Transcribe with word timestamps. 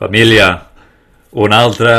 família, 0.00 0.46
un 1.32 1.52
altre 1.52 1.92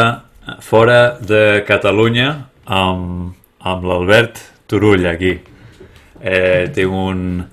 fora 0.65 1.19
de 1.21 1.61
Catalunya 1.67 2.31
amb, 2.65 3.35
amb 3.61 3.83
l'Albert 3.85 4.39
Turull 4.65 5.05
aquí. 5.05 5.35
Eh, 6.17 6.65
tinc 6.73 6.95
un, 6.97 7.43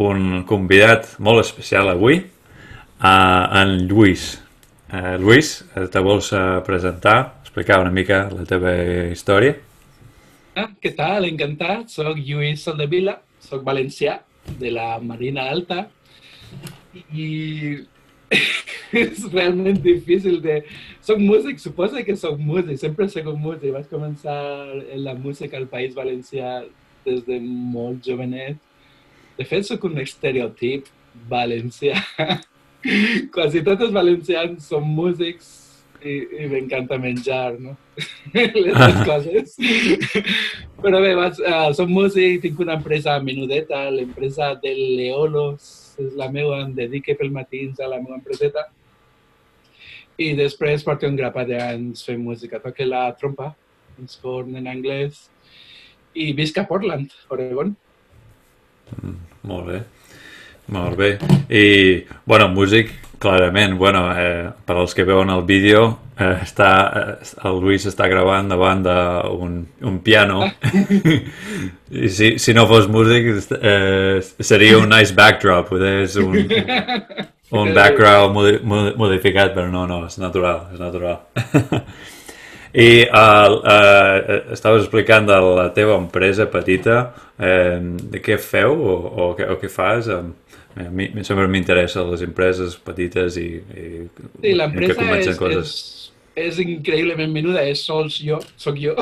un 0.00 0.22
convidat 0.48 1.10
molt 1.20 1.42
especial 1.42 1.90
avui, 1.92 2.16
eh, 2.16 3.10
en 3.60 3.74
Lluís. 3.90 4.30
Eh, 4.88 5.18
Lluís, 5.20 5.52
te 5.92 6.00
vols 6.00 6.32
eh, 6.32 6.46
presentar, 6.64 7.18
explicar 7.44 7.82
una 7.84 7.92
mica 7.92 8.22
la 8.32 8.48
teva 8.48 8.72
història? 9.12 9.52
Ah, 10.56 10.70
què 10.80 10.94
tal? 10.96 11.28
Encantat. 11.28 11.92
Soc 11.92 12.16
Lluís 12.24 12.64
Soldevila, 12.64 13.18
soc 13.44 13.68
valencià 13.68 14.16
de 14.48 14.72
la 14.72 14.94
Marina 15.04 15.44
Alta 15.52 15.84
i 17.12 17.28
és 18.92 19.24
realment 19.32 19.80
difícil 19.82 20.40
de... 20.44 20.60
Soc 21.04 21.20
músic, 21.22 21.60
suposa 21.62 22.02
que 22.06 22.16
soc 22.16 22.38
músic, 22.40 22.78
sempre 22.80 23.06
he 23.06 23.12
sigut 23.12 23.38
músic. 23.40 23.72
Vaig 23.74 23.88
començar 23.90 24.38
en 24.80 25.02
la 25.04 25.14
música 25.18 25.58
al 25.58 25.68
País 25.70 25.96
Valencià 25.96 26.62
des 27.06 27.24
de 27.26 27.38
molt 27.42 28.04
jovenet. 28.04 28.58
De 29.38 29.46
fet, 29.46 29.66
sóc 29.68 29.84
un 29.88 30.00
estereotip 30.02 30.88
valencià. 31.30 31.98
Quasi 33.34 33.62
tots 33.66 33.88
els 33.88 33.94
valencians 33.94 34.68
són 34.70 34.86
músics 34.86 35.54
i, 36.02 36.14
i 36.44 36.46
m'encanta 36.50 36.98
menjar, 37.00 37.58
no? 37.58 37.74
Les 38.34 38.98
coses. 39.06 39.56
Però 40.82 41.02
bé, 41.02 41.12
vaig, 41.18 41.40
uh, 41.42 41.68
soc 41.74 41.90
músic, 41.90 42.40
tinc 42.44 42.60
una 42.62 42.78
empresa 42.78 43.18
menudeta, 43.24 43.88
l'empresa 43.94 44.52
del 44.62 44.80
Leolos, 44.98 45.70
és 45.98 46.14
la 46.18 46.28
meva, 46.30 46.60
em 46.62 46.74
dedique 46.76 47.16
pel 47.18 47.32
matins 47.34 47.80
a 47.82 47.90
la 47.90 47.98
meva 48.02 48.18
empreseta. 48.20 48.68
I 50.18 50.32
després 50.34 50.82
porto 50.82 51.06
un 51.06 51.16
grapat 51.18 51.46
d'anys 51.52 52.02
fent 52.06 52.18
música. 52.18 52.58
Toque 52.62 52.86
la 52.86 53.04
trompa, 53.18 53.52
un 53.98 54.08
corn 54.22 54.56
en 54.58 54.66
anglès, 54.66 55.28
i 56.18 56.32
visc 56.34 56.58
a 56.58 56.66
Portland, 56.66 57.14
Oregon. 57.34 57.70
Mm, 58.98 59.14
molt 59.46 59.70
bé. 59.70 59.84
Molt 60.74 60.98
bé. 60.98 61.12
I, 61.48 62.02
bueno, 62.26 62.48
músic, 62.52 62.90
clarament, 63.22 63.78
bueno, 63.78 64.02
eh, 64.18 64.50
per 64.66 64.76
als 64.76 64.94
que 64.94 65.06
veuen 65.06 65.30
el 65.30 65.46
vídeo, 65.46 65.86
eh, 66.18 66.34
està, 66.42 66.72
eh, 66.98 67.30
el 67.48 67.62
Luis 67.62 67.86
està 67.88 68.10
gravant 68.10 68.50
davant 68.50 68.82
d'un 68.84 69.56
un 69.80 69.98
piano. 70.04 70.50
I 72.04 72.10
si, 72.10 72.34
si 72.42 72.54
no 72.58 72.66
fos 72.68 72.90
músic, 72.90 73.30
eh, 73.62 74.20
seria 74.40 74.82
un 74.82 74.90
nice 74.90 75.14
backdrop, 75.14 75.72
és 75.78 76.18
un, 76.20 76.36
un 77.50 77.72
background 77.74 78.34
modi 78.34 78.58
modificat, 78.98 79.54
però 79.54 79.68
no, 79.70 79.86
no, 79.88 80.02
és 80.06 80.18
natural, 80.20 80.66
és 80.74 80.80
natural. 80.82 81.22
I 82.78 83.06
uh, 83.08 83.54
uh, 83.64 84.52
estaves 84.52 84.84
explicant 84.84 85.26
de 85.26 85.38
la 85.40 85.70
teva 85.72 85.96
empresa 85.96 86.46
petita, 86.52 86.98
eh, 87.40 87.78
de 87.80 88.20
què 88.20 88.36
feu 88.36 88.74
o, 88.76 88.96
o, 89.08 89.28
o 89.32 89.56
què 89.60 89.70
fas? 89.72 90.10
A 90.12 90.20
mi 90.92 91.24
sempre 91.26 91.48
m'interessa 91.50 92.04
les 92.06 92.22
empreses 92.22 92.76
petites 92.84 93.38
i, 93.40 93.48
i 93.56 93.86
sí, 94.12 94.52
l'empresa 94.54 95.08
és, 95.16 95.38
coses. 95.40 95.72
és, 96.36 96.50
és 96.52 96.60
increïblement 96.62 97.32
menuda, 97.34 97.64
és 97.66 97.80
sols 97.82 98.20
jo, 98.22 98.38
sóc 98.60 98.78
jo. 98.78 98.94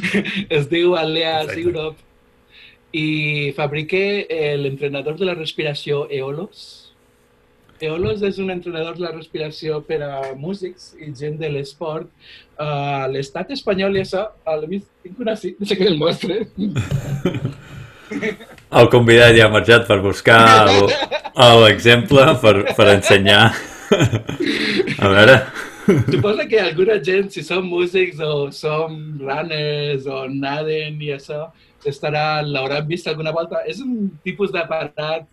es 0.60 0.68
diu 0.70 0.94
Aleas 1.00 1.56
Europe 1.56 1.98
i 2.94 3.52
fabrique 3.56 4.26
l'entrenador 4.60 5.16
de 5.18 5.26
la 5.26 5.34
respiració 5.34 6.04
Eolos, 6.12 6.85
Eolos 7.84 8.22
és 8.24 8.38
un 8.42 8.50
entrenador 8.50 8.96
de 8.96 9.04
la 9.04 9.12
respiració 9.12 9.82
per 9.84 10.00
a 10.04 10.34
músics 10.38 10.94
i 11.00 11.12
gent 11.16 11.36
de 11.40 11.50
l'esport. 11.52 12.08
Uh, 12.56 13.04
L'estat 13.12 13.50
espanyol 13.52 13.98
i 13.98 14.02
això, 14.04 14.22
a 14.44 14.56
la 14.56 14.68
tinc 14.70 15.20
una 15.20 15.36
sí, 15.36 15.54
no 15.60 15.68
sé 15.68 15.76
què 15.76 15.90
el 15.90 15.98
mostre. 16.00 16.46
El 18.76 18.88
convidat 18.90 19.34
ja 19.34 19.46
ha 19.48 19.52
marxat 19.52 19.86
per 19.88 19.98
buscar 20.02 20.40
l'exemple 21.60 22.26
per, 22.42 22.54
per 22.76 22.90
ensenyar. 22.94 23.46
A 25.02 25.10
veure... 25.12 25.40
Suposa 25.86 26.48
que 26.50 26.58
alguna 26.58 26.96
gent, 26.98 27.28
si 27.30 27.44
som 27.46 27.66
músics 27.70 28.18
o 28.18 28.48
som 28.50 28.96
runners 29.20 30.08
o 30.10 30.24
naden 30.26 30.98
i 30.98 31.12
això, 31.14 31.44
estarà, 31.86 32.42
l'hauran 32.42 32.88
vist 32.88 33.06
alguna 33.06 33.30
volta. 33.34 33.62
És 33.70 33.78
un 33.84 34.08
tipus 34.24 34.50
d'aparat, 34.54 35.28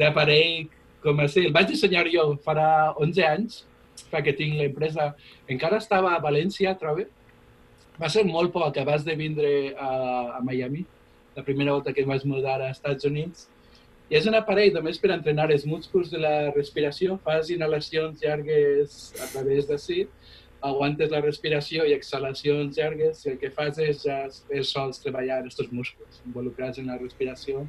d'aparell 0.00 0.64
com 1.04 1.20
a 1.20 1.28
el 1.28 1.52
vaig 1.52 1.68
dissenyar 1.68 2.06
jo 2.08 2.24
farà 2.44 2.68
11 2.96 3.26
anys, 3.28 3.60
fa 4.10 4.22
que 4.24 4.34
tinc 4.36 4.56
l'empresa. 4.58 5.12
Encara 5.50 5.80
estava 5.82 6.14
a 6.14 6.22
València, 6.22 6.74
trobo. 6.80 7.04
Va 8.00 8.08
ser 8.10 8.24
molt 8.26 8.50
poc 8.54 8.78
abans 8.80 9.04
de 9.06 9.14
vindre 9.14 9.50
a, 9.78 9.90
a 10.38 10.40
Miami, 10.42 10.82
la 11.36 11.44
primera 11.46 11.76
volta 11.76 11.92
que 11.92 12.02
em 12.02 12.08
vaig 12.10 12.24
mudar 12.26 12.56
als 12.56 12.78
Estats 12.78 13.06
Units. 13.06 13.50
I 14.10 14.18
és 14.18 14.26
un 14.28 14.36
aparell 14.36 14.74
només 14.74 14.98
per 15.00 15.12
entrenar 15.14 15.46
els 15.52 15.64
músculs 15.68 16.10
de 16.12 16.18
la 16.20 16.50
respiració. 16.56 17.18
Fas 17.24 17.52
inhalacions 17.52 18.24
llargues 18.24 19.12
a 19.20 19.28
través 19.32 19.68
d'ací, 19.68 20.02
aguantes 20.64 21.12
la 21.12 21.20
respiració 21.20 21.84
i 21.84 21.94
exhalacions 21.94 22.76
llargues 22.80 23.24
i 23.24 23.34
el 23.34 23.40
que 23.40 23.52
fas 23.52 23.78
és 23.84 24.02
ja 24.04 24.22
és 24.48 24.72
sols 24.72 25.00
treballar 25.04 25.42
aquests 25.42 25.72
músculs 25.72 26.22
involucrats 26.24 26.80
en 26.80 26.88
la 26.92 26.98
respiració. 27.00 27.66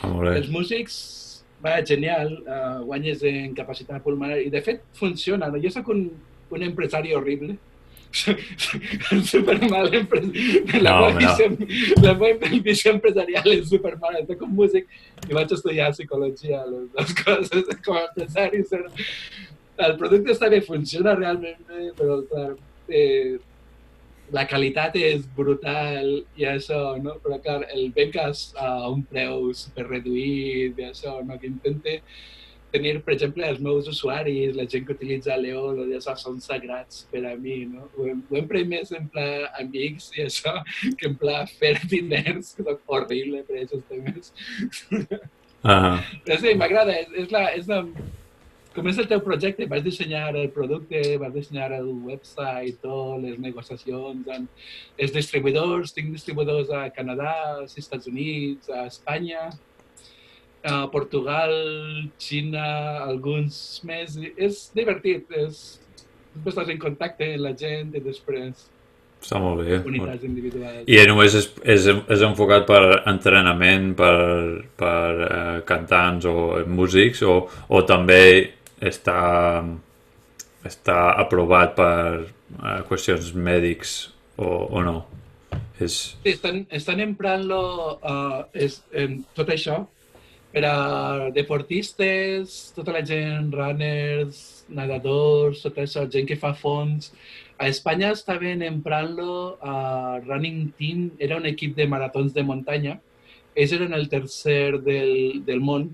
Ah, 0.00 0.12
els 0.32 0.48
músics 0.52 1.25
va, 1.64 1.78
genial, 1.86 2.34
uh, 2.46 2.82
guanyes 2.86 3.22
en 3.26 3.54
capacitat 3.56 4.04
pulmonar 4.04 4.40
i 4.42 4.50
de 4.52 4.62
fet 4.64 4.84
funciona. 4.98 5.48
No? 5.52 5.62
Jo 5.62 5.72
sóc 5.72 5.88
un, 5.94 6.06
un 6.50 6.66
empresari 6.66 7.14
horrible, 7.16 7.56
super 9.32 9.58
mal. 9.70 9.90
La, 10.80 10.92
no, 11.00 11.08
la 12.02 12.14
visió 12.62 12.92
empresarial 12.94 13.50
és 13.52 13.68
super 13.70 13.96
mala. 14.00 14.22
Soc 14.28 14.46
un 14.46 14.54
músic 14.56 14.88
i 15.26 15.34
vaig 15.36 15.52
estudiar 15.56 15.90
psicologia, 15.94 16.62
les 16.70 16.88
dues 16.94 17.18
coses 17.22 17.74
com 17.86 17.98
a 17.98 18.06
empresari. 18.06 18.64
El 19.86 19.98
producte 20.00 20.32
està 20.32 20.48
bé, 20.52 20.62
funciona 20.64 21.16
realment 21.18 21.58
bé, 21.68 21.90
però 21.98 22.22
eh, 22.88 23.36
la 24.34 24.46
qualitat 24.50 24.96
és 24.98 25.26
brutal 25.36 26.08
i 26.38 26.46
això, 26.50 26.96
no? 27.02 27.16
Però 27.22 27.38
clar, 27.42 27.60
el 27.74 27.92
beques 27.94 28.48
a 28.58 28.88
un 28.90 29.04
preu 29.06 29.52
super 29.54 29.86
reduït 29.86 30.78
i 30.80 30.88
això, 30.88 31.20
no? 31.26 31.38
Que 31.38 31.50
intente 31.50 32.00
tenir, 32.74 32.98
per 33.06 33.14
exemple, 33.14 33.46
els 33.46 33.60
meus 33.62 33.88
usuaris, 33.88 34.56
la 34.56 34.66
gent 34.68 34.86
que 34.86 34.96
utilitza 34.96 35.36
Leo, 35.38 35.70
i 35.86 35.96
això 35.96 36.16
són 36.18 36.40
sagrats 36.42 37.06
per 37.12 37.22
a 37.30 37.34
mi, 37.38 37.60
no? 37.70 37.86
Ho 37.96 38.08
hem, 38.10 38.22
ho 38.28 38.38
hem 38.40 38.50
pres 38.50 38.66
més 38.68 38.92
en 38.96 39.08
pla 39.12 39.46
amics 39.62 40.10
i 40.16 40.26
això 40.26 40.58
que 40.98 41.10
en 41.10 41.16
pla 41.20 41.44
fer 41.56 41.76
diners, 41.92 42.54
que 42.56 42.66
és 42.66 42.84
horrible 42.86 43.42
per 43.46 43.62
aquests 43.62 43.88
temes. 43.92 44.32
Uh 45.66 45.72
-huh. 45.72 45.96
Però 46.26 46.38
sí, 46.40 46.54
m'agrada, 46.54 46.92
és, 47.00 47.08
és, 47.24 47.30
la, 47.30 47.46
és 47.54 47.66
la 47.66 47.84
com 48.76 48.88
és 48.90 48.98
el 49.00 49.08
teu 49.10 49.22
projecte? 49.24 49.66
Vas 49.70 49.84
dissenyar 49.84 50.28
el 50.36 50.50
producte, 50.54 51.00
vas 51.20 51.32
dissenyar 51.34 51.70
el 51.78 51.88
website, 52.06 52.76
tot, 52.84 53.16
les 53.22 53.38
negociacions 53.42 54.28
amb 54.36 55.00
els 55.00 55.14
distribuïdors. 55.14 55.94
Tinc 55.96 56.12
distribuïdors 56.14 56.70
a 56.74 56.86
Canadà, 56.94 57.32
als 57.56 57.78
Estats 57.80 58.10
Units, 58.12 58.68
a 58.68 58.84
Espanya, 58.90 59.48
a 60.66 60.84
Portugal, 60.92 61.56
Xina, 62.20 62.68
alguns 63.08 63.58
més. 63.88 64.20
És 64.36 64.68
divertit, 64.76 65.26
és... 65.32 65.66
Després 66.36 66.52
estàs 66.52 66.68
en 66.68 66.80
contacte 66.80 67.30
amb 67.32 67.46
la 67.46 67.54
gent 67.56 67.94
i 67.96 68.00
després 68.04 68.66
està 69.22 69.38
molt 69.40 69.62
bé. 69.64 69.78
Unitats 69.88 70.22
individuals. 70.28 70.84
I 70.86 70.98
només 71.08 71.34
és, 71.34 71.46
és, 71.64 71.86
és 71.88 72.24
enfocat 72.26 72.66
per 72.68 72.82
entrenament, 73.08 73.88
per, 73.98 74.18
per 74.78 75.08
uh, 75.16 75.38
cantants 75.66 76.28
o 76.28 76.36
músics, 76.68 77.24
o, 77.24 77.38
o 77.48 77.82
també 77.88 78.20
està, 78.80 79.64
està 80.66 80.96
aprovat 81.16 81.76
per 81.78 82.26
uh, 82.26 82.80
qüestions 82.88 83.32
mèdics 83.34 83.98
o, 84.36 84.48
o 84.68 84.82
no? 84.84 84.98
És... 85.80 86.16
Sí, 86.24 86.32
estan, 86.32 86.64
estan 86.72 87.02
emprant-lo 87.04 87.62
uh, 88.00 88.40
és, 88.56 88.80
en 88.96 89.20
tot 89.36 89.52
això 89.52 89.84
per 90.56 90.62
a 90.64 91.30
deportistes, 91.36 92.70
tota 92.72 92.94
la 92.94 93.02
gent, 93.04 93.50
runners, 93.52 94.38
nedadors, 94.72 95.60
tota 95.66 95.82
això, 95.84 96.06
gent 96.08 96.24
que 96.30 96.38
fa 96.40 96.54
fons. 96.56 97.10
A 97.60 97.68
Espanya 97.68 98.14
estaven 98.16 98.64
emprant-lo 98.64 99.58
a 99.60 99.74
uh, 99.74 100.22
Running 100.24 100.70
Team, 100.78 101.10
era 101.20 101.36
un 101.36 101.44
equip 101.48 101.76
de 101.76 101.84
maratons 101.88 102.32
de 102.32 102.44
muntanya. 102.44 102.96
Ells 103.52 103.74
eren 103.76 103.92
el 103.96 104.08
tercer 104.08 104.80
del, 104.84 105.44
del 105.44 105.60
món 105.60 105.90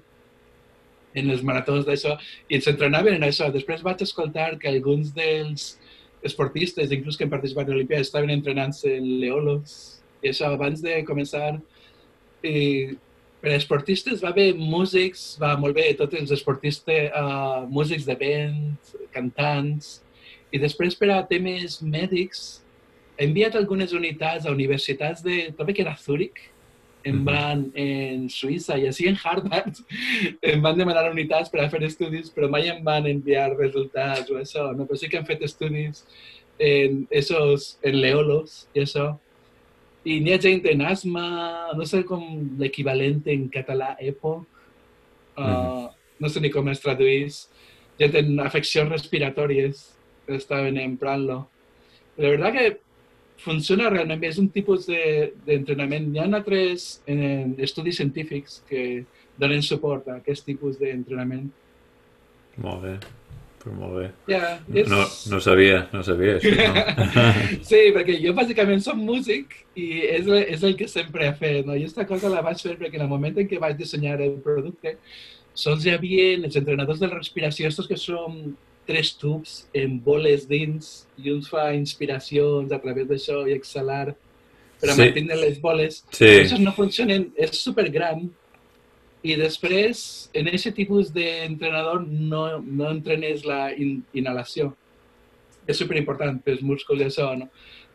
en 1.15 1.31
els 1.31 1.43
maratons 1.47 1.87
d'això, 1.89 2.17
i 2.49 2.59
ens 2.59 2.69
entrenaven 2.71 3.19
en 3.19 3.27
això. 3.27 3.51
Després 3.53 3.85
vaig 3.85 4.03
escoltar 4.05 4.53
que 4.59 4.71
alguns 4.71 5.13
dels 5.17 5.77
esportistes, 6.23 6.93
inclús 6.95 7.19
que 7.19 7.27
han 7.27 7.33
participat 7.33 7.69
en 7.69 7.77
l'Olimpíada, 7.77 8.07
estaven 8.07 8.31
entrenant-se 8.35 8.97
en 8.97 9.09
l'Eolos. 9.21 9.79
I 10.23 10.31
això, 10.31 10.53
abans 10.53 10.83
de 10.85 11.01
començar, 11.09 11.57
i 12.47 12.95
per 13.43 13.57
esportistes 13.57 14.23
va 14.23 14.31
haver 14.31 14.53
músics, 14.55 15.33
va 15.43 15.57
molt 15.59 15.75
bé, 15.75 15.89
tots 15.99 16.15
els 16.19 16.31
esportistes, 16.35 17.11
uh, 17.19 17.67
músics 17.71 18.07
de 18.07 18.17
vent, 18.19 18.95
cantants, 19.15 19.97
i 20.53 20.61
després 20.63 20.95
per 20.99 21.09
a 21.11 21.23
temes 21.27 21.81
mèdics 21.83 22.63
he 23.17 23.27
enviat 23.27 23.57
algunes 23.59 23.95
unitats 23.97 24.47
a 24.47 24.53
universitats 24.55 25.25
de, 25.25 25.49
també 25.57 25.75
que 25.75 25.83
era 25.85 25.97
Zúrich, 25.99 26.45
Mhm. 27.11 27.25
van 27.25 27.63
en 27.75 28.29
Suïssa 28.31 28.79
i 28.79 28.87
així 28.87 29.09
en 29.09 29.19
Harvard 29.19 29.81
em 30.53 30.63
van 30.63 30.79
demanar 30.79 31.11
unitats 31.11 31.51
per 31.51 31.65
a 31.65 31.69
fer 31.71 31.83
estudis, 31.83 32.31
però 32.31 32.49
mai 32.51 32.69
em 32.69 32.83
van 32.85 33.07
enviar 33.07 33.57
resultats 33.57 34.31
o 34.31 34.39
això, 34.39 34.71
no? 34.77 34.87
però 34.87 34.99
sí 34.99 35.09
que 35.09 35.19
han 35.19 35.27
fet 35.27 35.43
estudis 35.43 36.05
en, 36.59 37.07
esos, 37.11 37.79
en 37.83 37.99
leolos 38.01 38.69
i 38.75 38.85
això. 38.85 39.17
I 40.05 40.19
n'hi 40.21 40.35
ha 40.35 40.41
gent 40.43 40.67
en 40.67 40.83
asma, 40.83 41.27
no 41.79 41.85
sé 41.87 42.03
com 42.07 42.23
l'equivalent 42.59 43.23
en 43.31 43.49
català 43.51 43.97
EPO, 44.03 44.33
uh, 45.39 45.89
no 46.19 46.31
sé 46.31 46.43
ni 46.43 46.51
com 46.51 46.69
es 46.71 46.83
traduís, 46.83 47.45
gent 47.99 48.17
en 48.19 48.41
afeccions 48.43 48.91
respiratòries 48.91 49.85
estaven 50.27 50.79
emprant-lo. 50.79 51.45
La 52.17 52.29
verdad 52.29 52.53
que 52.53 52.81
funciona 53.45 53.91
realment 53.91 54.21
bé, 54.23 54.31
és 54.33 54.39
un 54.39 54.49
tipus 54.55 54.87
de- 54.87 55.33
d'entrenament. 55.47 56.11
De, 56.11 56.19
Hi 56.19 56.23
ha 56.23 56.29
altres 56.39 57.03
eh, 57.07 57.47
estudis 57.59 57.99
científics 58.01 58.61
que 58.69 59.05
donen 59.39 59.63
suport 59.63 60.09
a 60.09 60.21
aquest 60.21 60.47
tipus 60.47 60.79
d'entrenament. 60.81 61.51
Molt 62.63 62.83
bé. 62.87 62.95
Però 63.63 63.75
molt 63.79 63.95
bé. 64.01 64.07
Ja, 64.27 64.57
és... 64.75 64.89
No, 64.91 65.05
no 65.31 65.39
sabia, 65.41 65.85
no 65.93 66.01
sabia 66.03 66.39
això, 66.41 66.51
no? 66.59 67.27
Sí, 67.71 67.83
perquè 67.95 68.17
jo 68.19 68.33
bàsicament 68.35 68.83
som 68.83 68.99
músic 68.99 69.55
i 69.79 70.03
és, 70.09 70.27
és 70.27 70.65
el 70.67 70.75
que 70.79 70.89
sempre 70.91 71.29
he 71.29 71.37
fet. 71.39 71.63
No? 71.67 71.77
I 71.77 71.85
aquesta 71.85 72.09
cosa 72.11 72.33
la 72.33 72.43
vaig 72.43 72.59
fer 72.59 72.75
perquè 72.81 72.99
en 72.99 73.07
el 73.07 73.13
moment 73.13 73.39
en 73.39 73.47
què 73.49 73.61
vaig 73.63 73.79
dissenyar 73.79 74.19
el 74.21 74.41
producte 74.43 74.97
sols 75.55 75.85
hi 75.85 75.93
havia 75.93 76.31
els 76.39 76.57
entrenadors 76.57 77.01
de 77.01 77.09
respiració, 77.13 77.69
estos 77.69 77.89
que 77.89 77.99
són 78.01 78.55
tres 78.87 79.13
tubs 79.19 79.67
amb 79.79 80.03
boles 80.05 80.47
dins 80.51 81.07
i 81.23 81.31
uns 81.31 81.49
fa 81.49 81.69
inspiracions 81.77 82.73
a 82.73 82.79
través 82.83 83.07
d'això 83.09 83.45
i 83.49 83.55
exhalar 83.55 84.15
per 84.81 84.91
a 84.91 84.95
Sí. 84.95 85.01
mantenir 85.05 85.37
les 85.39 85.61
boles. 85.61 86.05
Sí, 86.11 86.27
Aquests 86.27 86.59
no 86.61 86.73
funcionen, 86.73 87.29
és 87.37 87.51
supergran 87.63 88.29
i 89.23 89.37
després 89.39 90.29
en 90.35 90.49
aquest 90.49 90.75
tipus 90.75 91.13
d'entrenador 91.15 92.03
no, 92.09 92.59
no 92.59 92.91
entrenes 92.91 93.45
la 93.47 93.71
in, 93.73 94.03
inhalació. 94.13 94.73
És 95.67 95.79
superimportant 95.79 96.41
pels 96.43 96.61
músculs 96.67 97.01
i 97.01 97.05
això, 97.05 97.29
no? 97.39 97.47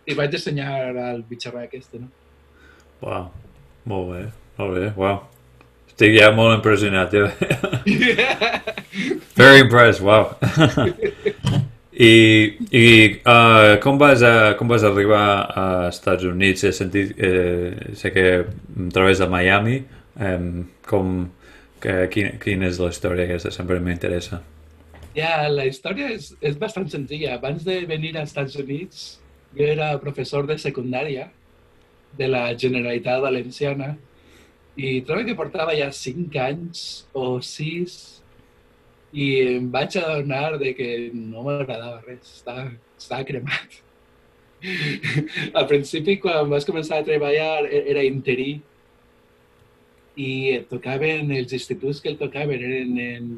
I 0.08 0.14
vaig 0.16 0.32
dissenyar 0.32 0.96
el 0.96 1.24
bitxarrà 1.28 1.66
aquest, 1.66 1.94
no? 2.00 2.08
Uau, 3.02 3.26
molt 3.86 4.14
bé, 4.14 4.22
molt 4.58 4.74
bé, 4.78 4.86
uau. 4.96 5.20
Estic 5.98 6.14
ja 6.14 6.28
molt 6.30 6.60
impressionat, 6.60 7.10
ja. 7.10 7.26
Very 9.40 9.64
impressed, 9.64 10.04
wow. 10.06 10.36
I, 11.98 12.12
i 12.70 12.84
uh, 13.26 13.80
com, 13.82 13.98
vas 13.98 14.22
a, 14.22 14.54
com 14.60 14.70
vas 14.70 14.86
arribar 14.86 15.24
a 15.50 15.66
Estats 15.88 16.28
Units? 16.30 16.68
He 16.68 16.72
sentit, 16.78 17.18
eh, 17.18 17.96
sé 17.98 18.14
que 18.14 18.28
a 18.46 18.92
través 18.94 19.18
de 19.18 19.26
Miami, 19.26 19.82
eh, 20.22 20.38
com, 20.86 21.18
que, 21.82 21.98
quin, 22.14 22.38
quina 22.46 22.70
és 22.70 22.78
la 22.78 22.94
història 22.94 23.26
aquesta? 23.26 23.50
Sempre 23.58 23.82
m'interessa. 23.82 24.44
Ja, 25.18 25.48
la 25.50 25.66
història 25.66 26.14
és, 26.14 26.36
és 26.46 26.62
bastant 26.62 26.86
senzilla. 26.94 27.40
Abans 27.42 27.66
de 27.66 27.82
venir 27.90 28.14
als 28.14 28.36
Estats 28.36 28.62
Units, 28.62 29.16
jo 29.58 29.66
era 29.66 29.96
professor 29.98 30.46
de 30.46 30.62
secundària 30.62 31.32
de 32.22 32.30
la 32.30 32.52
Generalitat 32.54 33.26
Valenciana 33.26 33.96
i 34.78 35.02
trobo 35.02 35.26
que 35.26 35.36
portava 35.38 35.74
ja 35.74 35.90
cinc 35.96 36.36
anys 36.38 36.86
o 37.18 37.40
sis 37.42 37.98
i 39.10 39.28
em 39.58 39.70
vaig 39.74 39.98
adonar 39.98 40.58
de 40.62 40.74
que 40.78 40.90
no 41.14 41.46
m'agradava 41.48 42.04
res, 42.06 42.38
estava, 42.38 42.70
estava 43.00 43.26
cremat. 43.26 43.80
Al 45.58 45.68
principi, 45.70 46.18
quan 46.22 46.50
vaig 46.52 46.66
començar 46.68 47.00
a 47.02 47.08
treballar, 47.08 47.66
e- 47.66 47.84
era 47.94 48.06
interí 48.06 48.60
i 50.18 50.32
tocaven 50.70 51.32
els 51.34 51.54
instituts 51.54 52.02
que 52.02 52.12
el 52.14 52.20
tocaven 52.22 52.62
eren 52.70 52.96
en, 53.02 53.34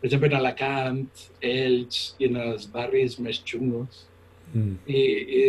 per 0.00 0.08
exemple, 0.08 0.30
en 0.30 0.38
Alacant, 0.40 1.24
Elx 1.42 2.14
i 2.18 2.30
en 2.30 2.38
els 2.42 2.68
barris 2.74 3.18
més 3.22 3.42
xungos. 3.42 4.04
Mm. 4.54 4.76
I, 4.86 5.00
i 5.40 5.44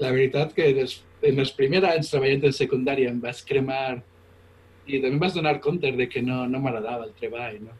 la 0.00 0.12
veritat 0.14 0.54
que 0.56 0.70
des, 0.74 1.00
en 1.26 1.42
els 1.42 1.50
primers 1.54 1.86
anys 1.86 2.10
treballant 2.10 2.46
en 2.48 2.54
secundària 2.56 3.10
em 3.10 3.18
vaig 3.22 3.42
cremar 3.46 4.00
i 4.90 5.00
també 5.00 5.14
em 5.16 5.22
vaig 5.22 5.36
donar 5.36 5.60
compte 5.64 5.90
de 5.96 6.08
que 6.08 6.22
no, 6.22 6.42
no 6.50 6.60
m'agradava 6.62 7.06
el 7.06 7.14
treball. 7.18 7.60
No? 7.64 7.76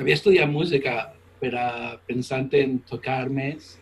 Havia 0.00 0.18
estudiat 0.18 0.50
música 0.50 0.96
per 1.40 1.54
a 1.56 1.68
pensant 2.06 2.50
en 2.58 2.78
tocar 2.88 3.22
més 3.32 3.76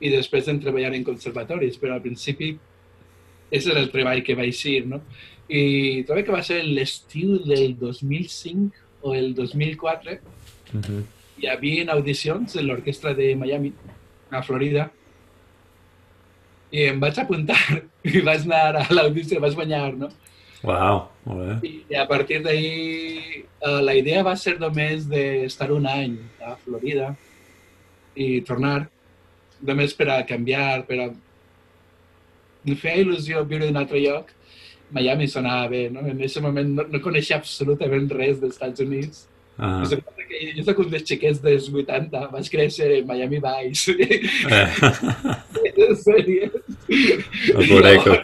i 0.00 0.10
després 0.12 0.48
en 0.48 0.60
treballar 0.62 0.94
en 0.96 1.04
conservatoris, 1.04 1.76
però 1.80 1.96
al 1.96 2.04
principi 2.04 2.54
ese 3.50 3.72
era 3.72 3.82
el 3.82 3.90
treball 3.92 4.22
que 4.24 4.36
vaig 4.38 4.60
ir, 4.70 4.84
no? 4.86 5.00
I 5.50 6.04
trobo 6.06 6.22
que 6.22 6.32
va 6.32 6.44
ser 6.46 6.60
l'estiu 6.62 7.40
del 7.42 7.74
2005 7.78 8.86
o 9.02 9.14
el 9.18 9.34
2004 9.34 10.20
Mm 10.72 10.80
-hmm. 10.80 11.02
hi 11.42 11.46
havia 11.48 11.92
audicions 11.92 12.56
en 12.56 12.66
l'orquestra 12.66 13.14
de 13.14 13.34
Miami, 13.34 13.72
a 14.30 14.42
Florida, 14.42 14.90
i 16.70 16.84
em 16.92 17.00
vaig 17.00 17.18
apuntar 17.18 17.82
i 18.04 18.20
vaig 18.20 18.44
anar 18.46 18.76
a 18.76 18.94
l'audició, 18.94 19.40
vaig 19.40 19.54
guanyar, 19.54 19.96
no? 19.96 20.08
Uau, 20.60 21.06
molt 21.24 21.40
bé. 21.40 21.72
I 21.90 21.96
a 21.96 22.04
partir 22.08 22.42
d'ahir 22.44 23.44
uh, 23.64 23.80
la 23.80 23.94
idea 23.96 24.24
va 24.26 24.36
ser 24.36 24.58
només 24.60 25.06
d'estar 25.08 25.70
un 25.72 25.86
any 25.88 26.18
a 26.44 26.52
Florida 26.60 27.14
i 28.14 28.42
tornar, 28.44 28.84
només 29.64 29.94
per 29.96 30.10
a 30.12 30.20
canviar, 30.28 30.82
per 30.88 30.98
a... 31.06 31.08
Em 32.68 32.76
feia 32.76 33.00
il·lusió 33.00 33.40
viure 33.48 33.64
en 33.64 33.72
un 33.72 33.80
altre 33.80 34.02
lloc. 34.02 34.34
Miami 34.92 35.28
sonava 35.30 35.68
bé, 35.70 35.84
no? 35.92 36.02
En 36.04 36.18
aquest 36.18 36.42
moment 36.44 36.74
no, 36.76 36.84
no 36.92 37.00
coneixia 37.00 37.38
absolutament 37.40 38.10
res 38.12 38.40
dels 38.42 38.58
Estats 38.58 38.84
Units. 38.84 39.26
Ah. 39.56 39.80
Uh 39.80 39.88
-huh. 39.88 40.02
que 40.28 40.52
jo 40.56 40.64
soc 40.64 40.78
un 40.78 40.90
dels 40.90 41.04
xiquets 41.08 41.40
dels 41.42 41.68
80, 41.68 42.28
vaig 42.32 42.50
créixer 42.50 42.90
en 42.98 43.06
Miami 43.06 43.40
Vice. 43.40 43.92
Eh, 43.92 44.20
en 45.88 45.96
sèrie. 45.96 46.50
Boreco. 47.68 48.16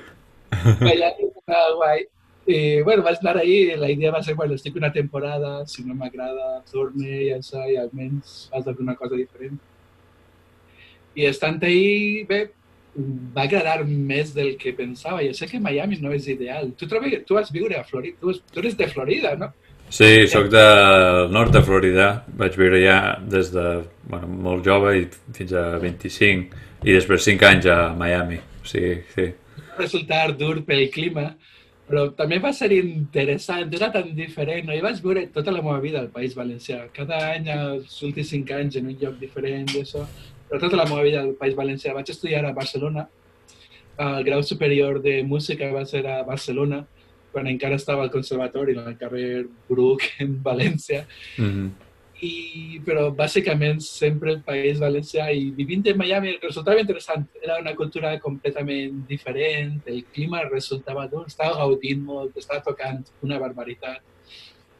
Miami 0.80 1.32
guai. 1.80 2.06
I, 2.46 2.82
bueno, 2.87 3.02
vaig 3.02 3.19
anar 3.20 3.38
ahí, 3.40 3.75
la 3.76 3.90
idea 3.90 4.12
va 4.14 4.22
ser, 4.22 4.37
bueno, 4.38 4.54
estic 4.54 4.76
una 4.78 4.93
temporada, 4.93 5.66
si 5.66 5.82
no 5.84 5.96
m'agrada, 5.98 6.60
torne 6.70 7.08
i 7.25 7.32
això, 7.34 7.64
i 7.66 7.78
almenys 7.81 8.46
fas 8.52 8.69
alguna 8.70 8.94
cosa 8.94 9.19
diferent. 9.19 9.58
I 11.16 11.26
estant 11.26 11.59
ahí, 11.66 12.23
bé, 12.28 12.44
va 12.97 13.44
agradar 13.44 13.85
més 13.87 14.32
del 14.35 14.54
que 14.61 14.75
pensava. 14.76 15.25
Jo 15.25 15.35
sé 15.37 15.49
que 15.50 15.61
Miami 15.61 15.99
no 16.00 16.12
és 16.14 16.28
ideal. 16.32 16.70
Tu, 16.78 16.88
trobes, 16.90 17.23
tu 17.26 17.37
vas 17.37 17.50
viure 17.52 17.78
a 17.78 17.85
Florida, 17.85 18.18
tu, 18.20 18.35
tu 18.52 18.62
eres 18.62 18.76
de 18.76 18.88
Florida, 18.92 19.35
no? 19.40 19.50
Sí, 19.88 20.26
sóc 20.26 20.49
del 20.50 21.30
nord 21.30 21.52
de 21.54 21.62
Florida. 21.62 22.06
Vaig 22.38 22.56
viure 22.59 22.80
ja 22.82 23.00
des 23.23 23.52
de 23.54 23.66
bueno, 24.11 24.30
molt 24.49 24.66
jove 24.66 24.97
i 24.99 25.04
fins 25.37 25.54
a 25.54 25.66
25 25.82 26.64
i 26.87 26.94
després 26.94 27.28
5 27.28 27.50
anys 27.50 27.68
a 27.70 27.78
Miami. 27.99 28.40
Sí, 28.66 28.82
sí. 29.14 29.28
Va 29.66 29.85
resultar 29.85 30.32
dur 30.38 30.59
pel 30.66 30.88
clima, 30.90 31.30
però 31.87 32.09
també 32.19 32.38
va 32.43 32.50
ser 32.57 32.73
interessant, 32.75 33.71
era 33.78 33.93
tan 33.95 34.09
diferent. 34.16 34.73
Jo 34.73 34.83
vaig 34.83 34.99
viure 35.05 35.26
tota 35.35 35.55
la 35.55 35.62
meva 35.62 35.78
vida 35.85 36.00
al 36.02 36.11
País 36.11 36.35
Valencià. 36.35 36.81
Cada 36.97 37.21
any, 37.35 37.47
els 37.52 38.00
últims 38.02 38.33
cinc 38.35 38.50
anys, 38.57 38.81
en 38.81 38.90
un 38.90 38.99
lloc 38.99 39.21
diferent 39.23 39.71
i 39.71 39.85
això. 39.85 40.02
Però 40.49 40.61
tota 40.62 40.78
la 40.81 40.88
meva 40.90 41.05
vida 41.07 41.23
al 41.23 41.37
País 41.38 41.55
Valencià. 41.59 41.95
Vaig 41.95 42.11
estudiar 42.11 42.43
a 42.45 42.52
Barcelona. 42.57 43.07
El 44.02 44.26
grau 44.26 44.43
superior 44.43 45.00
de 45.02 45.23
música 45.23 45.71
va 45.73 45.87
ser 45.87 46.02
a 46.11 46.23
Barcelona, 46.26 46.83
quan 47.33 47.47
encara 47.47 47.78
estava 47.78 48.02
al 48.02 48.11
conservatori, 48.11 48.75
al 48.76 48.99
carrer 48.99 49.47
Bruc, 49.69 50.02
en 50.19 50.40
València. 50.43 51.07
Mm 51.38 51.50
-hmm. 51.50 51.86
I, 52.25 52.80
però 52.80 53.11
bàsicament 53.12 53.82
sempre 53.85 54.30
el 54.32 54.38
País 54.44 54.78
Valencià 54.80 55.26
i 55.37 55.50
vivint 55.56 55.82
en 55.90 55.99
Miami 56.00 56.37
resultava 56.42 56.80
interessant. 56.80 57.26
Era 57.42 57.58
una 57.61 57.75
cultura 57.76 58.14
completament 58.20 59.02
diferent, 59.08 59.82
el 59.85 60.04
clima 60.14 60.46
resultava 60.49 61.04
dur, 61.12 61.26
estava 61.28 61.58
gaudint 61.61 62.00
molt, 62.06 62.38
estava 62.40 62.64
tocant 62.64 63.04
una 63.26 63.40
barbaritat. 63.42 64.00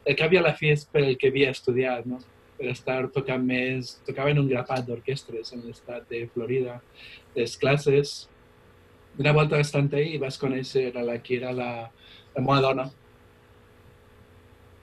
El 0.07 0.17
i 0.17 0.39
a 0.39 0.41
la 0.41 0.55
fi 0.55 0.71
és 0.71 0.85
per 0.87 1.03
el 1.03 1.17
que 1.19 1.29
havia 1.29 1.51
estudiat, 1.51 2.05
no? 2.07 2.21
per 2.57 2.71
estar 2.71 2.97
tocant 3.13 3.43
més, 3.45 3.97
tocava 4.07 4.31
en 4.33 4.41
un 4.41 4.47
grapat 4.49 4.87
d'orquestres 4.87 5.53
en 5.53 5.61
l'estat 5.67 6.07
de 6.09 6.23
Florida. 6.33 6.79
Les 7.35 7.53
classes, 7.61 8.13
una 9.21 9.33
volta 9.35 9.59
estant 9.61 9.91
ahí 9.93 10.17
vas 10.21 10.39
conèixer 10.41 10.89
a 10.95 11.03
la 11.05 11.19
que 11.21 11.37
era 11.37 11.53
la, 11.53 11.71
la 12.33 12.41
meva 12.41 12.61
dona, 12.65 12.87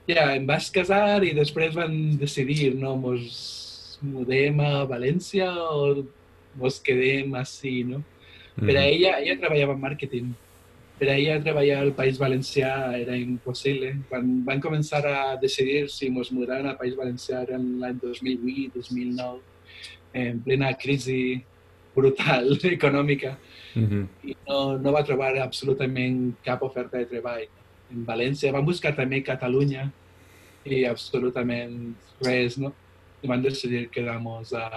ja, 0.07 0.35
em 0.35 0.45
vaig 0.47 0.69
casar 0.73 1.23
i 1.25 1.33
després 1.37 1.75
van 1.75 1.95
decidir, 2.21 2.73
no, 2.79 2.95
mos 2.97 3.99
mudem 4.05 4.59
a 4.61 4.85
València 4.89 5.49
o 5.49 6.05
mos 6.59 6.79
quedem 6.83 7.33
així, 7.39 7.83
no? 7.87 8.03
Mm. 8.55 8.67
Per 8.67 8.75
a 8.75 8.83
ella, 8.85 9.15
ella 9.19 9.39
treballava 9.41 9.75
en 9.75 9.81
màrqueting 9.83 10.33
per 10.99 11.09
a 11.09 11.15
ella 11.17 11.41
treballar 11.43 11.81
al 11.81 11.91
País 11.95 12.19
Valencià 12.19 12.69
era 12.95 13.17
impossible. 13.19 13.91
Quan 14.09 14.29
van 14.47 14.61
començar 14.63 15.01
a 15.09 15.35
decidir 15.41 15.89
si 15.91 16.07
ens 16.07 16.31
mudaran 16.31 16.69
al 16.69 16.77
País 16.79 16.95
Valencià 16.95 17.43
en 17.57 17.65
l'any 17.81 17.99
2008, 17.99 18.71
2009, 18.77 19.41
en 20.15 20.39
plena 20.45 20.71
crisi 20.79 21.41
brutal 21.95 22.55
econòmica, 22.77 23.35
Mm 23.75 23.87
-hmm. 23.87 24.07
i 24.23 24.35
no, 24.47 24.77
no 24.77 24.91
va 24.91 25.03
trobar 25.03 25.37
absolutament 25.37 26.35
cap 26.43 26.61
oferta 26.63 26.97
de 26.97 27.05
treball. 27.05 27.47
En 27.95 28.05
València 28.07 28.53
van 28.53 28.65
buscar 28.67 28.93
també 28.97 29.21
Catalunya 29.25 29.87
i 30.65 30.83
absolutament 30.89 31.93
res, 32.25 32.59
no? 32.61 32.73
I 33.23 33.29
van 33.31 33.43
decidir 33.43 33.87
quedar-nos 33.93 34.53
a, 34.57 34.67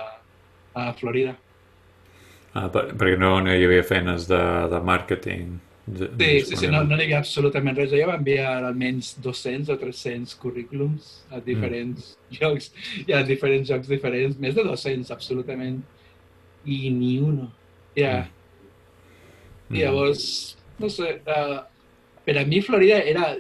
a 0.77 0.91
Florida. 0.99 1.35
Ah, 2.55 2.69
per, 2.73 2.89
perquè 2.95 3.19
no, 3.21 3.39
no 3.45 3.53
hi 3.53 3.65
havia 3.67 3.85
feines 3.87 4.29
de, 4.31 4.41
de 4.73 4.81
màrqueting. 4.85 5.59
Sí, 5.89 6.31
sí, 6.45 6.57
sí, 6.61 6.69
no, 6.69 6.83
no 6.85 6.97
hi 6.99 7.07
havia 7.07 7.21
absolutament 7.23 7.77
res. 7.81 7.93
Jo 7.97 8.09
va 8.11 8.19
enviar 8.21 8.57
almenys 8.59 9.15
200 9.25 9.73
o 9.73 9.79
300 9.81 10.35
currículums 10.41 11.13
a 11.33 11.41
diferents 11.45 12.15
llocs 12.39 12.73
i 13.07 13.17
a 13.17 13.23
diferents 13.27 13.73
llocs 13.73 13.89
diferents, 13.91 14.41
més 14.41 14.57
de 14.57 14.65
200 14.69 15.13
absolutament, 15.17 15.81
i 16.69 16.83
ni 16.93 17.15
uno. 17.25 17.49
Ja, 17.97 18.27
Mm. 19.69 19.77
I 19.77 19.83
llavors, 19.85 20.23
no 20.81 20.89
sé, 20.89 21.19
uh, 21.29 21.59
per 22.29 22.37
a 22.37 22.45
mi 22.45 22.61
Florida 22.61 22.99
era 23.01 23.31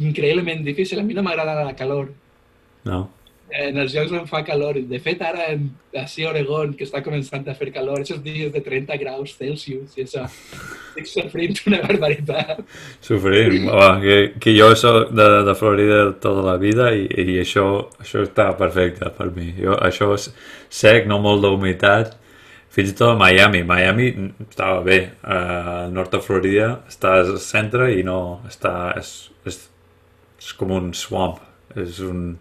increïblement 0.00 0.64
difícil. 0.64 0.98
A 0.98 1.04
mi 1.04 1.12
no 1.12 1.22
m'agrada 1.22 1.60
la 1.66 1.76
calor. 1.76 2.08
No? 2.88 3.02
En 3.54 3.76
els 3.78 3.92
llocs 3.92 4.14
on 4.16 4.24
fa 4.26 4.40
calor. 4.46 4.78
De 4.88 4.98
fet, 4.98 5.20
ara, 5.22 5.50
en, 5.52 5.66
així 6.00 6.24
a 6.24 6.30
Oregon, 6.30 6.72
que 6.74 6.86
està 6.86 7.02
començant 7.04 7.44
a 7.46 7.54
fer 7.58 7.68
calor, 7.74 8.00
aquests 8.00 8.22
dies 8.24 8.48
de 8.54 8.62
30 8.64 8.96
graus 9.02 9.36
Celsius, 9.36 9.92
i 9.98 10.06
això, 10.06 10.24
estic 10.24 11.10
sofrint 11.10 11.60
una 11.68 11.82
barbaritat. 11.84 12.64
Sofrint. 13.04 13.68
Oh, 13.68 13.92
que, 14.00 14.18
que 14.40 14.56
jo 14.56 14.72
soc 14.80 15.12
de, 15.12 15.28
de 15.44 15.56
Florida 15.60 16.00
tota 16.24 16.48
la 16.48 16.56
vida 16.64 16.90
i, 16.96 17.04
i 17.04 17.38
això, 17.44 17.68
això 18.00 18.24
està 18.24 18.48
perfecte 18.58 19.12
per 19.20 19.28
mi. 19.36 19.52
Jo, 19.60 19.76
això 19.84 20.14
és 20.16 20.30
sec, 20.72 21.04
no 21.12 21.20
molt 21.22 21.44
d'humitat. 21.44 22.16
Fins 22.74 22.90
i 22.90 22.94
tot 22.98 23.12
a 23.14 23.18
Miami. 23.18 23.62
Miami 23.62 24.08
estava 24.48 24.80
bé. 24.82 24.98
Uh, 25.22 25.84
al 25.86 25.92
nord 25.94 26.10
de 26.14 26.20
Florida 26.24 26.68
estàs 26.90 27.30
al 27.30 27.38
centre 27.42 27.92
i 27.94 28.02
no 28.06 28.40
està... 28.50 28.94
És, 28.98 29.12
és, 29.46 29.60
és 30.42 30.52
com 30.58 30.72
un 30.74 30.92
swamp. 30.98 31.38
És 31.78 32.00
un... 32.04 32.36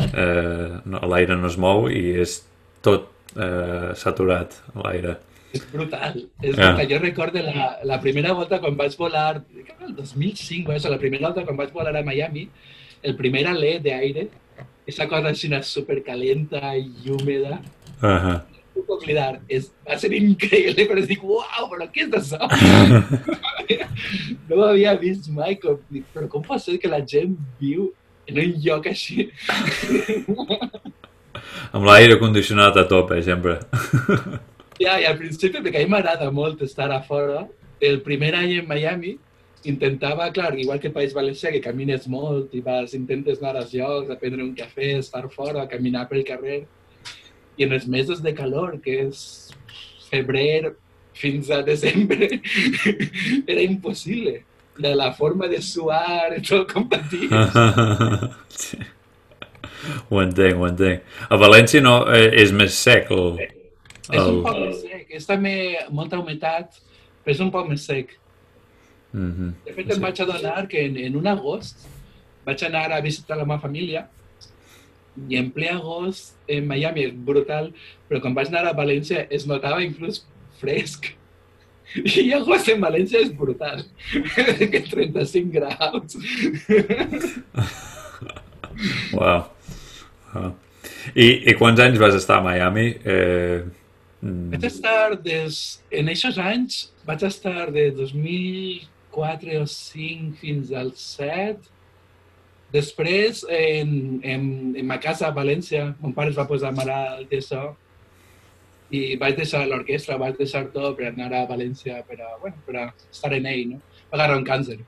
Eh, 0.00 0.68
no, 0.88 1.00
l'aire 1.12 1.36
no 1.36 1.48
es 1.50 1.58
mou 1.60 1.90
i 1.92 2.14
és 2.22 2.38
tot 2.80 3.10
eh, 3.36 3.90
saturat, 4.00 4.54
l'aire. 4.80 5.18
És 5.52 5.66
brutal. 5.72 6.14
És 6.40 6.54
Ja. 6.54 6.70
brutal. 6.70 6.86
Jo 6.88 7.00
recordo 7.02 7.42
la, 7.44 7.66
la 7.84 7.98
primera 8.00 8.32
volta 8.32 8.60
quan 8.62 8.78
vaig 8.78 8.96
volar, 8.96 9.42
el 9.84 9.92
2005, 9.98 10.72
això, 10.72 10.88
la 10.92 11.00
primera 11.02 11.26
volta 11.28 11.44
quan 11.44 11.58
vaig 11.58 11.74
volar 11.76 11.92
a 11.98 12.04
Miami, 12.06 12.46
el 13.04 13.16
primer 13.18 13.44
alè 13.50 13.74
d'aire, 13.84 14.28
esa 14.88 15.08
cosa 15.10 15.34
així 15.34 15.52
supercalenta 15.62 16.74
i 16.76 17.10
húmeda, 17.10 17.60
Uh 18.00 18.08
-huh. 18.08 18.40
No 18.80 18.86
puc 18.88 19.02
oblidar, 19.02 19.40
és, 19.48 19.70
va 19.86 19.98
ser 20.00 20.12
increïble, 20.16 20.86
però 20.88 21.00
dic, 21.06 21.22
uau, 21.24 21.68
però 21.70 21.86
què 21.92 22.02
és 22.08 22.14
això? 22.18 22.48
no 24.48 24.54
ho 24.58 24.64
havia 24.70 24.92
vist 25.00 25.28
mai, 25.34 25.52
com, 25.62 25.76
dic, 25.92 26.04
però 26.14 26.26
com 26.32 26.42
pot 26.46 26.60
ser 26.64 26.78
que 26.80 26.90
la 26.90 27.02
gent 27.06 27.36
viu 27.60 27.80
en 28.30 28.34
un 28.42 28.50
lloc 28.64 28.82
així? 28.90 29.16
Amb 31.76 31.84
l'aire 31.86 32.16
condicionat 32.18 32.74
a 32.80 32.88
tope, 32.90 33.14
sempre. 33.26 33.54
Ja, 34.80 34.94
i 34.96 35.04
al 35.04 35.18
principi, 35.18 35.60
perquè 35.60 35.82
a 35.82 35.84
mi 35.84 35.92
m'agrada 35.92 36.30
molt 36.32 36.62
estar 36.64 36.88
a 36.88 37.02
fora, 37.04 37.42
el 37.84 38.00
primer 38.00 38.32
any 38.38 38.54
en 38.62 38.68
Miami 38.68 39.18
intentava, 39.68 40.30
clar, 40.32 40.54
igual 40.56 40.80
que 40.80 40.88
el 40.88 40.94
País 40.94 41.12
Valencià, 41.12 41.52
que 41.52 41.60
camines 41.60 42.06
molt 42.08 42.54
i 42.56 42.62
vas, 42.64 42.94
intentes 42.96 43.42
anar 43.42 43.58
als 43.60 43.74
llocs, 43.76 44.08
a 44.08 44.16
prendre 44.16 44.40
un 44.40 44.54
cafè, 44.56 44.94
estar 45.02 45.26
fora, 45.34 45.66
caminar 45.68 46.06
pel 46.08 46.24
carrer, 46.24 46.62
i 47.58 47.66
en 47.66 47.74
els 47.76 47.86
mesos 47.86 48.22
de 48.22 48.34
calor, 48.36 48.78
que 48.84 48.96
és 49.06 49.24
febrer 50.10 50.74
fins 51.20 51.50
a 51.50 51.60
desembre, 51.66 52.40
era 53.52 53.60
impossible. 53.60 54.40
De 54.80 54.94
la 54.96 55.10
forma 55.12 55.48
de 55.50 55.58
suar, 55.60 56.38
tot 56.46 56.70
com 56.72 56.86
patís. 56.88 57.28
sí. 58.62 58.78
Ho 60.08 60.20
entenc, 60.22 60.60
ho 60.60 60.68
entenc. 60.68 61.04
A 61.28 61.36
València 61.40 61.82
no, 61.84 62.02
eh, 62.12 62.30
és 62.42 62.52
més 62.52 62.76
sec 62.76 63.10
el... 63.14 63.40
És 64.10 64.20
un 64.20 64.38
el... 64.38 64.40
poc 64.44 64.58
més 64.60 64.80
sec, 64.82 65.04
és 65.20 65.28
també 65.28 65.54
molta 65.94 66.20
humitat, 66.20 66.80
però 67.22 67.34
és 67.34 67.42
un 67.44 67.52
poc 67.54 67.68
més 67.70 67.84
sec. 67.86 68.16
Mhm. 69.12 69.52
De 69.66 69.74
fet, 69.76 69.92
em 69.94 70.04
vaig 70.04 70.22
adonar 70.22 70.64
que 70.70 70.86
en, 70.86 70.96
en 71.08 71.18
un 71.18 71.28
agost 71.30 71.88
vaig 72.46 72.64
anar 72.66 72.86
a 72.94 73.02
visitar 73.04 73.38
la 73.38 73.46
meva 73.46 73.60
família 73.62 74.06
ple 75.54 75.70
agost 75.72 76.36
en 76.48 76.66
Miami 76.68 77.06
és 77.08 77.14
brutal, 77.14 77.72
però 78.08 78.20
quan 78.20 78.34
vaig 78.34 78.48
anar 78.50 78.70
a 78.70 78.76
València 78.76 79.26
es 79.30 79.46
notava 79.46 79.82
inclús 79.84 80.24
fresc. 80.60 81.12
I 82.22 82.32
agost 82.36 82.68
en 82.70 82.80
València 82.82 83.20
és 83.24 83.32
brutal. 83.34 83.82
que 84.72 84.82
35 84.86 85.50
graus. 85.54 86.16
Uau. 89.18 89.40
Uau. 90.34 90.52
I, 91.14 91.26
I 91.50 91.54
quants 91.58 91.80
anys 91.82 91.98
vas 92.00 92.14
estar 92.16 92.38
a 92.38 92.44
Miami? 92.44 92.86
Eh, 93.04 93.64
mm, 94.22 94.50
Vaig 94.54 94.64
estar 94.68 95.16
des... 95.24 95.58
En 95.90 96.08
aquests 96.12 96.38
anys 96.44 96.78
vaig 97.08 97.24
estar 97.26 97.70
de 97.74 97.88
2004 97.96 99.58
o 99.60 99.66
5 99.66 100.38
fins 100.40 100.72
al 100.72 100.92
7. 100.96 101.58
Després, 102.70 103.42
en, 103.50 104.20
en, 104.22 104.42
en 104.78 104.86
ma 104.86 105.00
casa 105.02 105.26
a 105.26 105.34
València, 105.34 105.88
mon 105.98 106.14
pare 106.14 106.30
es 106.30 106.38
va 106.38 106.46
posar 106.46 106.70
malalt 106.74 107.32
i 107.32 107.40
això, 107.40 107.64
i 108.94 109.00
vaig 109.18 109.36
deixar 109.38 109.64
l'orquestra, 109.66 110.18
vaig 110.18 110.38
deixar 110.38 110.64
tot 110.74 110.96
per 110.98 111.08
anar 111.10 111.30
a 111.34 111.46
València 111.50 112.00
per 112.06 112.18
a, 112.20 112.30
bueno, 112.42 112.58
per 112.66 112.76
a 112.78 112.86
estar 113.10 113.32
en 113.34 113.46
ell, 113.50 113.64
no? 113.74 113.80
Va 114.10 114.18
agarrar 114.18 114.38
un 114.38 114.46
càncer. 114.46 114.78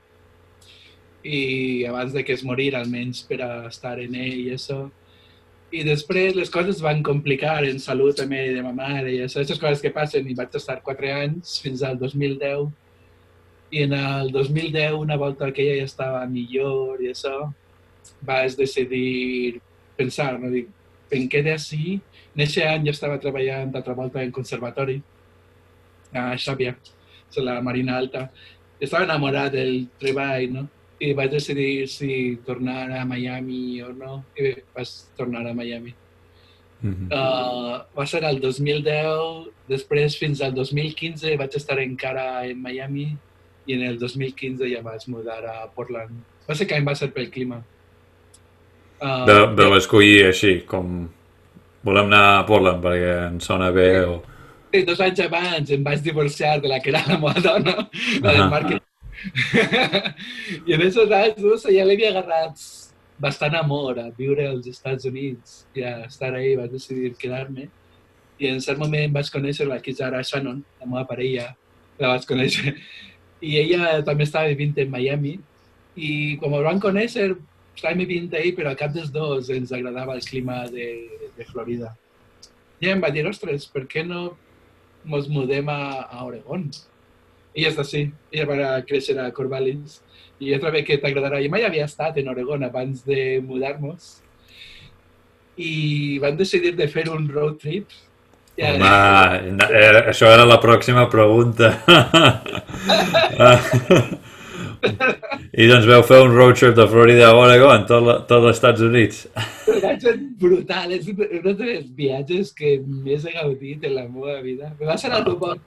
I 1.23 1.39
abans 1.87 2.11
de 2.15 2.23
que 2.27 2.35
es 2.35 2.43
morir, 2.43 2.73
almenys 2.75 3.23
per 3.27 3.39
a 3.43 3.49
estar 3.69 3.97
en 4.03 4.15
ell 4.15 4.39
i 4.45 4.53
això. 4.55 4.85
I 5.73 5.83
després 5.87 6.35
les 6.37 6.51
coses 6.53 6.79
van 6.83 7.01
complicar 7.03 7.57
en 7.67 7.79
salut 7.83 8.15
també 8.19 8.45
de 8.55 8.63
ma 8.63 8.71
mare 8.77 9.11
i 9.11 9.19
això, 9.23 9.41
aquestes 9.41 9.59
coses 9.59 9.83
que 9.83 9.91
passen 9.95 10.27
i 10.29 10.35
vaig 10.37 10.55
estar 10.55 10.83
quatre 10.85 11.11
anys 11.15 11.57
fins 11.63 11.83
al 11.83 11.97
2010 11.99 12.69
i 13.73 13.81
en 13.87 13.95
el 13.97 14.29
2010 14.31 14.99
una 14.99 15.17
volta 15.17 15.49
que 15.51 15.63
ella 15.65 15.81
ja 15.81 15.89
estava 15.89 16.25
millor 16.29 17.01
i 17.01 17.09
això 17.09 17.49
vaig 18.21 18.57
decidir 18.57 19.61
pensar, 19.97 20.39
no? 20.39 20.49
Dic, 20.53 20.69
em 21.13 21.27
quedé 21.29 21.53
així 21.53 21.99
en 22.33 22.41
aquest 22.41 22.65
any 22.65 22.87
jo 22.87 22.93
estava 22.95 23.19
treballant 23.21 23.71
d'altra 23.73 23.93
volta 23.93 24.23
en 24.23 24.31
conservatori 24.33 24.97
a 26.13 26.33
Xàbia, 26.37 26.73
a 27.37 27.41
la 27.41 27.59
Marina 27.65 27.97
Alta 27.97 28.27
estava 28.83 29.05
enamorat 29.05 29.53
del 29.53 29.85
treball, 30.01 30.49
no? 30.53 30.63
i 31.03 31.11
vaig 31.17 31.33
decidir 31.33 31.87
si 31.91 32.37
tornar 32.45 32.87
a 32.95 33.03
Miami 33.05 33.81
o 33.83 33.91
no, 33.95 34.21
i 34.37 34.45
bé, 34.45 34.53
vaig 34.75 34.91
tornar 35.17 35.45
a 35.47 35.53
Miami. 35.53 35.93
mhm. 36.83 37.07
Uh, 37.11 37.83
va 37.97 38.05
ser 38.05 38.23
el 38.27 38.39
2010, 38.39 39.49
després 39.69 40.17
fins 40.19 40.41
al 40.41 40.53
2015 40.53 41.37
vaig 41.39 41.55
estar 41.55 41.79
encara 41.79 42.45
en 42.45 42.61
Miami 42.61 43.15
i 43.67 43.73
en 43.73 43.83
el 43.87 43.97
2015 43.99 44.67
ja 44.67 44.81
vaig 44.83 45.07
mudar 45.07 45.41
a 45.47 45.67
Portland. 45.75 46.11
Bàsicament 46.47 46.87
va 46.87 46.95
ser 46.95 47.11
pel 47.15 47.29
clima. 47.31 47.63
Uh, 49.03 49.25
De, 49.27 49.35
de 49.59 49.67
l'escollir 49.73 50.29
així, 50.29 50.61
com... 50.69 51.09
Volem 51.83 52.07
anar 52.07 52.21
a 52.37 52.43
Portland 52.47 52.79
perquè 52.79 53.15
ens 53.27 53.49
sona 53.49 53.67
bé 53.75 53.89
o... 54.07 54.21
Sí, 54.71 54.85
dos 54.87 55.01
anys 55.03 55.19
abans 55.25 55.71
em 55.75 55.83
vaig 55.83 55.99
divorciar 56.05 56.55
de 56.63 56.71
la 56.71 56.79
que 56.79 56.93
era 56.93 57.01
la 57.09 57.17
meva 57.19 57.33
dona, 57.43 57.73
la 58.23 58.31
del 58.31 58.39
Ahà. 58.39 58.47
màrqueting. 58.53 58.89
I 60.67 60.73
en 60.77 60.79
aquests 60.79 61.11
anys 61.19 61.43
no 61.43 61.57
sé, 61.59 61.75
ja 61.75 61.83
l'havia 61.85 62.13
agarrat 62.13 62.63
bastant 63.21 63.59
amor 63.59 63.99
a 63.99 64.07
viure 64.17 64.47
als 64.47 64.71
Estats 64.71 65.05
Units 65.11 65.63
i 65.75 65.83
a 65.83 65.93
estar 66.07 66.31
ahí, 66.33 66.55
vaig 66.59 66.71
decidir 66.71 67.13
quedar-me. 67.19 67.67
I 68.39 68.49
en 68.49 68.63
cert 68.63 68.79
moment 68.81 69.13
vaig 69.13 69.29
conèixer 69.31 69.67
la 69.69 69.81
Kizara 69.83 70.23
Shannon, 70.23 70.63
la 70.79 70.89
meva 70.89 71.05
parella, 71.09 71.51
la 71.99 72.15
vaig 72.15 72.25
conèixer. 72.29 72.77
I 73.43 73.57
ella 73.59 73.97
també 74.07 74.23
estava 74.23 74.49
vivint 74.51 74.79
en 74.79 74.91
Miami. 74.91 75.37
I 75.99 76.11
quan 76.41 76.55
em 76.55 76.65
van 76.65 76.81
conèixer, 76.81 77.33
estàvem 77.75 78.03
vivint 78.03 78.33
ahí, 78.37 78.53
però 78.55 78.71
a 78.71 78.79
cap 78.79 78.93
dels 78.93 79.11
dos 79.13 79.49
ens 79.53 79.73
agradava 79.75 80.15
el 80.15 80.23
clima 80.25 80.63
de, 80.71 80.87
de 81.37 81.47
Florida. 81.49 81.93
I 82.83 82.91
em 82.93 83.03
va 83.03 83.11
dir, 83.13 83.25
ostres, 83.29 83.67
per 83.71 83.85
què 83.89 84.03
no 84.05 84.33
ens 85.07 85.29
mudem 85.31 85.69
a, 85.71 85.79
a 86.09 86.25
Oregon? 86.25 86.67
I 87.53 87.67
és 87.69 87.77
així. 87.79 88.07
Ella 88.33 88.47
va 88.49 88.71
créixer 88.87 89.15
a 89.21 89.29
Corvallis. 89.35 90.01
I 90.41 90.51
jo 90.51 90.59
trobo 90.63 90.81
que 90.85 90.97
t'agradarà. 90.99 91.41
Jo 91.43 91.51
mai 91.53 91.67
havia 91.67 91.85
estat 91.87 92.17
en 92.19 92.31
Oregon 92.33 92.65
abans 92.65 93.05
de 93.07 93.39
mudar-nos. 93.45 94.17
I 95.55 96.17
vam 96.23 96.39
decidir 96.39 96.73
de 96.75 96.89
fer 96.89 97.05
un 97.13 97.29
road 97.29 97.61
trip 97.61 97.93
Ja, 98.57 98.69
Home, 98.69 98.85
eh, 99.65 100.09
això 100.11 100.27
era 100.29 100.43
la 100.45 100.59
pròxima 100.61 101.07
pregunta. 101.09 101.71
I 105.61 105.67
doncs 105.69 105.85
veu 105.89 106.03
fer 106.07 106.19
un 106.25 106.33
road 106.35 106.57
trip 106.59 106.75
de 106.77 106.85
Florida 106.91 107.29
a 107.29 107.35
Oregon, 107.37 107.85
tot, 107.89 108.05
la, 108.05 108.15
tot 108.29 108.43
els 108.43 108.55
Estats 108.57 108.83
Units. 108.85 109.25
Va 109.83 109.93
ser 110.01 110.15
brutal, 110.41 110.95
és 110.95 111.09
un 111.11 111.21
dels 111.59 111.91
viatges 111.97 112.53
que 112.57 112.77
més 112.85 113.25
he 113.27 113.35
gaudit 113.35 113.85
en 113.87 113.95
la 113.99 114.07
meva 114.07 114.39
vida. 114.45 114.73
Me 114.79 114.89
va 114.89 114.97
ser 114.99 115.13
al 115.13 115.25
Dubon. 115.27 115.61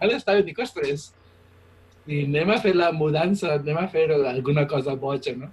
Ara 0.00 0.16
estava 0.16 0.44
dic, 0.44 0.60
ostres, 0.62 1.10
i 2.08 2.24
anem 2.26 2.54
a 2.54 2.60
fer 2.62 2.74
la 2.76 2.90
mudança, 2.96 3.56
anem 3.58 3.80
a 3.80 3.88
fer 3.92 4.08
alguna 4.16 4.66
cosa 4.68 4.96
boja, 4.98 5.36
no? 5.36 5.50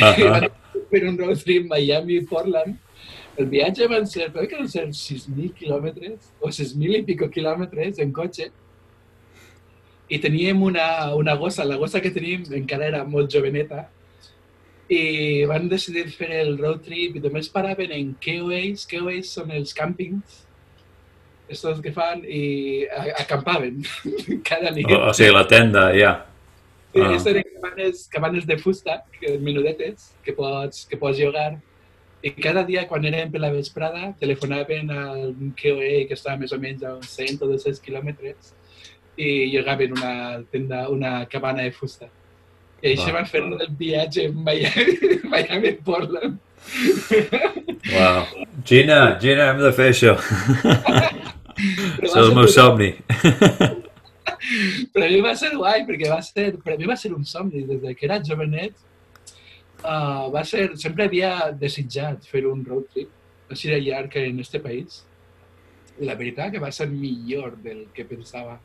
Ahà. 0.00 0.48
per 0.90 1.04
un 1.08 1.18
road 1.18 1.42
trip 1.42 1.68
Miami-Portland. 1.70 2.80
El 3.38 3.48
viatge 3.50 3.86
van 3.90 4.06
ser, 4.06 4.28
crec 4.34 4.52
que 4.52 4.60
van 4.60 4.68
ser 4.70 4.84
6.000 4.94 5.54
quilòmetres, 5.58 6.30
o 6.38 6.50
6.000 6.54 7.00
i 7.00 7.06
pico 7.08 7.28
quilòmetres 7.34 7.98
en 8.02 8.12
cotxe. 8.14 8.50
I 10.08 10.18
teníem 10.20 10.62
una, 10.62 11.14
una 11.16 11.34
gossa, 11.34 11.64
la 11.64 11.76
gossa 11.80 12.00
que 12.04 12.12
teníem 12.12 12.44
encara 12.58 12.90
era 12.90 13.04
molt 13.08 13.32
joveneta, 13.32 13.86
i 14.92 15.44
van 15.48 15.68
decidir 15.70 16.10
fer 16.12 16.42
el 16.42 16.58
road 16.58 16.82
trip 16.84 17.16
i 17.16 17.22
només 17.24 17.48
paraven 17.48 17.92
en 17.96 18.12
KOAs, 18.20 18.84
KOAs 18.90 19.32
són 19.38 19.54
els 19.56 19.72
càmpings, 19.76 20.42
estos 21.48 21.80
que 21.84 21.92
fan, 21.92 22.22
i 22.24 22.84
acampaven 23.20 23.80
cada 24.48 24.72
nit. 24.76 24.88
O, 24.92 25.00
o 25.08 25.12
sigui, 25.16 25.32
la 25.32 25.46
tenda, 25.48 25.88
ja. 25.96 26.14
Sí, 26.94 27.00
Ah. 27.00 27.10
ah. 27.10 27.30
eren 27.30 27.44
cabanes, 27.54 28.08
cabanes 28.08 28.46
de 28.46 28.56
fusta, 28.58 29.04
que, 29.18 29.38
menudetes, 29.38 30.12
que 30.22 30.32
pots, 30.32 30.84
que 30.86 30.96
pots 30.96 31.18
llogar. 31.18 31.56
I 32.22 32.30
cada 32.30 32.62
dia, 32.64 32.86
quan 32.88 33.04
érem 33.04 33.32
per 33.32 33.40
la 33.42 33.50
vesprada, 33.52 34.14
telefonaven 34.20 34.90
al 34.90 35.34
KOE, 35.58 36.06
que 36.08 36.14
estava 36.14 36.38
més 36.40 36.52
o 36.52 36.58
menys 36.58 36.84
a 36.84 36.94
uns 36.94 37.10
100 37.10 37.42
o 37.42 37.48
200 37.50 37.82
quilòmetres, 37.84 38.54
i 39.16 39.50
llogaven 39.52 39.92
una 39.96 40.42
tenda, 40.50 40.88
una 40.90 41.26
cabana 41.30 41.62
de 41.62 41.72
fusta. 41.72 42.08
I 42.82 42.94
això 42.94 43.08
Va. 43.08 43.20
van 43.20 43.28
fer 43.30 43.40
el 43.44 43.70
viatge 43.78 44.26
en 44.28 44.42
Miami, 44.44 44.96
Miami 45.32 45.72
Portland. 45.84 46.38
Wow. 47.92 48.26
Gina, 48.64 48.98
Gina, 49.20 49.50
hem 49.52 49.62
de 49.62 49.72
fer 49.76 49.90
això. 49.92 50.16
Això 51.54 52.10
és 52.10 52.18
el 52.20 52.34
meu 52.36 52.48
somni. 52.50 52.90
Però 54.92 55.06
a 55.06 55.10
mi 55.10 55.20
va 55.24 55.34
ser 55.38 55.54
guai, 55.54 55.84
perquè 55.88 56.10
va 56.12 56.20
ser, 56.24 56.50
per 56.64 56.74
a 56.74 56.78
mi 56.80 56.88
va 56.88 56.96
ser 57.00 57.12
un 57.14 57.24
somni. 57.28 57.64
Des 57.68 57.80
de 57.82 57.94
que 57.96 58.08
era 58.08 58.20
jovenet, 58.24 58.76
uh, 59.84 60.28
va 60.34 60.44
ser, 60.48 60.70
sempre 60.80 61.08
havia 61.08 61.50
desitjat 61.60 62.28
fer 62.28 62.44
un 62.50 62.64
road 62.68 62.88
trip 62.92 63.52
així 63.52 63.70
de 63.70 63.80
llarg 63.84 64.16
en 64.20 64.40
este 64.44 64.60
país. 64.60 65.02
I 66.00 66.08
la 66.08 66.16
veritat 66.18 66.52
que 66.52 66.62
va 66.62 66.72
ser 66.74 66.88
millor 66.90 67.56
del 67.62 67.86
que 67.94 68.04
pensava. 68.08 68.58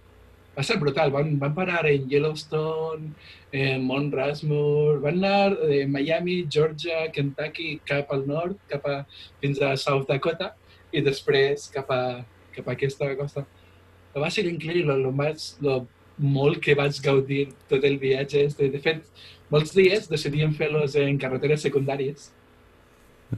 Va 0.58 0.65
ser 0.65 0.79
brutal. 0.82 1.13
Van, 1.13 1.36
van 1.39 1.53
parar 1.56 1.84
en 1.88 2.10
Yellowstone, 2.12 3.13
en 3.56 3.86
Mount 3.86 4.12
Rushmore, 4.13 5.00
van 5.06 5.22
anar 5.22 5.56
de 5.70 5.86
Miami, 5.88 6.41
Georgia, 6.51 7.06
Kentucky, 7.15 7.79
cap 7.88 8.12
al 8.13 8.27
nord, 8.27 8.58
cap 8.72 8.86
a, 8.89 9.00
fins 9.39 9.62
a 9.62 9.75
South 9.77 10.10
Dakota, 10.10 10.53
i 10.91 11.06
després 11.06 11.70
cap 11.74 11.89
a, 11.94 12.03
cap 12.56 12.68
a 12.68 12.75
aquesta 12.75 13.13
costa 13.20 13.46
va 14.18 14.29
ser 14.34 14.48
increïble, 14.50 14.96
lo, 14.98 15.12
més, 15.15 15.53
lo 15.62 15.84
molt 16.18 16.60
que 16.63 16.75
vaig 16.77 16.98
gaudir 17.03 17.50
tot 17.70 17.86
el 17.86 18.00
viatge. 18.01 18.46
este. 18.50 18.70
De 18.70 18.82
fet, 18.82 19.06
molts 19.53 19.75
dies 19.75 20.10
decidíem 20.10 20.53
fer-los 20.58 20.96
en 20.96 21.18
carreteres 21.22 21.63
secundàries. 21.65 22.32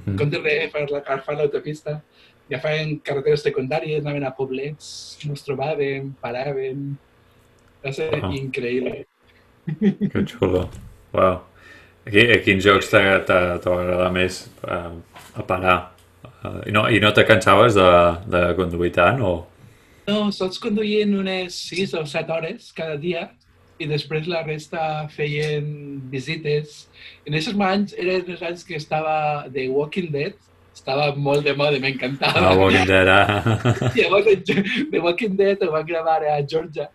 En 0.07 0.15
comptes 0.15 0.39
de 0.43 0.53
fer 0.71 0.85
la 0.89 1.01
agafar 1.01 1.35
l'autopista, 1.35 1.99
agafaven 2.49 2.97
carreteres 3.05 3.43
secundàries, 3.45 4.01
anaven 4.03 4.25
a 4.27 4.31
poblets, 4.35 5.17
ens 5.27 5.43
trobàvem, 5.45 6.11
paràvem. 6.23 6.91
Va 7.83 7.93
ser 7.93 8.09
Ah. 8.21 8.29
increïble. 8.35 9.05
Que 10.11 10.25
xulo. 10.25 10.69
Wow. 11.13 11.41
Aquí, 12.05 12.21
a 12.33 12.39
quins 12.41 12.63
jocs 12.65 12.89
agradat 12.97 14.11
més 14.13 14.47
uh, 14.65 14.91
a 15.37 15.43
parar? 15.45 15.91
Uh, 16.43 16.61
I 16.67 16.71
no, 16.73 16.87
i 16.89 16.99
no 16.99 17.11
te 17.13 17.23
cansaves 17.25 17.75
de, 17.77 17.89
de 18.33 18.41
conduir 18.57 18.91
tant? 18.95 19.21
O... 19.21 19.45
No, 20.07 20.31
sols 20.33 20.57
conduïen 20.59 21.13
unes 21.19 21.53
6 21.69 21.93
o 21.99 22.05
7 22.09 22.33
hores 22.33 22.71
cada 22.73 22.97
dia 22.97 23.27
i 23.81 23.87
després 23.89 24.27
la 24.29 24.41
resta 24.45 25.07
feien 25.13 26.01
visites. 26.11 26.87
En 27.25 27.33
aquests 27.37 27.61
anys 27.65 27.93
eren 27.97 28.27
els 28.33 28.41
anys 28.45 28.63
que 28.65 28.75
estava 28.77 29.45
The 29.53 29.67
Walking 29.69 30.11
Dead, 30.13 30.33
estava 30.81 31.11
molt 31.15 31.45
de 31.45 31.53
moda, 31.57 31.77
m'encantava. 31.81 32.41
Ah, 32.49 32.55
Walking 32.57 32.87
Dead, 32.89 33.07
ah. 33.07 33.59
Llavors, 33.95 34.27
en- 34.33 34.89
The 34.91 34.99
Walking 35.05 35.37
Dead 35.37 35.61
ho 35.63 35.71
van 35.75 35.85
gravar 35.85 36.19
a 36.25 36.39
Georgia. 36.41 36.89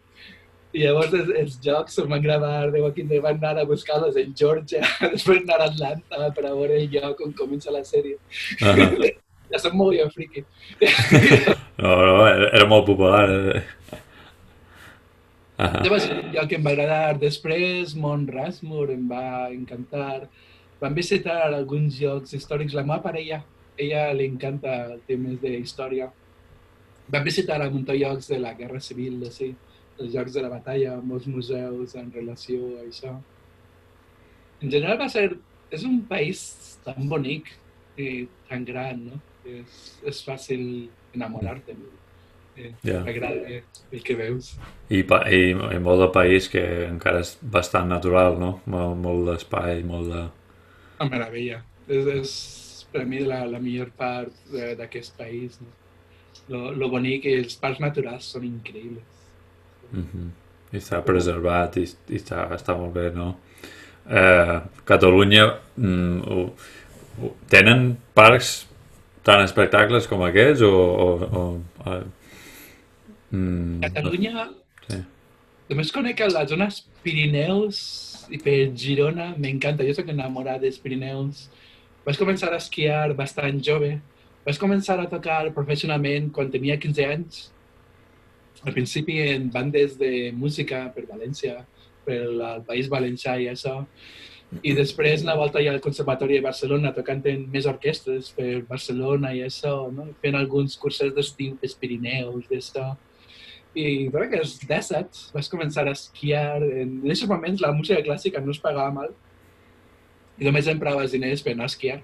I 0.77 0.83
llavors 0.83 1.13
els, 1.17 1.29
els 1.41 1.55
jocs 1.65 1.95
on 2.03 2.11
van 2.11 2.21
gravar 2.21 2.67
The 2.75 2.83
Walking 2.83 3.07
Dead 3.09 3.23
van 3.25 3.39
anar 3.41 3.63
a 3.63 3.69
buscar-los 3.69 4.17
en 4.21 4.35
Georgia, 4.37 4.83
després 5.15 5.45
anar 5.47 5.61
a 5.63 5.69
Atlanta 5.71 6.27
per 6.37 6.45
a 6.45 6.51
veure 6.53 6.77
el 6.83 6.91
lloc 6.93 7.23
on 7.25 7.33
comença 7.39 7.73
la 7.73 7.85
sèrie. 7.87 8.19
Ah. 8.63 8.75
Ja 9.47 9.61
som 9.63 9.77
molt 9.79 9.95
jo 9.95 10.05
friki. 10.11 10.41
No, 11.79 11.91
no, 11.95 12.15
era, 12.27 12.49
era 12.59 12.67
molt 12.67 12.83
popular. 12.89 13.29
eh. 13.31 13.61
Ah. 15.57 15.69
Ja 15.85 15.91
va 15.93 16.01
ser 16.03 16.17
un 16.19 16.33
lloc 16.35 16.49
que 16.51 16.59
em 16.59 16.65
va 16.67 16.73
agradar. 16.75 17.15
Després, 17.21 17.95
Mont 17.97 18.27
Rushmore 18.29 18.97
em 18.99 19.05
va 19.09 19.47
encantar. 19.55 20.27
Vam 20.83 20.97
visitar 20.99 21.37
alguns 21.47 22.01
llocs 22.03 22.35
històrics. 22.37 22.75
La 22.77 22.83
meva 22.85 22.99
parella, 23.07 23.39
ella 23.79 24.13
li 24.17 24.27
encanta 24.31 24.97
temes 25.09 25.41
de 25.43 25.57
història. 25.59 26.09
Vam 27.13 27.25
visitar 27.27 27.61
un 27.63 27.73
munt 27.75 27.87
de 27.87 27.97
llocs 28.01 28.29
de 28.33 28.39
la 28.43 28.55
Guerra 28.59 28.81
Civil, 28.83 29.21
així, 29.29 29.53
els 29.99 30.15
llocs 30.15 30.35
de 30.35 30.43
la 30.45 30.51
batalla, 30.53 30.97
molts 31.03 31.29
museus 31.31 31.95
en 31.97 32.11
relació 32.13 32.73
a 32.79 32.87
això. 32.87 33.15
En 34.63 34.73
general 34.73 34.99
va 35.01 35.11
ser... 35.13 35.31
És 35.67 35.83
un 35.83 35.99
país 36.07 36.41
tan 36.85 37.09
bonic 37.11 37.49
i 37.99 38.27
tan 38.47 38.63
gran, 38.65 39.01
no? 39.09 39.17
És, 39.43 39.79
és 40.07 40.21
fàcil 40.23 40.63
enamorar-te. 41.15 41.75
Eh, 42.57 42.71
Ja. 42.87 43.03
T'agrada 43.05 43.59
el 43.93 44.03
que 44.03 44.15
veus. 44.17 44.55
I, 44.89 45.03
i, 45.03 45.41
I 45.51 45.81
molt 45.83 46.01
de 46.01 46.07
país 46.15 46.47
que 46.49 46.63
encara 46.87 47.21
és 47.21 47.35
bastant 47.43 47.91
natural, 47.91 48.39
no? 48.41 48.61
Molt, 48.65 48.97
molt 49.03 49.27
d'espai, 49.29 49.83
molt 49.85 50.09
de... 50.09 50.23
Una 50.97 51.11
meravella. 51.11 51.59
És, 51.87 52.07
és 52.15 52.33
per 52.93 53.05
mi 53.05 53.23
la, 53.25 53.45
la 53.49 53.61
millor 53.63 53.91
part 53.97 54.33
d'aquest 54.53 55.17
país. 55.19 55.59
No? 55.61 55.73
Lo, 56.53 56.71
lo 56.73 56.89
bonic 56.93 57.27
els 57.31 57.57
parcs 57.59 57.81
naturals 57.83 58.31
són 58.35 58.45
increïbles. 58.47 59.05
Mm 59.93 60.05
-hmm. 60.05 60.29
I 60.73 60.77
està 60.77 61.03
preservat 61.05 61.77
i, 61.77 61.87
i 62.09 62.17
està, 62.17 62.49
està 62.55 62.77
molt 62.77 62.93
bé, 62.95 63.11
no? 63.15 63.37
Eh, 64.11 64.61
Catalunya 64.85 65.59
mm, 65.77 66.21
ho, 66.27 66.53
ho, 67.23 67.35
tenen 67.49 67.97
parcs 68.15 68.67
tan 69.23 69.43
espectacles 69.43 70.07
com 70.07 70.23
aquests 70.23 70.63
o... 70.63 70.73
o, 71.07 71.09
o 71.35 71.61
eh, 71.87 72.05
mm, 73.31 73.81
Catalunya, 73.81 74.49
Sí. 74.87 75.01
només 75.71 75.91
conec 75.91 76.21
a 76.21 76.29
les 76.31 76.49
zones 76.51 76.85
Pirineus 77.03 77.79
i 78.31 78.39
per 78.43 78.57
Girona, 78.75 79.33
m'encanta. 79.39 79.87
Jo 79.87 79.95
soc 79.95 80.11
enamorat 80.13 80.61
dels 80.63 80.79
Pirineus. 80.83 81.49
Vaig 82.07 82.21
començar 82.23 82.53
a 82.53 82.59
esquiar 82.63 83.17
bastant 83.19 83.57
jove. 83.67 83.97
Vaig 84.47 84.59
començar 84.63 84.95
a 85.03 85.09
tocar 85.11 85.41
professionalment 85.57 86.29
quan 86.37 86.53
tenia 86.53 86.77
15 86.79 87.07
anys. 87.15 87.41
Al 88.63 88.77
principi 88.77 89.17
en 89.25 89.49
bandes 89.51 89.97
de 89.99 90.31
música 90.31 90.85
per 90.95 91.03
València, 91.09 91.65
per 92.07 92.21
el 92.29 92.63
País 92.69 92.87
Valencià 92.93 93.35
i 93.43 93.49
això. 93.51 93.81
I 94.63 94.77
després 94.79 95.27
una 95.27 95.35
volta 95.35 95.59
ja 95.59 95.75
al 95.75 95.83
Conservatori 95.83 96.39
de 96.39 96.47
Barcelona 96.47 96.95
tocant 96.95 97.27
en 97.27 97.43
més 97.51 97.67
orquestres 97.67 98.31
per 98.39 98.63
Barcelona 98.71 99.35
i 99.35 99.43
això, 99.43 99.75
no? 99.91 100.07
fent 100.23 100.39
alguns 100.39 100.79
cursos 100.79 101.11
d'estiu 101.17 101.59
pels 101.59 101.75
Pirineus, 101.75 102.47
d'això. 102.47 102.93
I 103.75 104.07
crec 104.15 104.31
que 104.31 104.45
als 104.47 104.55
17 104.63 105.35
vaig 105.35 105.51
començar 105.51 105.89
a 105.89 105.99
esquiar. 105.99 106.63
En 106.63 107.01
aquests 107.03 107.27
moments 107.35 107.67
la 107.67 107.75
música 107.75 107.99
clàssica 108.07 108.47
no 108.47 108.55
es 108.55 108.63
pagava 108.63 108.95
mal 108.95 109.11
i 110.39 110.45
només 110.45 110.69
emprava 110.69 111.05
els 111.05 111.15
diners 111.17 111.43
per 111.45 111.55
anar 111.55 111.69
a 111.69 111.73
esquiar. 111.73 112.01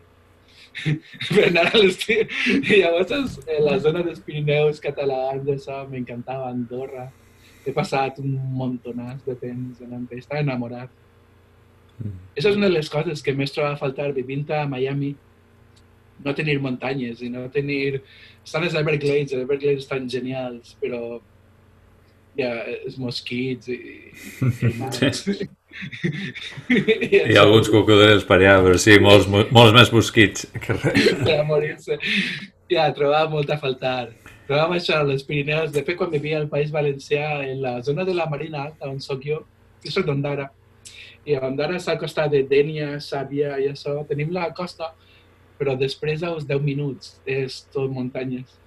per 1.35 1.49
anar 1.49 1.67
a 1.69 1.81
l'estiu. 1.81 2.25
I 2.61 2.81
llavors 2.81 3.13
en 3.13 3.27
la 3.67 3.79
zona 3.85 4.05
dels 4.07 4.23
Pirineus 4.25 4.81
catalans, 4.83 5.49
això 5.53 5.83
m'encantava, 5.91 6.51
Andorra. 6.51 7.11
He 7.63 7.75
passat 7.75 8.19
un 8.23 8.33
montonàs 8.57 9.23
de 9.27 9.37
temps 9.39 9.83
anant 9.85 10.09
estava 10.17 10.43
enamorat. 10.43 10.91
Mm. 11.99 12.17
És 12.41 12.49
una 12.51 12.67
de 12.67 12.77
les 12.79 12.89
coses 12.91 13.23
que 13.23 13.37
més 13.37 13.53
trobava 13.55 13.77
a 13.77 13.83
faltar 13.83 14.11
vivint 14.17 14.49
a 14.51 14.65
Miami. 14.71 15.13
No 16.23 16.35
tenir 16.39 16.59
muntanyes 16.63 17.23
i 17.23 17.31
no 17.33 17.49
tenir... 17.51 18.01
Estan 18.43 18.65
les 18.65 18.75
Everglades, 18.79 19.33
els 19.35 19.45
Everglades 19.45 19.85
estan 19.85 20.09
genials, 20.11 20.75
però 20.83 21.21
ha 22.43 22.53
els 22.73 22.97
mosquits 22.99 23.69
i... 23.69 23.79
i, 24.41 24.71
i, 24.73 25.49
Hi 26.73 27.37
ha 27.37 27.43
alguns 27.43 27.71
cocodrils 27.73 28.25
per 28.29 28.39
allà, 28.41 28.57
però 28.65 28.79
sí, 28.81 28.97
molts, 29.03 29.29
mo- 29.31 29.47
molts 29.55 29.75
més 29.77 29.93
mosquits 29.95 30.47
que 30.63 30.77
res. 30.79 31.13
per 31.27 31.39
a 31.41 31.47
morir-se. 31.49 31.99
Ja, 32.73 32.89
trobava 32.97 33.31
molt 33.33 33.51
a 33.53 33.59
faltar. 33.61 34.11
Però 34.47 34.59
va 34.65 34.73
baixar 34.75 35.01
a 35.01 35.07
les 35.09 35.23
Pirineus. 35.27 35.71
De 35.75 35.85
fet, 35.87 35.97
quan 35.99 36.11
vivia 36.13 36.41
al 36.41 36.49
País 36.51 36.73
Valencià, 36.75 37.43
en 37.47 37.61
la 37.63 37.77
zona 37.87 38.05
de 38.09 38.15
la 38.17 38.27
Marina 38.31 38.65
Alta, 38.67 38.89
on 38.91 38.99
soc 39.01 39.23
jo, 39.29 39.43
jo 39.85 39.93
soc 39.95 40.09
d'Ondara, 40.09 40.49
i 41.25 41.37
a 41.37 41.45
Ondara 41.47 41.77
està 41.79 41.95
al 41.95 42.01
costat 42.01 42.33
de 42.33 42.43
Dènia, 42.51 42.97
Sàvia 43.01 43.55
i 43.63 43.69
això. 43.71 44.01
Tenim 44.09 44.33
la 44.35 44.49
costa, 44.57 44.91
però 45.59 45.77
després 45.79 46.25
als 46.27 46.49
10 46.49 46.65
minuts 46.65 47.15
és 47.29 47.61
tot 47.71 47.93
muntanyes. 47.95 48.59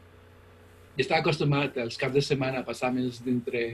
I 0.95 1.03
estava 1.03 1.19
acostumat 1.19 1.75
els 1.83 1.99
caps 1.99 2.15
de 2.15 2.23
setmana 2.23 2.61
a 2.61 2.67
passar 2.67 2.93
més 2.95 3.19
dintre 3.25 3.65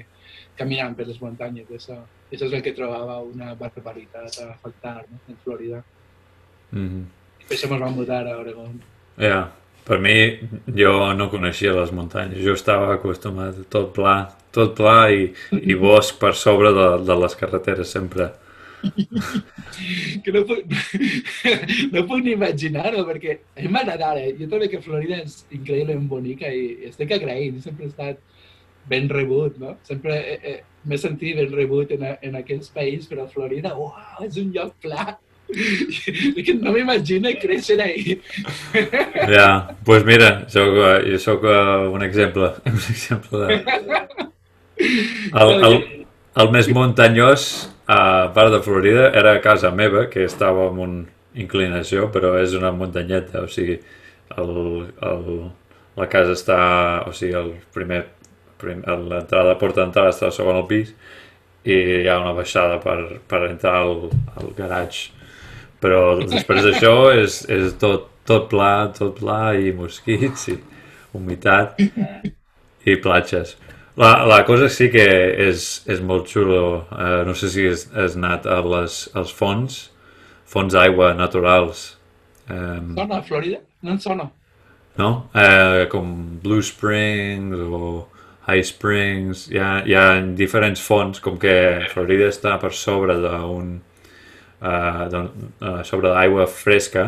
caminant 0.58 0.96
per 0.98 1.08
les 1.08 1.22
muntanyes. 1.22 1.70
Això, 1.78 1.98
això 2.32 2.48
és 2.48 2.54
el 2.54 2.64
que 2.66 2.76
trobava 2.78 3.20
una 3.26 3.56
barbaritat 3.60 4.42
a 4.44 4.52
faltar 4.62 5.02
no? 5.08 5.22
en 5.30 5.40
Florida. 5.44 5.84
Mm 6.72 6.88
-hmm. 6.88 7.06
Per 7.48 7.58
això 7.58 7.72
ens 7.72 7.82
vam 7.82 7.96
mudar 7.96 8.28
a 8.28 8.38
Oregon. 8.38 8.80
Ja, 9.18 9.28
yeah. 9.28 9.52
per 9.86 10.00
mi, 10.00 10.40
jo 10.76 11.14
no 11.14 11.30
coneixia 11.30 11.74
les 11.74 11.92
muntanyes, 11.92 12.44
jo 12.44 12.54
estava 12.54 12.94
acostumat 12.94 13.58
a 13.60 13.64
tot 13.70 13.94
pla, 13.94 14.36
tot 14.52 14.76
pla 14.76 15.10
i, 15.10 15.34
i 15.52 15.76
bosc 15.76 16.20
per 16.20 16.34
sobre 16.36 16.72
de, 16.72 17.04
de 17.06 17.16
les 17.16 17.36
carreteres 17.36 17.92
sempre. 17.92 18.32
que 20.24 20.32
no 20.32 20.44
puc, 20.46 20.66
no 21.94 22.04
puc 22.08 22.24
ni 22.24 22.34
imaginar-ho, 22.34 23.04
perquè 23.06 23.38
a 23.58 23.62
mi 23.62 23.72
m'agrada, 23.74 24.20
eh? 24.20 24.34
jo 24.40 24.48
trobo 24.50 24.70
que 24.72 24.82
Florida 24.82 25.22
és 25.22 25.46
increïblement 25.52 26.08
bonica 26.10 26.50
i 26.50 26.88
estic 26.90 27.12
agraït, 27.18 27.62
sempre 27.66 27.86
he 27.86 27.92
estat 27.92 28.22
ben 28.90 29.10
rebut, 29.10 29.58
no? 29.62 29.76
Sempre 29.88 30.18
eh, 30.20 30.40
eh, 30.44 30.60
m'he 30.86 30.98
sentit 30.98 31.38
ben 31.38 31.52
rebut 31.54 31.92
en, 31.96 32.08
en 32.22 32.40
aquest 32.40 32.74
país, 32.74 33.08
però 33.10 33.28
Florida, 33.30 33.76
uau, 33.78 33.94
és 34.26 34.40
un 34.42 34.54
lloc 34.56 34.76
pla. 34.82 35.18
que 35.52 36.54
no 36.62 36.72
m'imagino 36.72 37.30
créixer 37.42 37.80
ahí. 37.84 38.20
Ja, 39.28 39.48
doncs 39.68 39.82
pues 39.86 40.06
mira, 40.08 40.30
soc, 40.48 40.78
jo 41.08 41.20
sóc 41.20 41.44
un 41.44 42.04
exemple, 42.04 42.54
un 42.72 42.84
exemple 42.94 43.42
de... 43.46 43.64
El, 44.82 45.52
el, 45.68 45.76
el 46.42 46.54
més 46.54 46.70
muntanyós 46.72 47.50
a 47.92 48.32
part 48.34 48.54
de 48.54 48.62
Florida 48.64 49.10
era 49.12 49.36
a 49.36 49.42
casa 49.44 49.72
meva, 49.76 50.08
que 50.10 50.24
estava 50.24 50.70
en 50.72 50.80
una 50.80 51.04
inclinació, 51.36 52.08
però 52.12 52.34
és 52.40 52.56
una 52.58 52.72
muntanyeta, 52.76 53.44
o 53.46 53.52
sigui, 53.52 53.78
el, 54.38 54.56
el, 55.12 55.28
la 56.00 56.08
casa 56.12 56.36
està, 56.38 56.60
o 57.08 57.14
sigui, 57.16 57.36
el 57.38 57.54
primer, 57.76 58.06
prim, 58.06 58.21
l'entrada, 58.64 59.58
porta 59.60 59.82
d'entrada 59.82 60.14
està 60.14 60.30
al 60.30 60.36
segon 60.36 60.62
pis 60.70 60.94
i 61.64 61.76
hi 62.02 62.08
ha 62.10 62.20
una 62.22 62.34
baixada 62.34 62.80
per, 62.82 63.22
per 63.30 63.44
entrar 63.50 63.82
al, 63.84 64.10
al 64.38 64.54
garatge. 64.58 65.12
Però 65.82 66.20
després 66.22 66.64
d'això 66.66 66.96
és, 67.18 67.42
és 67.50 67.74
tot, 67.82 68.10
tot 68.30 68.50
pla, 68.50 68.92
tot 68.98 69.18
pla 69.20 69.54
i 69.58 69.74
mosquits 69.74 70.50
i 70.54 70.58
humitat 71.18 71.80
i 71.82 72.98
platges. 73.02 73.56
La, 73.98 74.26
la 74.26 74.44
cosa 74.48 74.70
sí 74.72 74.88
que 74.94 75.06
és, 75.50 75.82
és 75.90 76.02
molt 76.02 76.30
xulo. 76.32 76.62
Uh, 76.90 77.24
no 77.28 77.36
sé 77.38 77.50
si 77.52 77.66
has, 77.68 77.88
has 77.98 78.16
anat 78.18 78.48
a 78.48 78.62
les, 78.64 79.04
als 79.18 79.34
fons, 79.36 79.82
fons 80.48 80.78
d'aigua 80.78 81.12
naturals. 81.18 81.98
Um, 82.48 82.94
sona 82.96 83.20
a 83.20 83.26
Florida? 83.26 83.60
No 83.84 83.98
en 83.98 84.00
sona. 84.02 84.30
No? 84.98 85.12
Uh, 85.36 85.90
com 85.92 86.14
Blue 86.44 86.64
Springs 86.64 87.60
o 87.68 88.08
High 88.48 88.66
Springs. 88.68 89.48
Hi 89.52 89.62
ha, 89.62 89.72
hi 89.86 89.96
ha 89.98 90.06
diferents 90.38 90.82
fons, 90.82 91.22
com 91.24 91.38
que 91.42 91.56
Florida 91.94 92.30
està 92.32 92.58
per 92.62 92.74
sobre 92.78 93.20
d'un... 93.22 93.80
Uh, 94.62 95.22
uh, 95.66 95.80
sobre 95.88 96.12
d'aigua 96.14 96.44
fresca, 96.46 97.08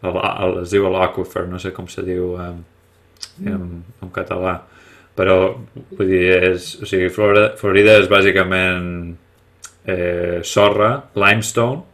el, 0.00 0.14
el, 0.16 0.54
es 0.62 0.70
diu 0.72 0.86
l'aquifer, 0.88 1.42
no 1.50 1.58
sé 1.60 1.74
com 1.76 1.84
se 1.92 2.00
diu 2.04 2.30
um, 2.40 2.62
en, 3.44 3.66
en 4.00 4.12
català 4.14 4.62
però 5.14 5.36
vull 5.94 6.10
dir, 6.10 6.24
és, 6.50 6.74
o 6.82 6.88
sigui, 6.88 7.08
Florida, 7.14 7.52
Florida 7.58 7.96
és 8.00 8.10
bàsicament 8.10 8.88
eh, 9.86 10.40
sorra, 10.46 10.90
limestone, 11.18 11.84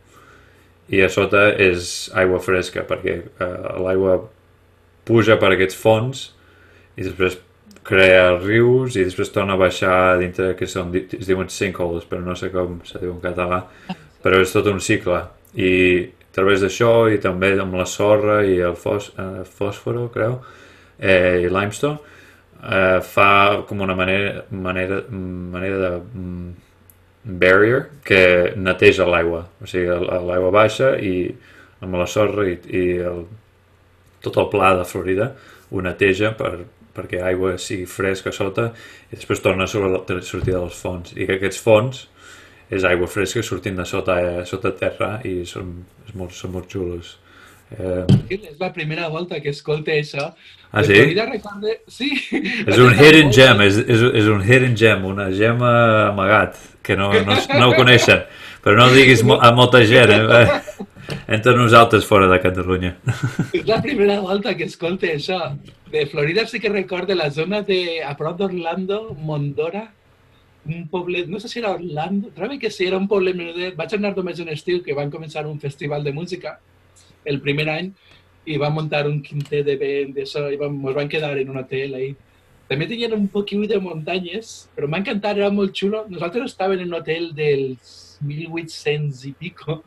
i 0.91 1.05
a 1.05 1.11
sota 1.13 1.51
és 1.61 2.09
aigua 2.19 2.41
fresca, 2.43 2.83
perquè 2.89 3.17
eh, 3.21 3.51
l'aigua 3.85 4.17
puja 5.07 5.37
per 5.41 5.53
aquests 5.55 5.79
fons 5.79 6.25
i 6.97 7.05
després 7.05 7.37
crea 7.87 8.37
rius 8.39 8.97
i 8.97 9.05
després 9.07 9.33
torna 9.35 9.57
a 9.57 9.61
baixar 9.61 10.19
dintre 10.21 10.53
que 10.59 10.69
són, 10.69 10.93
es 10.95 11.27
diuen 11.29 11.51
sinkholes, 11.53 12.07
però 12.09 12.23
no 12.25 12.37
sé 12.37 12.51
com 12.53 12.81
se 12.87 13.01
diu 13.03 13.15
en 13.15 13.21
català, 13.23 13.63
però 14.23 14.41
és 14.43 14.53
tot 14.53 14.69
un 14.71 14.81
cicle. 14.85 15.21
I 15.57 15.73
a 16.31 16.35
través 16.37 16.63
d'això 16.63 17.09
i 17.11 17.19
també 17.23 17.55
amb 17.59 17.75
la 17.79 17.87
sorra 17.89 18.41
i 18.47 18.61
el 18.63 18.77
fos, 18.79 19.11
eh, 19.19 19.43
fòsforo, 19.59 20.09
creu, 20.15 20.39
eh, 20.99 21.41
i 21.43 21.49
limestone, 21.51 21.99
eh, 22.63 23.01
fa 23.03 23.31
com 23.69 23.81
una 23.81 23.97
manera, 23.99 24.45
manera, 24.51 25.03
manera 25.11 25.79
de 25.79 25.93
mm, 25.99 26.51
barrier 27.41 27.87
que 28.05 28.53
neteja 28.57 29.09
l'aigua. 29.09 29.47
O 29.61 29.67
sigui, 29.67 29.89
l'aigua 30.29 30.53
baixa 30.55 30.95
i 30.99 31.15
amb 31.81 31.97
la 31.97 32.07
sorra 32.07 32.47
i, 32.49 32.59
i 32.69 32.85
el, 33.11 33.25
tot 34.21 34.37
el 34.37 34.51
pla 34.53 34.75
de 34.77 34.85
Florida 34.85 35.33
ho 35.71 35.83
neteja 35.83 36.35
per, 36.37 36.59
perquè 37.01 37.25
aigua 37.25 37.57
sigui 37.59 37.89
fresca 37.89 38.33
sota 38.33 38.71
i 39.09 39.17
després 39.17 39.43
torna 39.43 39.67
a 39.67 39.73
sortir 39.73 40.53
dels 40.53 40.77
fons. 40.77 41.17
I 41.17 41.27
que 41.27 41.41
aquests 41.41 41.65
fons 41.65 42.05
és 42.71 42.87
aigua 42.87 43.09
fresca 43.11 43.43
sortint 43.43 43.81
de 43.81 43.89
sota, 43.89 44.21
eh, 44.23 44.45
sota 44.47 44.71
terra 44.79 45.17
i 45.27 45.41
són, 45.49 45.81
molt, 46.15 46.37
són 46.37 46.55
molt 46.55 46.71
xulos. 46.71 47.17
Eh... 47.71 48.05
És 48.31 48.59
la 48.61 48.71
primera 48.75 49.09
volta 49.11 49.41
que 49.43 49.51
escolta 49.55 49.95
això. 49.95 50.31
Ah, 50.71 50.85
sí? 50.87 51.01
Recorde... 51.19 51.81
Sí. 51.91 52.13
És 52.67 52.79
un 52.79 52.95
hidden 52.95 53.33
gem, 53.35 53.65
és, 53.67 53.81
és, 53.83 54.05
és 54.23 54.31
un 54.31 54.45
hidden 54.47 54.77
gem, 54.79 55.03
una 55.07 55.27
gema 55.35 55.73
amagat, 56.11 56.59
que 56.87 56.95
no, 56.99 57.11
no, 57.27 57.39
no 57.57 57.71
ho 57.71 57.75
coneixen. 57.79 58.23
Però 58.63 58.77
no 58.77 58.87
ho 58.87 58.95
diguis 58.95 59.25
a 59.25 59.51
molta 59.57 59.81
gent, 59.89 60.13
eh? 60.13 60.87
Entre 61.27 61.55
nosaltres 61.57 62.07
fora 62.07 62.29
de 62.31 62.41
Catalunya. 62.43 62.97
És 63.53 63.67
la 63.69 63.81
primera 63.83 64.19
volta 64.21 64.55
que 64.57 64.67
escolta 64.71 65.09
això. 65.11 65.39
De 65.91 66.05
Florida 66.11 66.47
sí 66.47 66.61
que 66.61 66.71
recorde 66.71 67.17
la 67.17 67.31
zona 67.35 67.63
de, 67.67 68.03
a 68.07 68.15
prop 68.19 68.39
d'Orlando, 68.39 69.17
Mondora, 69.19 69.89
un 70.67 70.89
poble, 70.89 71.25
no 71.27 71.41
sé 71.41 71.49
si 71.49 71.59
era 71.59 71.73
Orlando, 71.73 72.31
trobo 72.37 72.59
que 72.59 72.71
sí, 72.71 72.87
era 72.87 72.99
un 72.99 73.09
poble 73.09 73.35
menudet. 73.35 73.77
Vaig 73.77 73.95
anar 73.97 74.15
només 74.17 74.41
un 74.41 74.51
estiu 74.53 74.83
que 74.85 74.97
van 74.97 75.11
començar 75.11 75.47
un 75.47 75.61
festival 75.61 76.05
de 76.05 76.13
música 76.13 76.59
el 77.25 77.41
primer 77.41 77.69
any 77.69 77.93
i 78.49 78.57
vam 78.61 78.75
muntar 78.79 79.07
un 79.09 79.21
quintet 79.23 79.67
de 79.67 79.77
vent 79.81 80.15
d'això 80.17 80.47
i 80.51 80.59
vam, 80.61 80.79
ens 80.87 80.97
vam 80.97 81.09
quedar 81.09 81.37
en 81.39 81.51
un 81.53 81.61
hotel 81.61 81.95
ahí. 81.95 82.11
També 82.71 82.87
tenien 82.87 83.17
un 83.17 83.27
poquiu 83.29 83.65
de 83.67 83.81
muntanyes, 83.83 84.71
però 84.77 84.87
m'ha 84.87 85.01
encantat, 85.03 85.41
era 85.41 85.51
molt 85.51 85.75
xulo. 85.77 86.05
Nosaltres 86.09 86.53
estàvem 86.53 86.79
en 86.79 86.93
un 86.93 87.01
hotel 87.01 87.33
dels 87.35 87.97
1800 88.23 89.25
i 89.27 89.33
pico 89.35 89.81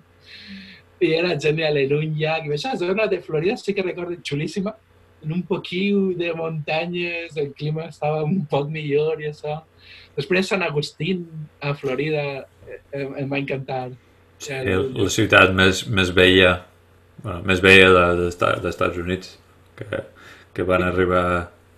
i 1.03 1.13
era 1.19 1.35
genial, 1.39 1.77
en 1.77 1.93
un 1.97 2.15
llac. 2.17 2.45
I 2.45 2.53
aquesta 2.53 2.77
zona 2.77 3.07
de 3.07 3.21
Florida 3.21 3.57
sí 3.57 3.73
que 3.73 3.85
recordo 3.85 4.17
xulíssima, 4.23 4.75
en 5.23 5.31
un 5.31 5.43
poquiu 5.47 6.13
de 6.19 6.33
muntanyes, 6.35 7.37
el 7.37 7.53
clima 7.53 7.87
estava 7.87 8.23
un 8.23 8.43
poc 8.49 8.69
millor 8.69 9.21
i 9.23 9.29
això. 9.31 9.61
Després 10.17 10.49
Sant 10.51 10.63
Agustín, 10.65 11.23
a 11.61 11.73
Florida, 11.73 12.45
em, 12.91 13.15
em 13.23 13.31
va 13.31 13.39
encantar. 13.39 13.85
Sí, 14.43 14.53
la 14.53 15.09
ciutat 15.09 15.53
més, 15.55 15.85
més 15.87 16.11
vella 16.11 16.57
bueno, 17.23 17.39
més 17.47 17.61
dels 17.63 18.35
de, 18.35 18.49
de, 18.61 18.69
Estats 18.69 18.99
Units 18.99 19.37
que, 19.77 20.01
que 20.53 20.65
van 20.67 20.83
arribar 20.83 21.25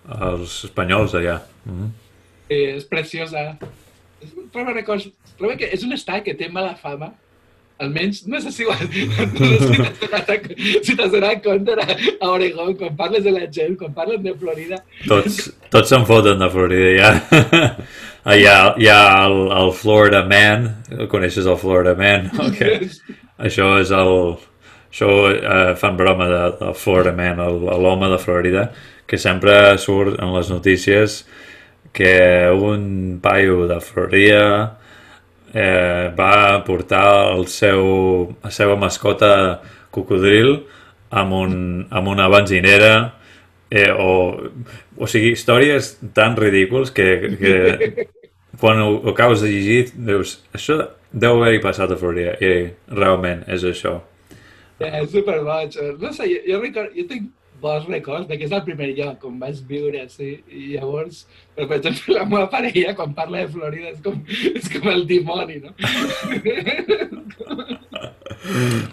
els 0.06 0.64
espanyols 0.66 1.14
allà. 1.14 1.40
Mm 1.64 1.76
-hmm. 1.76 1.90
És 2.48 2.84
preciosa. 2.84 3.56
Trobo 4.52 4.72
records, 4.72 5.08
trobo 5.38 5.56
que 5.56 5.70
és 5.72 5.82
un 5.84 5.92
estat 5.92 6.24
que 6.24 6.34
té 6.34 6.48
mala 6.48 6.74
fama, 6.76 7.12
almenys, 7.78 8.26
no 8.26 8.40
sé 8.40 8.52
si, 8.52 8.64
si 10.86 10.96
t'has 10.96 11.12
donat 11.12 11.42
compte 11.44 11.76
a 11.76 12.30
Oregon, 12.30 12.72
quan 12.78 12.96
parles 12.96 13.24
de 13.24 13.34
la 13.34 13.46
gent, 13.52 13.76
quan 13.76 13.92
parles 13.96 14.22
de 14.24 14.32
Florida... 14.40 14.80
Tots, 15.04 15.50
tots 15.72 15.92
se'n 15.92 16.06
foten 16.08 16.40
de 16.40 16.48
Florida, 16.52 16.90
ja. 16.96 17.10
Allà 18.32 18.56
hi 18.80 18.88
ha 18.90 19.00
el, 19.26 19.36
el 19.54 19.72
Florida 19.76 20.24
Man, 20.26 20.68
coneixes 21.12 21.46
el 21.46 21.60
Florida 21.60 21.94
Man? 21.98 22.30
Okay. 22.46 22.88
Això 23.36 23.74
és 23.82 23.90
el, 23.92 24.14
això 24.88 25.10
eh, 25.34 25.74
fan 25.76 25.96
broma 25.98 26.28
de, 26.30 26.42
de 26.62 26.72
Florida 26.78 27.12
Man, 27.16 27.42
l'home 27.66 28.08
de 28.08 28.20
Florida, 28.22 28.70
que 29.06 29.20
sempre 29.20 29.76
surt 29.78 30.16
en 30.22 30.32
les 30.34 30.48
notícies 30.50 31.20
que 31.96 32.48
un 32.52 33.20
paio 33.22 33.66
de 33.68 33.80
Florida 33.84 34.46
eh, 35.56 36.12
va 36.16 36.62
portar 36.66 37.32
el 37.32 37.46
seu, 37.48 37.82
la 38.44 38.52
seva 38.52 38.76
mascota 38.76 39.30
cocodril 39.94 40.58
amb, 41.10 41.32
un, 41.32 41.54
amb 41.88 42.12
una 42.12 42.28
benzinera 42.28 42.92
eh, 43.70 43.88
o, 43.90 44.10
o 44.96 45.08
sigui, 45.08 45.32
històries 45.32 45.94
tan 46.16 46.36
ridículs 46.36 46.92
que, 46.92 47.08
que 47.40 47.56
quan 48.60 48.82
ho, 48.84 48.92
ho 49.00 49.14
acabes 49.14 49.40
de 49.44 49.54
llegir 49.54 49.80
dius, 49.96 50.40
això 50.56 50.82
deu 51.12 51.40
haver-hi 51.40 51.62
passat 51.64 51.94
a 51.94 51.98
Florida 52.00 52.36
i 52.44 52.68
realment 52.92 53.46
és 53.48 53.64
això 53.64 53.96
és 54.76 55.10
superboig. 55.10 55.76
No 56.00 56.12
sé, 56.12 56.26
jo, 56.28 56.40
jo, 56.44 56.60
record, 56.60 56.92
jo 56.92 57.06
tinc 57.08 57.30
bons 57.60 57.86
records, 57.90 58.28
que 58.30 58.46
és 58.46 58.54
el 58.54 58.64
primer 58.66 58.88
lloc 58.96 59.24
on 59.28 59.40
vaig 59.42 59.56
viure, 59.68 60.00
sí, 60.12 60.30
i 60.50 60.52
llavors, 60.74 61.16
però, 61.54 61.64
per 61.70 61.78
exemple, 61.80 62.18
la 62.18 62.26
meva 62.28 62.46
parella, 62.52 62.96
quan 62.98 63.16
parla 63.16 63.44
de 63.44 63.52
Florida, 63.54 63.88
és 63.94 64.00
com, 64.04 64.14
és 64.52 64.66
com 64.74 64.84
el 64.92 65.02
dimoni, 65.08 65.56
no? 65.64 65.70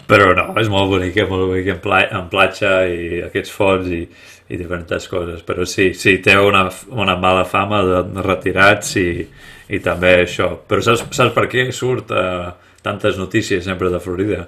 Però 0.08 0.32
no, 0.36 0.46
és 0.58 0.68
molt 0.72 0.90
bonic, 0.90 1.16
és 1.22 1.28
molt 1.30 1.48
bonic 1.48 1.68
en 1.74 2.28
platja 2.30 2.72
i 2.90 3.20
aquests 3.26 3.52
forts 3.54 3.90
i, 3.92 4.02
i 4.50 4.58
diferents 4.58 5.08
coses, 5.08 5.42
però 5.46 5.66
sí, 5.68 5.92
sí, 5.98 6.18
té 6.24 6.36
una, 6.40 6.66
una 6.92 7.16
mala 7.20 7.44
fama 7.48 7.82
de 7.86 8.24
retirats 8.24 8.96
i, 9.00 9.08
i 9.70 9.80
també 9.84 10.16
això. 10.24 10.50
Però 10.68 10.84
saps, 10.84 11.06
saps 11.16 11.34
per 11.36 11.46
què 11.52 11.68
surt 11.72 12.12
uh, 12.12 12.52
tantes 12.84 13.18
notícies 13.20 13.64
sempre 13.64 13.92
de 13.92 14.02
Florida? 14.02 14.44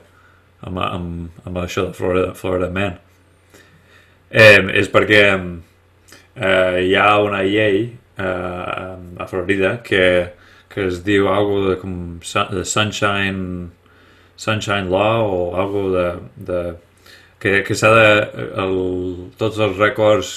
Amb, 0.67 0.81
amb, 0.83 1.43
amb 1.47 1.63
això 1.63 1.89
de 1.89 1.97
Florida, 1.97 2.33
Florida 2.37 2.71
Man. 2.73 2.99
Eh, 4.31 4.59
és 4.75 4.89
perquè 4.91 5.23
eh, 5.31 6.79
hi 6.83 6.95
ha 6.99 7.11
una 7.23 7.45
llei 7.47 7.85
eh, 8.19 8.97
a 9.23 9.27
Florida 9.31 9.77
que, 9.87 10.33
que 10.73 10.89
es 10.89 11.03
diu 11.07 11.29
algo 11.31 11.61
de, 11.69 11.77
com, 11.79 11.95
de 12.51 12.65
Sunshine 12.65 13.71
Sunshine 14.37 14.91
Law 14.91 15.31
o 15.31 15.57
algo 15.57 15.91
de, 15.95 16.09
de 16.37 16.63
que, 17.39 17.63
que 17.63 17.77
s'ha 17.79 17.93
de 17.95 18.09
el, 18.65 18.77
tots 19.39 19.61
els 19.63 19.79
records 19.79 20.33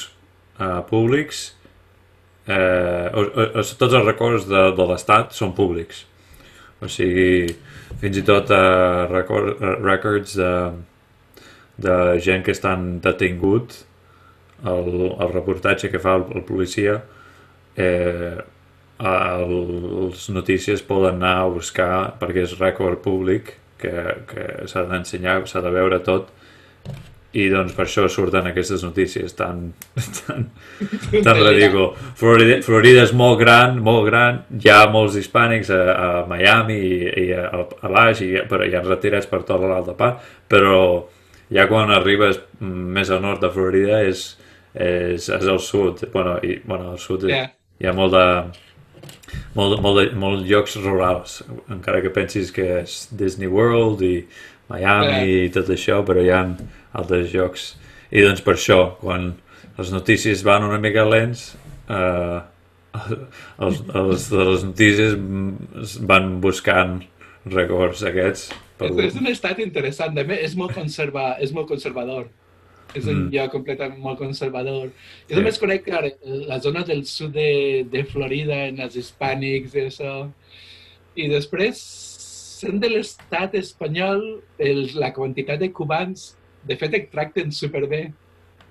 uh, 0.60 0.80
públics 0.88 1.50
eh, 2.48 3.10
o, 3.14 3.24
o, 3.24 3.64
tots 3.80 3.94
els 3.94 4.06
records 4.06 4.48
de, 4.50 4.64
de 4.76 4.88
l'Estat 4.90 5.36
són 5.38 5.54
públics. 5.58 6.06
O 6.80 6.88
sigui 6.92 7.50
fins 8.00 8.20
i 8.20 8.24
tot 8.26 8.52
uh, 8.56 9.06
record, 9.12 9.60
uh, 9.60 9.76
records 9.84 10.38
de, 10.40 10.52
de 11.86 11.98
gent 12.24 12.44
que 12.46 12.56
estan 12.56 13.00
detingut 13.04 13.76
el, 14.68 14.90
el 15.16 15.34
reportatge 15.34 15.92
que 15.92 16.02
fa 16.04 16.18
el, 16.20 16.26
el 16.36 16.46
policia 16.48 17.00
eh, 17.80 18.36
el, 19.00 19.54
els 20.06 20.28
notícies 20.36 20.84
poden 20.84 21.22
anar 21.22 21.36
a 21.44 21.52
buscar 21.54 21.94
perquè 22.20 22.44
és 22.44 22.58
rècord 22.60 23.00
públic 23.04 23.56
que, 23.80 23.94
que 24.28 24.50
s'ha 24.68 24.84
d'ensenyar, 24.90 25.42
s'ha 25.48 25.64
de 25.64 25.72
veure 25.72 26.02
tot 26.04 26.34
i 27.38 27.46
doncs 27.52 27.76
per 27.78 27.86
això 27.86 28.08
surten 28.10 28.48
aquestes 28.50 28.82
notícies 28.82 29.36
tan, 29.38 29.68
tan, 30.26 30.48
tan 31.22 31.42
ridícul. 31.44 31.92
Florida, 32.18 32.58
Florida 32.66 33.04
és 33.06 33.14
molt 33.14 33.38
gran, 33.42 33.78
molt 33.86 34.08
gran, 34.08 34.42
hi 34.58 34.72
ha 34.74 34.80
molts 34.90 35.20
hispànics 35.20 35.70
a, 35.76 35.80
a 35.94 36.10
Miami 36.30 36.80
i, 36.80 36.98
i 37.28 37.28
a, 37.38 37.46
a 37.62 37.94
baix, 37.94 38.24
i, 38.26 38.32
però 38.50 38.66
hi 38.66 38.74
ha 38.74 38.82
retirats 38.82 39.30
per 39.30 39.44
tota 39.46 39.70
l'altra 39.70 39.94
part, 40.00 40.26
però 40.50 40.80
ja 41.54 41.66
quan 41.70 41.92
arribes 41.94 42.40
més 42.60 43.10
al 43.10 43.24
nord 43.26 43.44
de 43.44 43.52
Florida 43.54 44.02
és, 44.06 44.26
és, 44.74 45.30
és 45.30 45.48
al 45.48 45.62
sud, 45.64 46.06
bueno, 46.14 46.38
i, 46.46 46.60
bueno 46.66 46.94
al 46.94 47.02
sud 47.02 47.28
yeah. 47.30 47.50
hi 47.80 47.90
ha 47.90 47.96
molt 47.98 48.14
de, 48.16 48.28
molt, 49.58 49.80
molt, 49.82 50.00
de, 50.00 50.06
molt 50.20 50.46
llocs 50.48 50.78
rurals, 50.84 51.40
encara 51.72 52.04
que 52.06 52.14
pensis 52.14 52.54
que 52.56 52.68
és 52.84 53.02
Disney 53.12 53.50
World 53.50 54.04
i 54.06 54.16
Miami 54.70 55.26
yeah. 55.26 55.48
i 55.48 55.54
tot 55.54 55.72
això, 55.74 56.02
però 56.06 56.22
hi 56.24 56.32
ha 56.34 56.44
altres 57.00 57.30
jocs. 57.34 57.74
I 58.10 58.26
doncs 58.26 58.42
per 58.46 58.56
això, 58.56 58.80
quan 59.02 59.32
les 59.78 59.92
notícies 59.94 60.44
van 60.46 60.66
una 60.68 60.80
mica 60.82 61.06
lents, 61.08 61.52
eh, 61.90 62.40
els, 63.66 63.84
els 63.96 64.26
de 64.32 64.48
les 64.52 64.66
notícies 64.66 65.16
van 66.10 66.36
buscant 66.44 67.00
records 67.50 68.04
aquests. 68.08 68.50
Per... 68.80 68.92
És, 68.94 69.00
és 69.12 69.18
un 69.20 69.28
estat 69.32 69.60
interessant, 69.64 70.14
també 70.16 70.40
és 70.46 70.56
molt, 70.60 70.74
conserva, 70.78 71.34
és 71.44 71.52
molt 71.56 71.70
conservador. 71.72 72.30
És 72.96 73.06
un 73.06 73.26
mm. 73.26 73.32
lloc 73.36 73.52
completament 73.54 74.00
molt 74.02 74.18
conservador. 74.22 74.88
Jo 75.30 75.36
sí. 75.36 75.38
només 75.38 75.60
conec 75.62 75.84
clar, 75.86 76.08
la 76.50 76.58
zona 76.64 76.82
del 76.88 77.04
sud 77.06 77.36
de, 77.36 77.84
de 77.92 78.06
Florida, 78.10 78.64
en 78.72 78.80
els 78.86 78.98
hispànics 78.98 79.76
i 79.78 79.84
això. 79.90 80.14
I 81.20 81.28
després, 81.30 81.84
sent 82.60 82.80
de 82.82 82.90
l'estat 82.96 83.54
espanyol, 83.60 84.24
el, 84.58 84.88
la 84.98 85.12
quantitat 85.16 85.62
de 85.62 85.70
cubans 85.76 86.32
de 86.66 86.76
fet 86.80 86.96
et 86.98 87.12
tracten 87.12 87.54
superbé, 87.56 88.08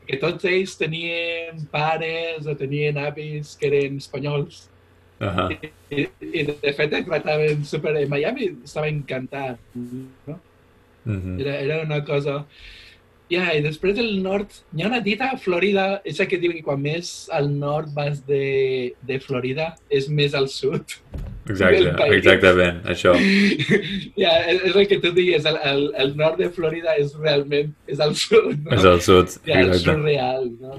que 0.08 0.16
tots 0.20 0.48
ells 0.48 0.74
tenien 0.80 1.62
pares 1.72 2.48
o 2.48 2.56
tenien 2.56 2.98
avis 3.00 3.54
que 3.60 3.68
eren 3.68 4.00
espanyols. 4.00 4.66
Uh 5.18 5.26
-huh. 5.26 5.70
I, 5.90 6.08
i, 6.20 6.42
de 6.46 6.72
fet 6.72 6.92
et 6.92 7.06
tractaven 7.06 7.64
super... 7.64 7.96
A 7.96 8.06
Miami 8.06 8.52
estava 8.64 8.88
encantat, 8.88 9.58
no? 9.74 10.38
Uh 11.04 11.12
-huh. 11.12 11.40
era, 11.40 11.54
era 11.60 11.82
una 11.82 12.04
cosa... 12.04 12.44
Ja, 13.28 13.50
i 13.52 13.60
després 13.60 13.92
del 13.96 14.22
nord, 14.24 14.54
hi 14.72 14.82
ha 14.82 14.86
una 14.88 15.02
dita 15.04 15.26
a 15.28 15.36
Florida, 15.36 16.00
és 16.04 16.16
que 16.16 16.38
diu 16.40 16.52
que 16.52 16.62
quan 16.64 16.80
més 16.80 17.28
al 17.30 17.50
nord 17.50 17.90
vas 17.92 18.22
de, 18.24 18.94
de 19.04 19.18
Florida, 19.20 19.74
és 19.90 20.08
més 20.08 20.32
al 20.32 20.48
sud. 20.48 20.94
Exacte, 21.48 22.06
exactament, 22.16 22.80
això. 22.88 23.12
Ja, 24.22 24.32
és, 24.48 24.62
és 24.70 24.74
el 24.74 24.88
que 24.88 25.00
tu 25.04 25.12
digues, 25.12 25.44
el, 25.44 25.60
el, 25.72 25.84
el 26.04 26.16
nord 26.16 26.40
de 26.40 26.48
Florida 26.48 26.96
és 26.96 27.12
realment, 27.20 27.74
és 27.86 28.00
al 28.00 28.16
sud, 28.16 28.64
no? 28.64 28.72
És 28.78 28.88
al 28.88 29.04
sud, 29.04 29.36
ja, 29.44 29.60
exacte. 29.60 29.76
És 29.76 29.84
surreal, 29.84 30.50
no? 30.62 30.74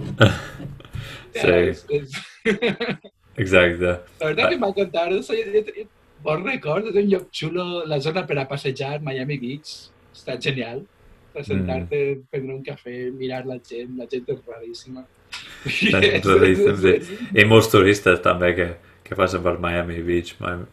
sí. 1.37 1.45
Ja, 1.45 1.61
és, 1.69 1.85
és... 2.01 2.17
Exacte. 3.39 3.95
La 4.19 4.29
veritat 4.29 4.53
que 4.53 4.59
m'ha 4.61 4.69
encantat, 4.73 5.87
bon 6.23 6.43
record, 6.45 6.89
és 6.91 6.97
un 6.99 7.09
lloc 7.11 7.29
xulo, 7.31 7.67
la 7.87 7.99
zona 8.03 8.25
per 8.27 8.37
a 8.41 8.47
passejar, 8.49 8.97
Miami 9.05 9.39
Beach, 9.39 9.75
està 10.15 10.39
genial. 10.41 10.83
Per 11.29 11.43
sentar-te, 11.45 11.99
mm. 11.99 12.27
prendre 12.31 12.55
un 12.57 12.63
cafè, 12.65 12.95
mirar 13.15 13.43
la 13.45 13.59
gent, 13.61 13.93
la 13.99 14.07
gent 14.09 14.27
és 14.33 14.39
raríssima. 14.49 15.05
Raríssim, 15.63 16.79
sí. 16.81 17.19
I 17.37 17.45
molts 17.47 17.69
turistes 17.71 18.19
també 18.25 18.53
que, 18.57 18.67
que 19.05 19.17
passen 19.17 19.43
per 19.45 19.59
Miami 19.61 20.01
Beach. 20.05 20.33
Miami. 20.41 20.65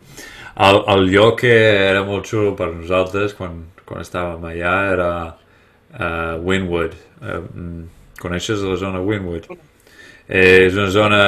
El, 0.66 0.80
el 0.94 1.10
lloc 1.12 1.42
que 1.42 1.52
era 1.52 2.00
molt 2.08 2.30
xulo 2.30 2.54
per 2.56 2.70
nosaltres 2.72 3.36
quan, 3.36 3.60
quan 3.84 4.00
estàvem 4.00 4.48
allà 4.48 4.74
era 4.94 5.10
uh, 5.28 6.40
Wynwood. 6.40 6.96
Uh, 7.20 7.84
coneixes 8.22 8.64
la 8.64 8.78
zona 8.80 9.04
Wynwood? 9.04 9.50
Eh, 10.26 10.64
és 10.66 10.74
una 10.74 10.88
zona 10.90 11.20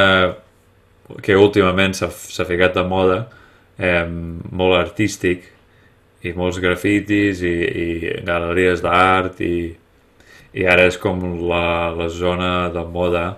que 1.24 1.36
últimament 1.36 1.94
s'ha 1.96 2.46
ficat 2.48 2.74
de 2.76 2.84
moda, 2.88 3.22
eh, 3.78 4.04
molt 4.08 4.76
artístic, 4.78 5.46
i 6.26 6.32
molts 6.34 6.58
grafitis 6.62 7.42
i, 7.46 7.54
i 7.84 7.86
galeries 8.26 8.82
d'art 8.82 9.38
i, 9.44 9.70
i 10.58 10.66
ara 10.66 10.88
és 10.90 10.98
com 10.98 11.22
la, 11.46 11.94
la 11.94 12.08
zona 12.10 12.52
de 12.74 12.84
moda 12.84 13.28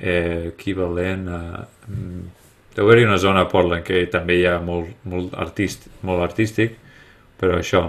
eh, 0.00 0.50
equivalent 0.50 1.26
a... 1.30 1.40
Mm, 1.86 2.28
Deu 2.70 2.86
haver-hi 2.86 3.02
una 3.02 3.16
zona 3.18 3.40
a 3.42 3.48
Portland 3.50 3.82
que 3.82 4.04
també 4.12 4.36
hi 4.38 4.44
ha 4.46 4.60
molt, 4.62 4.92
molt, 5.10 5.32
artist, 5.42 5.88
molt 6.06 6.22
artístic, 6.22 6.76
però 7.40 7.56
això. 7.58 7.80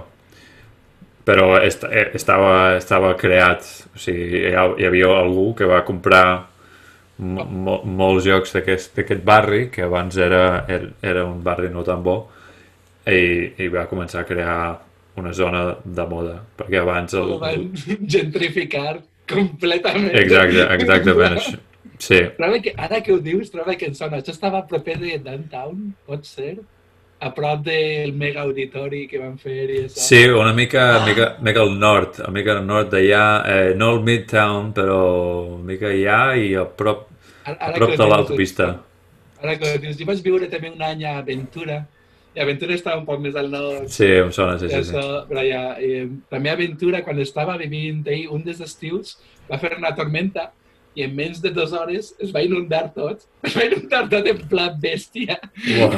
Però 1.22 1.52
est 1.62 1.86
eh, 1.86 2.08
estava, 2.18 2.80
estava 2.80 3.12
creat, 3.14 3.68
o 3.94 4.02
sigui, 4.02 4.42
hi, 4.42 4.50
hi 4.50 4.88
havia 4.90 5.12
algú 5.20 5.52
que 5.56 5.70
va 5.70 5.84
comprar 5.86 6.24
mo 7.22 7.80
molts 7.86 8.26
jocs 8.26 8.56
d'aquest 8.58 9.24
barri, 9.26 9.68
que 9.74 9.86
abans 9.86 10.18
era, 10.18 10.66
era, 10.68 10.92
era 11.02 11.26
un 11.30 11.42
barri 11.46 11.70
no 11.70 11.86
tan 11.88 12.04
bo, 12.04 12.18
i, 13.06 13.54
i 13.62 13.68
va 13.74 13.88
començar 13.90 14.24
a 14.24 14.30
crear 14.30 14.62
una 15.22 15.34
zona 15.34 15.66
de 15.84 16.06
moda, 16.10 16.38
perquè 16.58 16.82
abans... 16.82 17.18
El, 17.18 17.36
el 17.36 17.42
van 17.42 17.68
gentrificar 18.16 19.02
completament. 19.32 20.16
Exacte, 20.18 20.66
exactament. 20.78 21.38
Això, 21.40 21.60
Sí. 22.02 22.18
Troba 22.38 22.58
que, 22.58 22.74
ara 22.78 23.02
que 23.06 23.14
ho 23.14 23.20
dius, 23.22 23.52
troba 23.54 23.76
que 23.78 23.86
em 23.92 23.96
sona. 23.98 24.22
Això 24.22 24.34
estava 24.34 24.62
a 24.62 24.68
proper 24.68 24.98
de 24.98 25.20
Downtown, 25.22 25.92
pot 26.10 26.26
ser? 26.26 26.56
A 27.22 27.30
prop 27.38 27.62
del 27.68 28.16
mega 28.18 28.42
auditori 28.42 29.04
que 29.10 29.20
van 29.22 29.36
fer 29.38 29.68
i 29.70 29.78
això. 29.84 30.02
Sí, 30.02 30.22
una 30.34 30.56
mica, 30.58 30.86
ah. 30.96 31.04
mica, 31.06 31.28
mica 31.46 31.62
al 31.62 31.76
nord, 31.78 32.18
una 32.24 32.34
mica 32.34 32.56
al 32.56 32.66
nord 32.66 32.90
d'allà, 32.96 33.26
eh, 33.46 33.76
no 33.78 33.92
al 33.94 34.02
Midtown, 34.08 34.72
però 34.74 35.02
una 35.60 35.68
mica 35.70 35.92
allà 35.94 36.22
i 36.42 36.56
a 36.58 36.66
prop, 36.66 37.11
ara, 37.46 37.58
ara 37.58 37.74
a 37.74 37.80
prop 37.80 37.96
de 37.98 38.08
l'autopista. 38.08 38.70
Ara 39.42 39.58
que 39.58 39.74
dius, 39.82 39.98
jo 39.98 40.08
vaig 40.10 40.22
viure 40.26 40.50
també 40.52 40.70
un 40.70 40.82
any 40.86 41.04
a 41.10 41.18
Aventura, 41.22 41.82
i 42.32 42.40
Aventura 42.40 42.76
estava 42.78 43.00
un 43.02 43.06
poc 43.08 43.20
més 43.20 43.36
al 43.36 43.50
nord. 43.52 43.90
Sí, 43.92 44.08
em 44.22 44.32
sona, 44.32 44.56
sí, 44.62 44.70
sí. 44.72 44.84
sí. 44.88 45.04
Però 45.28 45.44
ja, 45.44 45.64
eh, 45.84 46.06
també 46.32 46.54
Aventura, 46.54 47.04
quan 47.04 47.20
estava 47.20 47.58
vivint 47.60 48.06
ahir 48.08 48.30
un 48.32 48.46
dels 48.46 48.62
estius, 48.64 49.18
va 49.50 49.60
fer 49.60 49.74
una 49.78 49.92
tormenta 49.98 50.52
i 50.96 51.06
en 51.06 51.14
menys 51.16 51.40
de 51.44 51.52
dues 51.56 51.72
hores 51.76 52.14
es 52.20 52.32
va 52.36 52.44
inundar 52.44 52.86
tot. 52.96 53.26
Es 53.48 53.56
va 53.58 53.68
inundar 53.68 54.06
tot 54.12 54.28
en 54.32 54.42
pla 54.52 54.70
bèstia. 54.80 55.38
Wow. 55.80 55.96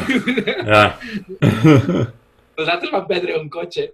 Yeah. 0.65 2.09
Nosaltres 2.59 2.93
vam 2.93 3.05
perdre 3.09 3.37
un 3.39 3.49
cotxe. 3.53 3.89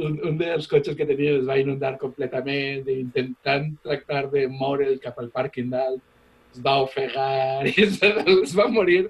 Un, 0.00 0.14
un 0.24 0.36
dels 0.40 0.66
cotxes 0.70 0.96
que 0.96 1.06
teníem 1.06 1.42
es 1.42 1.48
va 1.48 1.58
inundar 1.60 1.96
completament, 2.00 2.86
intentant 2.88 3.66
tractar 3.84 4.24
de 4.32 4.46
moure'l 4.48 4.98
cap 5.02 5.18
al 5.20 5.30
pàrquing 5.34 5.70
dalt. 5.70 6.00
Es 6.54 6.60
va 6.64 6.78
ofegar 6.82 7.66
i 7.70 7.74
es, 7.84 8.00
es 8.02 8.54
va 8.58 8.66
morir. 8.68 9.04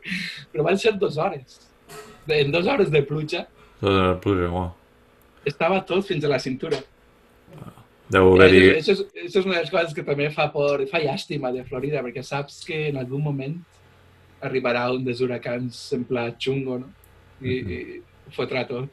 Però 0.52 0.64
van 0.66 0.78
ser 0.78 0.92
dues 1.00 1.16
hores. 1.18 1.60
En 2.28 2.52
dues 2.52 2.66
hores 2.68 2.90
de 2.92 3.02
pluja. 3.02 3.46
De 3.80 4.14
pluja, 4.22 4.48
wow. 4.52 4.70
Estava 5.48 5.80
tot 5.88 6.04
fins 6.06 6.24
a 6.24 6.28
la 6.28 6.38
cintura. 6.38 6.78
Deu 8.10 8.32
haver-hi... 8.34 8.62
Això, 8.76 8.92
és, 8.96 9.02
això 9.24 9.38
és 9.40 9.46
una 9.46 9.56
de 9.56 9.62
les 9.64 9.70
coses 9.72 9.94
que 9.94 10.02
també 10.06 10.26
fa 10.34 10.48
por, 10.52 10.82
fa 10.90 10.98
llàstima 11.02 11.52
de 11.54 11.62
Florida, 11.68 12.02
perquè 12.02 12.24
saps 12.26 12.60
que 12.66 12.88
en 12.90 12.98
algun 13.00 13.22
moment 13.22 13.54
arribarà 14.42 14.88
un 14.92 15.04
dels 15.06 15.20
huracans 15.22 15.78
en 15.96 16.04
pla 16.08 16.26
xungo, 16.38 16.80
no? 16.82 16.90
I, 17.40 17.60
Mhm. 17.62 17.70
i 17.70 18.34
fotrà 18.36 18.66
tot. 18.68 18.90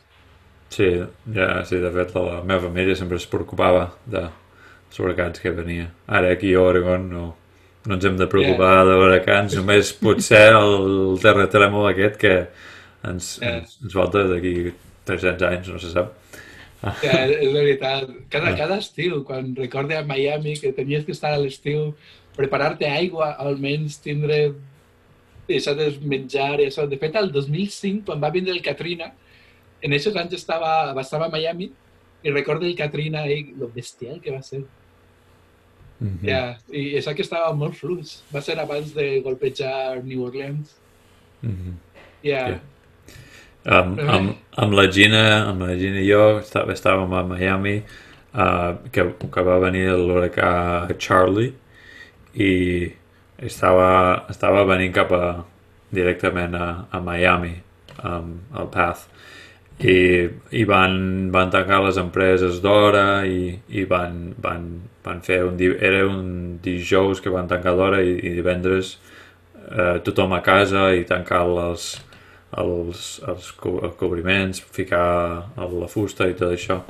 Sí, 0.69 0.87
ja, 1.33 1.63
sí, 1.65 1.77
de 1.79 1.89
fet 1.95 2.13
la 2.15 2.41
meva 2.43 2.61
família 2.67 2.95
sempre 2.95 3.17
es 3.17 3.25
preocupava 3.27 3.89
de 4.05 4.21
els 4.27 4.99
huracans 4.99 5.39
que 5.39 5.51
venia. 5.51 5.89
Ara 6.07 6.31
aquí 6.35 6.53
a 6.53 6.61
Oregon 6.61 7.09
no, 7.09 7.25
no 7.87 7.95
ens 7.95 8.05
hem 8.05 8.17
de 8.19 8.27
preocupar 8.29 8.83
de 8.87 8.95
huracans, 8.99 9.55
només 9.57 9.93
potser 9.95 10.49
el 10.57 11.17
terratrèmol 11.23 11.89
aquest 11.93 12.19
que 12.21 12.33
ens, 13.07 13.37
Yeah. 13.41 13.61
ens, 13.61 13.77
ens 13.83 13.95
volta 13.95 14.25
d'aquí 14.27 14.73
300 15.07 15.47
anys, 15.47 15.69
no 15.71 15.79
se 15.79 15.91
sap. 15.93 16.13
Ja, 17.01 17.23
és 17.25 17.51
veritat. 17.53 18.09
Cada, 18.29 18.51
Ah. 18.51 18.55
cada 18.59 18.77
estiu, 18.77 19.23
quan 19.25 19.55
recorde 19.55 19.95
a 19.97 20.03
Miami 20.05 20.57
que 20.59 20.73
tenies 20.73 21.05
que 21.05 21.11
estar 21.15 21.31
a 21.33 21.39
l'estiu, 21.41 21.95
preparar-te 22.35 22.85
aigua, 22.85 23.31
almenys 23.41 23.97
tindre 24.03 24.53
això 25.49 25.73
de 25.75 25.87
menjar 26.03 26.59
i 26.61 26.67
això. 26.67 26.85
De 26.87 26.97
fet, 26.97 27.15
el 27.15 27.31
2005, 27.31 28.05
quan 28.05 28.21
va 28.21 28.29
vindre 28.29 28.53
el 28.53 28.61
Katrina, 28.61 29.13
en 29.81 29.93
aquests 29.93 30.15
anys 30.15 30.33
estava, 30.33 30.93
estava 30.99 31.25
a 31.25 31.29
Miami 31.29 31.71
i 32.23 32.31
recordo 32.31 32.65
el 32.65 32.75
Katrina 32.75 33.25
i 33.27 33.53
lo 33.57 33.69
bestial 33.73 34.19
que 34.21 34.31
va 34.31 34.41
ser. 34.43 34.63
Mhm. 35.99 36.27
Ja, 36.27 36.41
I 36.69 36.97
això 36.99 37.15
que 37.15 37.23
estava 37.25 37.53
molt 37.57 37.75
fluix. 37.75 38.19
Va 38.33 38.41
ser 38.41 38.59
abans 38.59 38.93
de 38.93 39.19
golpejar 39.25 40.03
New 40.03 40.25
Orleans. 40.25 40.75
Mhm. 41.41 41.77
Ja, 42.23 42.49
Ja. 42.49 42.59
Amb, 43.67 43.99
amb, 43.99 44.35
amb 44.55 44.73
la 44.73 44.85
Gina, 44.89 45.49
amb 45.49 45.61
la 45.61 45.73
Gina 45.75 45.99
i 45.99 46.07
jo 46.07 46.39
estava, 46.39 46.71
estàvem 46.71 47.11
a 47.13 47.23
Miami 47.27 47.81
uh, 48.33 48.77
que, 48.93 49.03
que 49.19 49.43
va 49.43 49.57
venir 49.59 49.89
l'huracà 49.91 50.87
Charlie 50.97 51.51
i 52.39 52.87
estava, 53.43 53.89
estava 54.31 54.63
venint 54.63 54.93
cap 54.95 55.11
a 55.11 55.43
directament 55.91 56.55
a, 56.55 56.69
a 56.91 57.01
Miami 57.03 57.57
um, 58.03 58.37
al 58.55 58.69
Path 58.71 59.03
i, 59.83 60.29
i 60.55 60.63
van, 60.63 61.29
van 61.35 61.51
tancar 61.51 61.81
les 61.83 61.99
empreses 62.01 62.61
d'hora 62.63 63.25
i, 63.27 63.51
i 63.67 63.83
van, 63.89 64.31
van, 64.41 64.69
van 65.07 65.21
fer 65.25 65.41
un, 65.47 65.57
era 65.61 66.03
un 66.07 66.59
dijous 66.63 67.21
que 67.23 67.33
van 67.33 67.47
tancar 67.49 67.75
d'hora 67.79 68.01
i, 68.05 68.13
i 68.29 68.33
divendres 68.37 68.95
eh, 69.71 69.97
tothom 70.05 70.35
a 70.37 70.41
casa 70.45 70.89
i 70.95 71.05
tancar 71.09 71.43
les, 71.49 71.87
els, 72.63 73.05
els 73.27 73.51
co- 73.61 73.79
els 73.87 73.95
cobriments, 73.99 74.61
ficar 74.75 75.05
la 75.57 75.89
fusta 75.91 76.27
i 76.29 76.35
tot 76.39 76.53
això. 76.55 76.81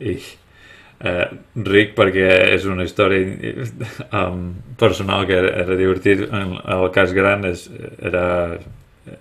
I 0.00 0.14
eh, 1.00 1.26
ric 1.66 1.94
perquè 1.98 2.28
és 2.54 2.66
una 2.68 2.84
història 2.86 3.56
um, 4.22 4.46
personal 4.80 5.26
que 5.28 5.36
era, 5.40 5.52
era 5.64 5.76
divertit. 5.80 6.26
En 6.30 6.56
el 6.60 6.88
cas 6.94 7.12
gran 7.16 7.44
és, 7.50 7.68
era... 8.00 8.24
eh, 9.06 9.20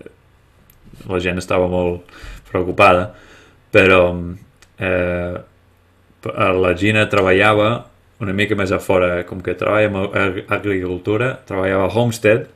La 1.09 1.17
gent 1.23 1.37
estava 1.39 1.67
molt 1.71 2.09
preocupada, 2.49 3.05
però 3.71 4.01
eh, 4.77 5.35
la 6.59 6.73
Gina 6.75 7.05
treballava 7.09 7.69
una 8.19 8.33
mica 8.35 8.55
més 8.59 8.71
a 8.75 8.79
fora, 8.83 9.23
com 9.27 9.41
que 9.41 9.55
treballa 9.55 10.05
ag- 10.25 10.43
agricultura, 10.59 11.33
treballava 11.47 11.87
a 11.87 11.93
Homestead, 11.95 12.47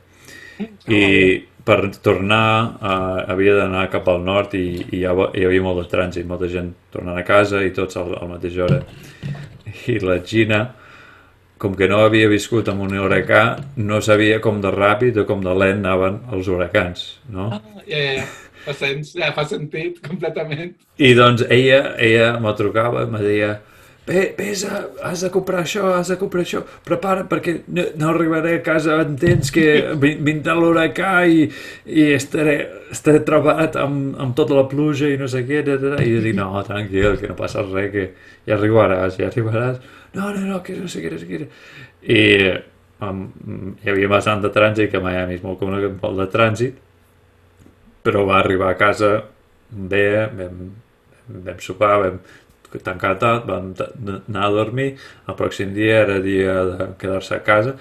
i 0.88 1.02
per 1.64 1.78
tornar 2.04 2.46
uh, 2.76 3.32
havia 3.32 3.54
d'anar 3.56 3.86
cap 3.92 4.08
al 4.12 4.20
nord 4.24 4.52
i, 4.58 4.64
i 4.92 5.00
hi, 5.00 5.04
havia, 5.08 5.62
molt 5.64 5.80
de 5.80 5.86
trànsit, 5.90 6.26
molta 6.28 6.48
gent 6.52 6.74
tornant 6.92 7.16
a 7.18 7.24
casa 7.24 7.62
i 7.64 7.72
tots 7.72 7.96
al, 7.96 8.12
al 8.20 8.28
mateix 8.34 8.58
hora. 8.60 8.82
I 9.88 9.96
la 10.04 10.18
Gina, 10.20 10.60
com 11.58 11.74
que 11.78 11.88
no 11.88 12.02
havia 12.04 12.28
viscut 12.28 12.68
amb 12.68 12.84
un 12.84 12.92
huracà, 13.00 13.42
no 13.80 14.00
sabia 14.04 14.40
com 14.44 14.60
de 14.60 14.72
ràpid 14.74 15.22
o 15.22 15.26
com 15.28 15.40
de 15.44 15.54
lent 15.56 15.80
anaven 15.80 16.20
els 16.36 16.50
huracans, 16.52 17.06
no? 17.32 17.48
ja, 17.86 17.98
ja, 17.98 18.24
fa, 18.64 18.74
sens, 18.76 19.14
ja, 19.16 19.32
fa 19.36 19.44
sentit 19.48 20.00
completament. 20.04 20.74
I 20.98 21.14
doncs 21.18 21.42
ella, 21.48 21.94
ella 21.98 22.28
me 22.40 22.52
trucava, 22.58 23.06
me 23.10 23.20
deia 23.24 23.54
vés 24.06 24.64
a, 24.68 24.82
has 25.08 25.22
de 25.24 25.30
comprar 25.32 25.62
això, 25.64 25.86
has 25.96 26.10
de 26.12 26.16
comprar 26.20 26.42
això, 26.44 26.60
prepara't 26.84 27.28
perquè 27.30 27.54
no, 27.72 27.86
no 28.00 28.10
arribaré 28.12 28.58
a 28.58 28.62
casa 28.66 28.98
en 29.00 29.14
temps 29.20 29.52
que 29.54 29.64
vi- 30.02 30.16
vindrà 30.26 30.56
l'huracà 30.58 31.14
i, 31.30 31.46
i 31.86 32.06
estaré, 32.16 32.58
estaré 32.92 33.22
trebat 33.24 33.78
amb, 33.80 34.12
amb 34.20 34.36
tota 34.36 34.58
la 34.58 34.66
pluja 34.68 35.08
i 35.08 35.16
no 35.20 35.28
sé 35.30 35.44
què, 35.48 35.62
da. 35.64 35.96
i 36.04 36.12
jo 36.16 36.20
dic, 36.24 36.36
no, 36.36 36.50
tranquil, 36.68 37.16
que 37.20 37.32
no 37.32 37.38
passa 37.38 37.64
res, 37.64 37.90
que 37.94 38.06
ja 38.48 38.58
arribaràs, 38.58 39.16
ja 39.20 39.30
arribaràs. 39.30 39.80
No, 40.14 40.28
no, 40.34 40.44
no, 40.46 40.60
que 40.62 40.76
no 40.78 40.86
sé 40.90 41.00
què, 41.02 41.10
no 41.14 41.18
sé 41.18 41.26
què. 41.30 41.48
I 42.14 42.20
um, 43.08 43.24
hi 43.82 43.90
havia 43.90 44.10
bastant 44.12 44.44
de 44.44 44.52
trànsit, 44.54 44.92
que 44.92 45.00
Miami 45.02 45.38
és 45.40 45.44
molt 45.46 45.58
conegut 45.62 45.96
pel 46.02 46.20
de 46.20 46.28
trànsit, 46.30 46.76
però 48.04 48.24
va 48.28 48.38
arribar 48.42 48.70
a 48.72 48.78
casa 48.78 49.10
bé, 49.70 50.06
vam, 50.36 50.58
vam 51.48 51.60
sopar, 51.64 51.94
vam 52.04 52.18
tancar 52.82 53.14
tot, 53.22 53.44
vam 53.46 53.72
anar 54.28 54.46
a 54.48 54.54
dormir, 54.54 54.94
el 55.28 55.36
pròxim 55.38 55.74
dia 55.76 56.00
era 56.04 56.18
dia 56.24 56.56
de 56.72 56.88
quedar-se 57.00 57.34
a 57.36 57.42
casa 57.46 57.76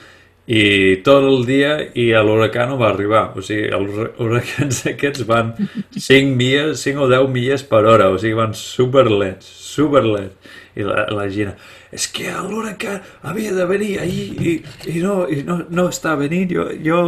i 0.45 0.97
tot 1.05 1.23
el 1.23 1.45
dia 1.47 1.77
i 1.95 2.09
l'huracà 2.11 2.65
no 2.67 2.75
va 2.77 2.89
arribar, 2.91 3.29
o 3.37 3.41
sigui, 3.41 3.69
els 3.71 3.93
hur- 3.95 4.09
huracans 4.25 4.81
aquests 4.91 5.23
van 5.29 5.53
5 5.95 6.35
milles, 6.35 6.81
5 6.83 7.05
o 7.05 7.07
10 7.07 7.29
milles 7.31 7.63
per 7.63 7.85
hora, 7.87 8.09
o 8.11 8.17
sigui, 8.19 8.35
van 8.41 8.53
super 8.53 9.05
lents, 9.09 9.47
super 9.47 10.03
lents. 10.03 10.35
I 10.75 10.81
la, 10.81 11.03
la 11.13 11.27
Gina, 11.29 11.51
és 11.93 12.07
que 12.09 12.31
l'huracà 12.49 12.95
havia 13.29 13.51
de 13.53 13.65
venir 13.69 13.91
ahir 14.01 14.23
i, 14.41 14.53
i, 14.89 14.95
no, 15.03 15.19
i 15.29 15.43
no, 15.45 15.59
no 15.69 15.83
està 15.91 16.15
venint, 16.17 16.49
jo, 16.49 16.65
jo 16.81 16.99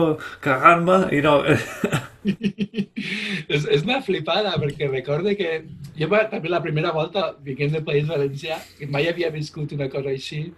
cagant-me 0.46 1.00
i 1.18 1.24
no... 1.26 1.40
és, 2.26 3.66
és 3.66 3.84
una 3.86 4.00
flipada, 4.06 4.54
perquè 4.62 4.90
recorde 4.92 5.36
que 5.40 5.52
jo 6.00 6.08
també 6.32 6.50
la 6.50 6.62
primera 6.62 6.92
volta 6.92 7.36
vinguent 7.44 7.72
del 7.72 7.84
País 7.84 8.08
Valencià, 8.08 8.58
que 8.78 8.88
mai 8.88 9.08
havia 9.08 9.30
viscut 9.32 9.72
una 9.74 9.90
cosa 9.90 10.10
així, 10.10 10.52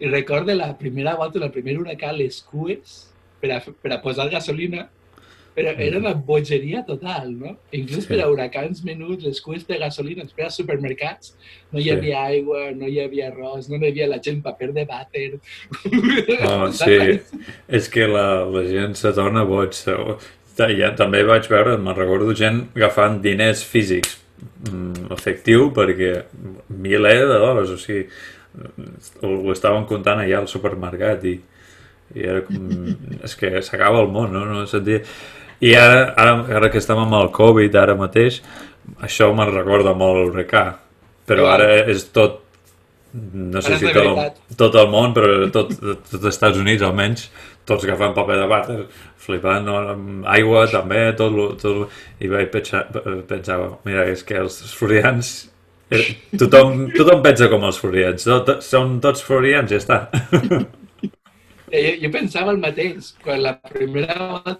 i 0.00 0.08
recorde 0.08 0.54
la 0.54 0.72
primera 0.78 1.14
volta, 1.16 1.38
el 1.42 1.50
primer 1.50 1.78
huracà, 1.78 2.12
les 2.16 2.42
cues 2.42 3.12
per 3.40 3.52
a, 3.56 3.60
per 3.60 3.92
a 3.92 4.00
posar 4.02 4.28
gasolina, 4.30 4.88
però 5.52 5.74
era 5.84 5.98
una 5.98 6.14
bogeria 6.14 6.80
total, 6.86 7.32
no? 7.36 7.58
Inclús 7.76 8.06
Sí. 8.06 8.08
per 8.08 8.22
a 8.24 8.28
huracans 8.30 8.82
menuts, 8.84 9.24
les 9.24 9.40
cues 9.44 9.66
de 9.68 9.76
gasolina, 9.78 10.24
per 10.36 10.46
a 10.46 10.50
supermercats, 10.50 11.34
no 11.70 11.78
hi 11.78 11.82
Sí. 11.84 11.90
havia 11.90 12.22
aigua, 12.24 12.70
no 12.72 12.86
hi 12.88 13.00
havia 13.00 13.30
arròs, 13.30 13.68
no 13.68 13.76
hi 13.76 13.90
havia 13.90 14.06
la 14.08 14.18
gent 14.18 14.40
paper 14.42 14.72
de 14.72 14.86
vàter. 14.86 15.40
Oh, 16.48 16.70
sí, 16.72 17.20
és 17.68 17.88
que 17.92 18.06
la, 18.08 18.44
la 18.48 18.64
gent 18.64 18.96
se 18.96 19.12
torna 19.12 19.44
boig. 19.44 19.72
Ja, 20.56 20.90
també 20.96 21.22
vaig 21.24 21.46
veure, 21.48 21.76
me'n 21.80 21.96
recordo 21.96 22.34
gent 22.36 22.68
agafant 22.76 23.20
diners 23.24 23.62
físics 23.64 24.21
efectiu 25.14 25.70
perquè 25.74 26.12
miler 26.82 27.18
de 27.28 27.38
dòlars, 27.42 27.72
o 27.74 27.78
sigui, 27.80 28.06
ho, 29.22 29.30
ho 29.30 29.52
estaven 29.54 29.86
comptant 29.88 30.22
allà 30.22 30.42
al 30.42 30.50
supermercat 30.50 31.24
i, 31.28 31.36
i 32.16 32.26
era 32.26 32.42
com... 32.46 32.68
és 33.26 33.36
que 33.38 33.54
s'acaba 33.64 34.02
el 34.02 34.12
món, 34.12 34.34
no? 34.34 34.44
no 34.48 34.66
sentia... 34.70 35.02
I 35.62 35.76
ara, 35.78 36.06
ara, 36.18 36.38
ara 36.58 36.68
que 36.72 36.80
estem 36.82 36.98
amb 36.98 37.14
el 37.14 37.28
Covid 37.34 37.76
ara 37.78 37.94
mateix, 37.94 38.40
això 39.06 39.28
me'n 39.30 39.52
recorda 39.52 39.92
molt 39.94 40.18
l'huracà, 40.18 40.64
però 41.28 41.52
ara 41.52 41.68
és 41.92 42.08
tot 42.10 42.40
no 43.12 43.60
sé 43.60 43.74
Ara 43.74 43.78
si 43.78 43.90
tot, 43.92 44.06
veritat. 44.06 44.38
tot 44.56 44.76
el 44.80 44.86
món, 44.88 45.12
però 45.12 45.28
tot, 45.52 45.72
tot, 45.76 45.98
tot 46.08 46.22
els 46.22 46.30
Estats 46.30 46.56
Units 46.58 46.84
almenys, 46.86 47.26
tots 47.68 47.84
agafant 47.86 48.14
paper 48.16 48.36
de 48.40 48.46
vàter, 48.50 48.78
flipant, 49.22 49.64
no? 49.68 49.76
aigua 50.34 50.66
també, 50.72 51.04
tot, 51.18 51.32
lo- 51.36 51.52
tot, 51.60 51.76
lo- 51.84 51.88
i 52.20 52.28
vaig 52.32 52.50
pensar, 52.54 52.84
pensava, 53.30 53.70
mira, 53.86 54.06
és 54.10 54.24
que 54.26 54.38
els 54.42 54.58
florians, 54.74 55.32
eh, 55.90 56.04
tothom, 56.38 56.88
tothom 56.96 57.22
pensa 57.22 57.48
com 57.52 57.64
els 57.68 57.78
florians, 57.78 58.24
tot, 58.26 58.54
són 58.66 58.98
tots 59.04 59.22
florians, 59.26 59.70
ja 59.70 59.78
està. 59.82 60.00
Eh, 61.70 61.80
Jo, 61.86 61.92
jo 62.04 62.10
pensava 62.14 62.52
el 62.52 62.58
mateix, 62.62 63.12
quan 63.24 63.40
la 63.42 63.52
primera 63.72 64.16
volta 64.20 64.58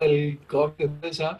el 0.00 0.38
cop 0.46 0.76
de 0.78 0.86
tot 0.86 1.04
això, 1.10 1.32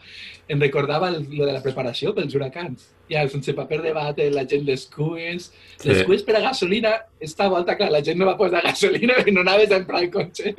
em 0.51 0.59
recordava 0.59 1.09
el, 1.13 1.23
lo 1.31 1.45
de 1.47 1.53
la 1.55 1.63
preparació 1.63 2.13
pels 2.15 2.35
huracans. 2.35 2.89
Ja, 3.07 3.21
sense 3.31 3.53
paper 3.55 3.77
de 3.85 3.93
bate, 3.95 4.25
la 4.35 4.43
gent 4.43 4.65
les 4.67 4.83
cues, 4.91 5.45
Sí. 5.77 5.87
les 5.87 6.01
cues 6.03 6.23
per 6.27 6.35
a 6.35 6.41
gasolina, 6.43 6.91
esta 7.23 7.47
volta, 7.47 7.77
clar, 7.79 7.87
la 7.93 8.01
gent 8.03 8.19
no 8.19 8.25
va 8.27 8.35
posar 8.35 8.59
gasolina 8.67 9.15
i 9.25 9.31
no 9.31 9.45
anaves 9.45 9.71
a 9.71 9.77
emprar 9.79 10.01
el 10.03 10.11
cotxe. 10.11 10.51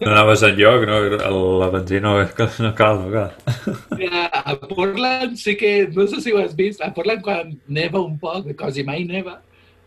No 0.00 0.10
anaves 0.12 0.42
enlloc, 0.46 0.86
no? 0.88 1.00
La 1.60 1.68
benzina 1.74 2.14
no, 2.14 2.18
no 2.22 2.74
cal, 2.74 3.02
no 3.02 3.10
cal. 3.12 3.32
Ja, 4.00 4.26
a 4.32 4.56
Portland 4.56 5.36
sí 5.36 5.56
que, 5.56 5.88
no 5.92 6.06
sé 6.06 6.20
si 6.24 6.32
ho 6.32 6.38
has 6.40 6.56
vist, 6.56 6.80
a 6.80 6.92
Portland 6.94 7.22
quan 7.22 7.58
neva 7.68 8.00
un 8.00 8.18
poc, 8.18 8.54
quasi 8.56 8.84
mai 8.86 9.04
neva, 9.04 9.40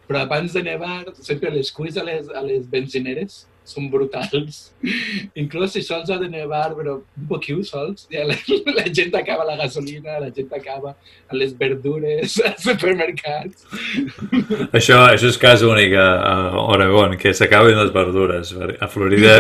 però 0.08 0.22
abans 0.24 0.54
de 0.54 0.64
nevar 0.64 1.06
sempre 1.20 1.50
les 1.52 1.72
cuis 1.72 1.98
a 1.98 2.04
les, 2.06 2.30
a 2.30 2.42
les 2.46 2.70
benzineres 2.70 3.48
són 3.68 3.90
brutals. 3.92 4.60
Inclús 5.42 5.76
si 5.76 5.84
sols 5.86 6.10
ha 6.14 6.18
de 6.22 6.30
nevar, 6.32 6.72
però 6.78 6.98
un 7.02 7.30
poquiu 7.30 7.62
sols, 7.68 8.08
ja 8.14 8.26
la, 8.28 8.38
la 8.80 8.88
gent 8.88 9.16
acaba 9.20 9.48
la 9.48 9.58
gasolina, 9.60 10.20
la 10.24 10.32
gent 10.34 10.54
acaba 10.56 10.96
a 11.28 11.38
les 11.38 11.54
verdures, 11.58 12.40
als 12.48 12.64
supermercats. 12.66 13.68
Això, 14.72 15.04
això 15.12 15.32
és 15.32 15.42
cas 15.42 15.66
únic 15.68 15.98
a, 16.00 16.08
a 16.32 16.68
Oregon, 16.68 17.18
que 17.20 17.36
s'acaben 17.36 17.78
les 17.78 17.94
verdures. 17.96 18.56
A 18.80 18.88
Florida 18.92 19.38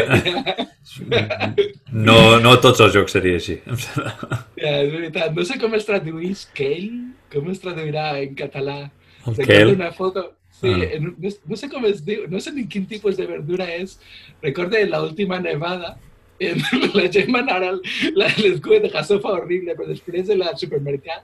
no, 1.91 2.39
no 2.41 2.55
tots 2.63 2.81
els 2.83 2.95
jocs 2.95 3.15
seria 3.15 3.39
així. 3.39 3.57
Ja, 3.65 4.71
és 4.71 4.91
veritat. 4.91 5.33
No 5.35 5.45
sé 5.47 5.59
com 5.61 5.75
es 5.77 5.87
traduís 5.87 6.45
kale, 6.57 7.13
com 7.33 7.49
es 7.51 7.61
traduirà 7.63 8.09
en 8.21 8.35
català. 8.39 8.79
El 9.27 9.39
kale? 9.43 9.75
una 9.75 9.91
foto, 9.95 10.23
sí, 10.61 10.67
Ah. 10.73 10.83
en, 10.93 11.03
no, 11.19 11.29
no 11.47 11.55
sé 11.55 11.69
com 11.69 11.85
es 11.85 12.03
no 12.29 12.39
sé 12.39 12.51
ni 12.51 12.67
quin 12.67 12.85
tipus 12.87 13.17
de 13.17 13.25
verdura 13.27 13.65
és. 13.75 13.99
Recordo 14.41 14.77
la 14.85 15.01
última 15.03 15.39
nevada, 15.39 15.97
en, 16.39 16.61
la 16.93 17.07
gent 17.11 17.33
va 17.33 17.39
anar 17.39 17.63
al 17.63 17.81
la- 18.13 18.27
les 18.37 18.61
de 18.61 18.89
gasofa 18.93 19.29
horrible, 19.29 19.73
però 19.75 19.87
després 19.87 20.27
de 20.27 20.35
la 20.37 20.55
supermercat, 20.57 21.23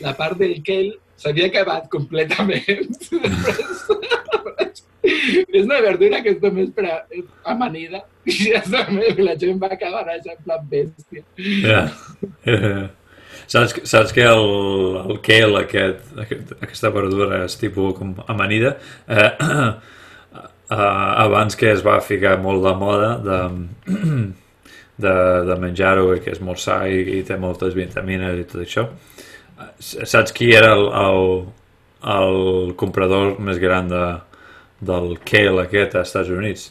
la 0.00 0.16
part 0.16 0.38
del 0.38 0.62
kale 0.62 0.96
s'havia 1.16 1.46
acabat 1.46 1.88
completament. 1.88 2.88
Després, 2.88 3.84
és 5.56 5.64
una 5.64 5.80
verdura 5.80 6.22
que 6.22 6.30
és 6.34 6.40
només 6.42 6.70
per 6.76 6.84
a, 6.90 6.96
amanida 7.52 8.02
i 8.28 8.32
ja 8.32 8.62
la 9.18 9.36
gent 9.38 9.58
va 9.62 9.70
acabar 9.72 10.04
això 10.12 10.34
en 10.36 10.42
plan 10.44 10.66
bèstia. 10.70 11.22
Ja. 11.66 11.84
Saps, 13.50 13.80
saps 13.90 14.12
que 14.14 14.22
el, 14.22 14.44
el 15.00 15.16
kale, 15.26 15.64
aquest, 15.64 16.12
aquest, 16.22 16.52
aquesta 16.62 16.92
verdura 16.94 17.40
és 17.48 17.56
tipus 17.58 17.96
com 17.98 18.12
amanida, 18.30 18.76
eh, 19.10 19.24
eh, 20.36 20.76
abans 20.76 21.58
que 21.58 21.72
es 21.72 21.82
va 21.82 21.96
ficar 22.04 22.36
molt 22.44 22.62
de 22.62 22.74
moda 22.78 23.10
de, 23.24 23.40
de, 25.04 25.16
de 25.48 25.58
menjar-ho 25.64 26.12
que 26.22 26.30
és 26.36 26.42
molt 26.46 26.62
sa 26.62 26.84
i, 26.86 27.02
i 27.18 27.24
té 27.26 27.40
moltes 27.42 27.74
vitamines 27.74 28.38
i 28.38 28.46
tot 28.52 28.62
això, 28.62 28.86
saps 29.80 30.34
qui 30.36 30.52
era 30.54 30.70
el, 30.76 30.86
el, 31.02 31.30
el 32.14 32.74
comprador 32.78 33.34
més 33.42 33.58
gran 33.58 33.90
de, 33.90 34.04
del 34.80 35.16
kale 35.26 35.66
aquest 35.66 35.98
als 35.98 36.12
Estats 36.12 36.30
Units? 36.38 36.70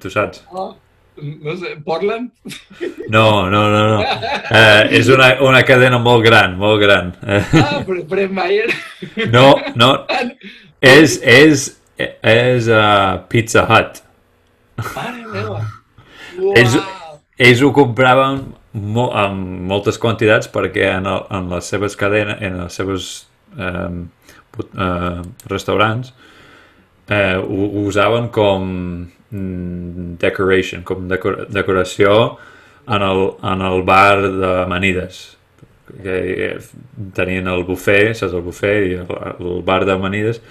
Tu 0.00 0.10
saps? 0.16 0.46
Oh, 0.48 0.72
no 1.20 1.56
sé, 1.56 1.74
Portland? 1.84 2.30
No, 3.08 3.48
no, 3.50 3.68
no, 3.70 3.82
no. 3.96 4.04
Eh, 4.50 4.98
és 4.98 5.06
una, 5.14 5.28
una 5.46 5.60
cadena 5.62 6.00
molt 6.02 6.24
gran, 6.26 6.56
molt 6.58 6.80
gran. 6.82 7.12
Ah, 7.22 7.78
però 7.86 8.02
Brett 8.10 8.32
Meyer. 8.34 8.66
no, 9.30 9.52
no. 9.78 9.92
És, 10.80 11.18
és, 11.20 11.66
és 12.24 12.68
uh, 12.72 13.20
Pizza 13.28 13.66
Hut. 13.68 14.00
Mare 14.80 15.26
meva. 15.28 15.60
Ells, 16.58 16.76
Uau. 16.78 17.18
ells 17.36 17.60
ho 17.60 17.68
compraven 17.76 18.40
mo 18.72 19.10
en 19.18 19.40
moltes 19.68 19.98
quantitats 20.00 20.48
perquè 20.48 20.86
en, 20.94 21.08
el, 21.10 21.24
en 21.36 21.50
les 21.52 21.68
seves 21.68 21.96
cadenes, 22.00 22.38
en 22.40 22.60
les 22.62 22.78
seves 22.80 23.10
eh, 23.58 23.90
eh, 24.62 25.22
restaurants, 25.50 26.14
eh, 27.10 27.36
ho, 27.36 27.66
ho 27.66 27.84
usaven 27.90 28.30
com 28.32 28.70
decoration, 29.30 30.82
com 30.82 31.06
decor 31.10 31.44
decoració 31.52 32.14
en 32.90 33.04
el, 33.06 33.20
en 33.46 33.62
el 33.66 33.84
bar 33.86 34.16
d'amanides 34.40 35.20
que 35.90 36.16
eh, 36.46 36.56
tenien 37.14 37.48
el 37.50 37.64
buffet, 37.66 38.14
saps 38.18 38.34
el 38.34 38.42
buffet 38.46 38.88
i 38.88 38.98
el, 39.02 39.14
el 39.38 39.62
bar 39.66 39.84
d'amanides 39.86 40.42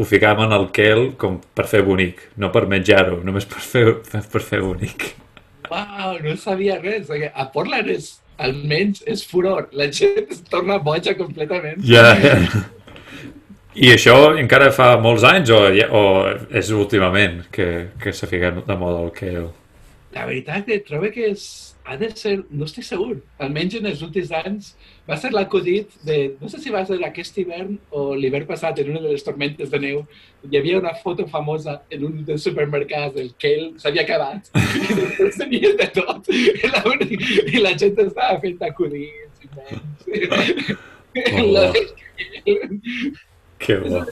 ho 0.00 0.04
ficaven 0.08 0.54
al 0.56 0.70
kel 0.72 1.10
com 1.20 1.36
per 1.54 1.66
fer 1.68 1.82
bonic, 1.84 2.22
no 2.40 2.48
per 2.54 2.64
menjar-ho, 2.70 3.18
només 3.26 3.44
per 3.48 3.60
fer, 3.60 3.84
per 4.32 4.40
fer 4.40 4.62
bonic. 4.64 5.10
Uau, 5.70 6.16
no 6.24 6.36
sabia 6.40 6.78
res. 6.80 7.04
perquè 7.10 7.28
A 7.34 7.44
Portland 7.52 7.90
és, 7.92 8.14
almenys, 8.40 9.02
és 9.04 9.22
furor. 9.28 9.68
La 9.76 9.90
gent 9.92 10.22
es 10.24 10.40
torna 10.48 10.78
boja 10.82 11.12
completament. 11.18 11.82
Ja, 11.84 12.14
ja. 12.16 12.38
I 13.78 13.92
això 13.94 14.14
encara 14.34 14.72
fa 14.74 14.96
molts 14.98 15.22
anys 15.26 15.50
o, 15.54 15.60
o 15.94 16.02
és 16.58 16.70
últimament 16.74 17.44
que, 17.54 17.66
que 18.02 18.12
s'ha 18.12 18.26
ficat 18.26 18.64
de 18.66 18.76
moda 18.78 19.04
el 19.04 19.12
kale? 19.14 19.50
La 20.10 20.24
veritat 20.26 20.64
que 20.66 20.80
trobo 20.82 21.06
que 21.14 21.28
és, 21.30 21.44
ha 21.86 21.94
de 22.00 22.08
ser, 22.18 22.40
no 22.50 22.66
estic 22.66 22.82
segur, 22.82 23.20
almenys 23.38 23.76
en 23.78 23.86
els 23.86 24.02
últims 24.02 24.32
anys, 24.34 24.72
va 25.06 25.14
ser 25.22 25.30
l'acudit 25.30 25.94
de, 26.02 26.18
no 26.40 26.50
sé 26.50 26.58
si 26.58 26.74
va 26.74 26.82
ser 26.88 26.98
aquest 27.06 27.38
hivern 27.38 27.78
o 27.94 28.08
l'hivern 28.18 28.48
passat, 28.48 28.82
en 28.82 28.90
una 28.90 29.04
de 29.04 29.14
les 29.14 29.22
tormentes 29.22 29.70
de 29.70 29.82
neu, 29.86 30.02
hi 30.50 30.58
havia 30.58 30.82
una 30.82 30.96
foto 30.98 31.28
famosa 31.30 31.78
en 31.94 32.04
un 32.10 32.18
dels 32.26 32.42
supermercats 32.50 33.14
del 33.14 33.30
Kale, 33.38 33.70
s'havia 33.78 34.02
acabat, 34.02 34.50
i 34.90 34.98
després 34.98 35.38
tenies 35.44 35.78
de 35.78 35.90
tot, 35.94 36.34
i 36.34 36.74
la, 36.74 36.82
i 37.46 37.62
la 37.62 37.76
gent 37.78 38.02
estava 38.08 38.34
fent 38.42 38.70
acudits, 38.72 39.46
immensos. 39.46 40.78
La 41.54 41.70
del 41.74 41.90
Kale. 41.94 43.28
Que 43.60 43.78
bo. 43.84 44.02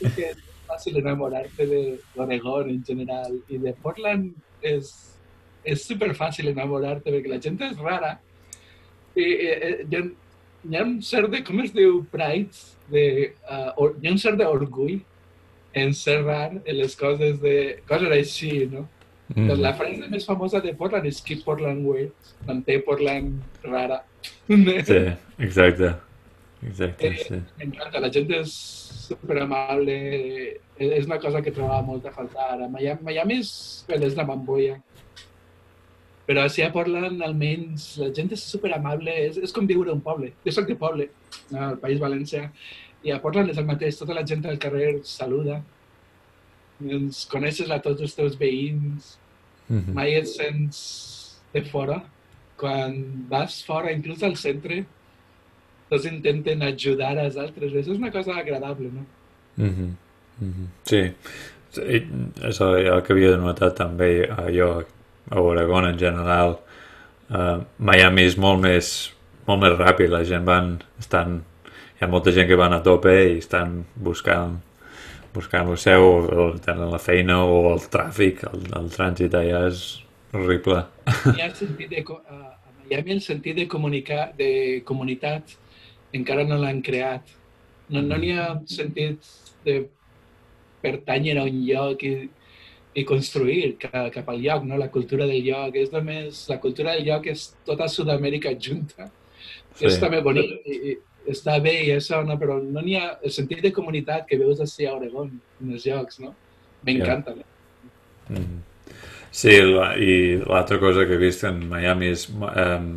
que 0.00 0.30
és 0.32 0.42
fàcil 0.68 0.98
enamorar-te 1.00 1.66
de 1.68 1.80
l'Oregon 2.16 2.70
en 2.72 2.82
general 2.86 3.36
i 3.52 3.60
de 3.62 3.74
Portland 3.82 4.32
és 4.64 4.90
super 5.80 6.10
fàcil 6.16 6.50
enamorar-te 6.52 7.12
perquè 7.12 7.32
la 7.32 7.40
gent 7.40 7.60
és 7.64 7.76
rara 7.80 8.14
i, 9.14 9.24
i, 9.24 9.50
hi, 9.88 10.00
hi 10.64 10.76
ha 10.76 10.84
un 10.84 10.96
cert 11.04 11.30
de, 11.32 11.42
com 11.46 11.60
es 11.62 11.72
diu, 11.74 12.00
pride 12.12 12.64
de, 12.90 13.04
uh, 13.46 13.70
or, 13.80 13.94
hi 14.00 14.08
ha 14.08 14.14
un 14.14 14.20
cert 14.20 14.40
d'orgull 14.40 14.98
en 15.74 15.94
ser 15.96 16.20
rar 16.22 16.50
en 16.54 16.76
les 16.78 16.96
coses 16.96 17.40
de 17.42 17.54
coses 17.88 18.12
així, 18.14 18.52
no? 18.70 18.86
Mm. 19.34 19.54
La 19.58 19.72
frase 19.74 20.08
més 20.12 20.26
famosa 20.28 20.60
de 20.62 20.74
Portland 20.78 21.08
és 21.08 21.22
Keep 21.24 21.44
Portland 21.46 21.86
Weird, 21.88 22.34
manté 22.48 22.80
Portland 22.84 23.40
rara. 23.64 24.02
Sí, 24.48 25.00
exacte. 25.40 25.94
Exacte, 26.66 27.06
Eh, 27.08 27.16
sí. 27.28 27.38
M'encanta, 27.58 28.00
la 28.00 28.10
gent 28.10 28.30
és 28.32 28.52
super 29.08 29.38
amable, 29.42 29.96
és 30.78 31.06
una 31.06 31.18
cosa 31.20 31.42
que 31.42 31.52
trobava 31.52 31.82
molt 31.84 32.06
a 32.06 32.12
faltar. 32.14 32.54
A 32.62 32.68
Miami, 32.68 33.02
Miami 33.02 33.38
és, 33.42 33.84
és 33.88 34.16
la 34.16 34.24
bamboia. 34.24 34.78
Però 36.26 36.46
si 36.48 36.62
a 36.64 36.70
Portland, 36.72 37.20
almenys, 37.22 37.98
la 38.00 38.08
gent 38.16 38.32
és 38.32 38.40
super 38.48 38.72
amable, 38.72 39.12
és, 39.26 39.36
és 39.44 39.52
com 39.52 39.66
viure 39.68 39.92
un 39.92 40.00
poble. 40.00 40.32
Jo 40.46 40.54
soc 40.56 40.66
de 40.70 40.76
poble, 40.80 41.10
al 41.52 41.76
País 41.82 42.00
Valencià, 42.00 42.46
i 43.04 43.12
a 43.12 43.18
Portland 43.20 43.50
és 43.52 43.58
el 43.60 43.66
mateix, 43.68 43.98
tota 44.00 44.16
la 44.16 44.24
gent 44.24 44.46
al 44.48 44.56
carrer 44.58 45.02
saluda, 45.04 45.60
ens 46.80 47.26
coneixes 47.30 47.68
a 47.70 47.78
tots 47.84 48.00
els 48.02 48.14
teus 48.16 48.38
veïns, 48.40 49.18
Mhm. 49.68 49.94
mai 49.96 50.14
et 50.14 50.26
sents 50.28 51.40
de 51.52 51.62
fora. 51.62 52.02
Quan 52.56 53.26
vas 53.28 53.62
fora, 53.64 53.92
inclús 53.92 54.22
al 54.22 54.36
centre, 54.36 54.84
tots 55.94 56.10
intenten 56.10 56.66
ajudar 56.66 57.14
als 57.22 57.38
altres. 57.40 57.72
Això 57.72 57.86
és 57.86 57.96
una 57.96 58.12
cosa 58.12 58.36
agradable, 58.42 58.90
no? 58.92 59.06
Mhm. 59.56 59.90
Mhm. 60.42 60.70
Sí, 60.84 61.02
Sí, 61.74 61.96
és 62.46 62.60
el, 62.62 62.76
el 62.86 63.00
que 63.02 63.14
havia 63.14 63.32
notat 63.40 63.74
també 63.80 64.28
a 64.30 64.46
jo 64.54 64.68
a 64.78 65.40
Oregon 65.40 65.88
en 65.88 65.98
general. 65.98 66.58
Uh, 67.26 67.64
Miami 67.82 68.28
és 68.28 68.36
molt 68.38 68.60
més, 68.62 68.90
molt 69.48 69.62
més 69.64 69.74
ràpid, 69.80 70.12
la 70.12 70.22
gent 70.28 70.46
van, 70.46 70.76
estan, 71.02 71.40
hi 71.96 72.04
ha 72.04 72.10
molta 72.12 72.34
gent 72.36 72.46
que 72.46 72.58
van 72.60 72.76
a 72.76 72.82
tope 72.84 73.14
i 73.32 73.40
estan 73.40 73.80
buscant 73.96 74.60
buscant 75.34 75.66
el 75.66 75.78
seu, 75.82 76.04
o 76.30 76.44
tenen 76.62 76.92
la 76.92 77.00
feina 77.02 77.40
o 77.42 77.72
el 77.72 77.82
tràfic, 77.90 78.44
el, 78.52 78.68
el 78.78 78.84
trànsit 78.92 79.34
allà 79.34 79.64
és 79.66 79.80
horrible. 80.30 80.84
Hi 81.32 81.40
ha 81.40 81.48
el 81.48 81.56
sentit 81.58 81.90
de, 81.90 82.04
a, 82.06 82.54
Miami 82.84 83.16
el 83.16 83.24
sentit 83.24 83.58
de 83.58 83.66
comunicar, 83.66 84.28
de 84.38 84.52
comunitat 84.86 85.56
encara 86.14 86.46
no 86.48 86.60
l'han 86.60 86.80
creat. 86.84 87.34
No 87.92 88.02
no 88.04 88.18
n'hi 88.20 88.32
ha 88.38 88.48
sentit 88.70 89.28
de 89.64 89.82
pertànyer 90.84 91.36
a 91.40 91.46
un 91.48 91.60
lloc 91.66 92.04
i, 92.04 92.14
i 92.94 93.04
construir 93.08 93.74
cap, 93.82 94.10
cap 94.14 94.28
al 94.30 94.40
lloc, 94.44 94.64
no? 94.68 94.78
La 94.80 94.90
cultura 94.94 95.26
del 95.30 95.44
lloc. 95.46 95.76
És 95.80 95.92
només, 95.92 96.44
la 96.50 96.60
cultura 96.62 96.94
del 96.96 97.08
lloc 97.08 97.28
és 97.32 97.48
tota 97.66 97.88
Sud-amèrica 97.90 98.54
junta. 98.60 99.10
Sí. 99.74 99.88
És 99.88 99.98
també 100.02 100.20
bonic 100.22 100.68
i, 100.70 100.76
i 100.92 100.96
està 101.30 101.56
bé 101.62 101.72
i 101.86 101.90
això, 101.94 102.20
no? 102.26 102.36
però 102.40 102.58
no 102.62 102.82
n'hi 102.84 102.98
ha 103.00 103.14
el 103.24 103.32
sentit 103.32 103.62
de 103.64 103.72
comunitat 103.74 104.28
que 104.28 104.38
veus 104.40 104.60
així 104.60 104.86
a 104.86 104.94
Oregon, 104.94 105.32
en 105.62 105.72
els 105.72 105.86
llocs, 105.88 106.20
no? 106.22 106.34
M'encanta. 106.84 107.34
Yeah. 107.34 108.38
Mm. 108.38 108.62
Sí, 109.34 109.54
la, 109.66 109.88
i 109.98 110.36
l'altra 110.44 110.78
cosa 110.78 111.08
que 111.08 111.16
he 111.16 111.22
vist 111.22 111.42
en 111.48 111.64
Miami 111.70 112.12
és 112.14 112.28
um, 112.30 112.90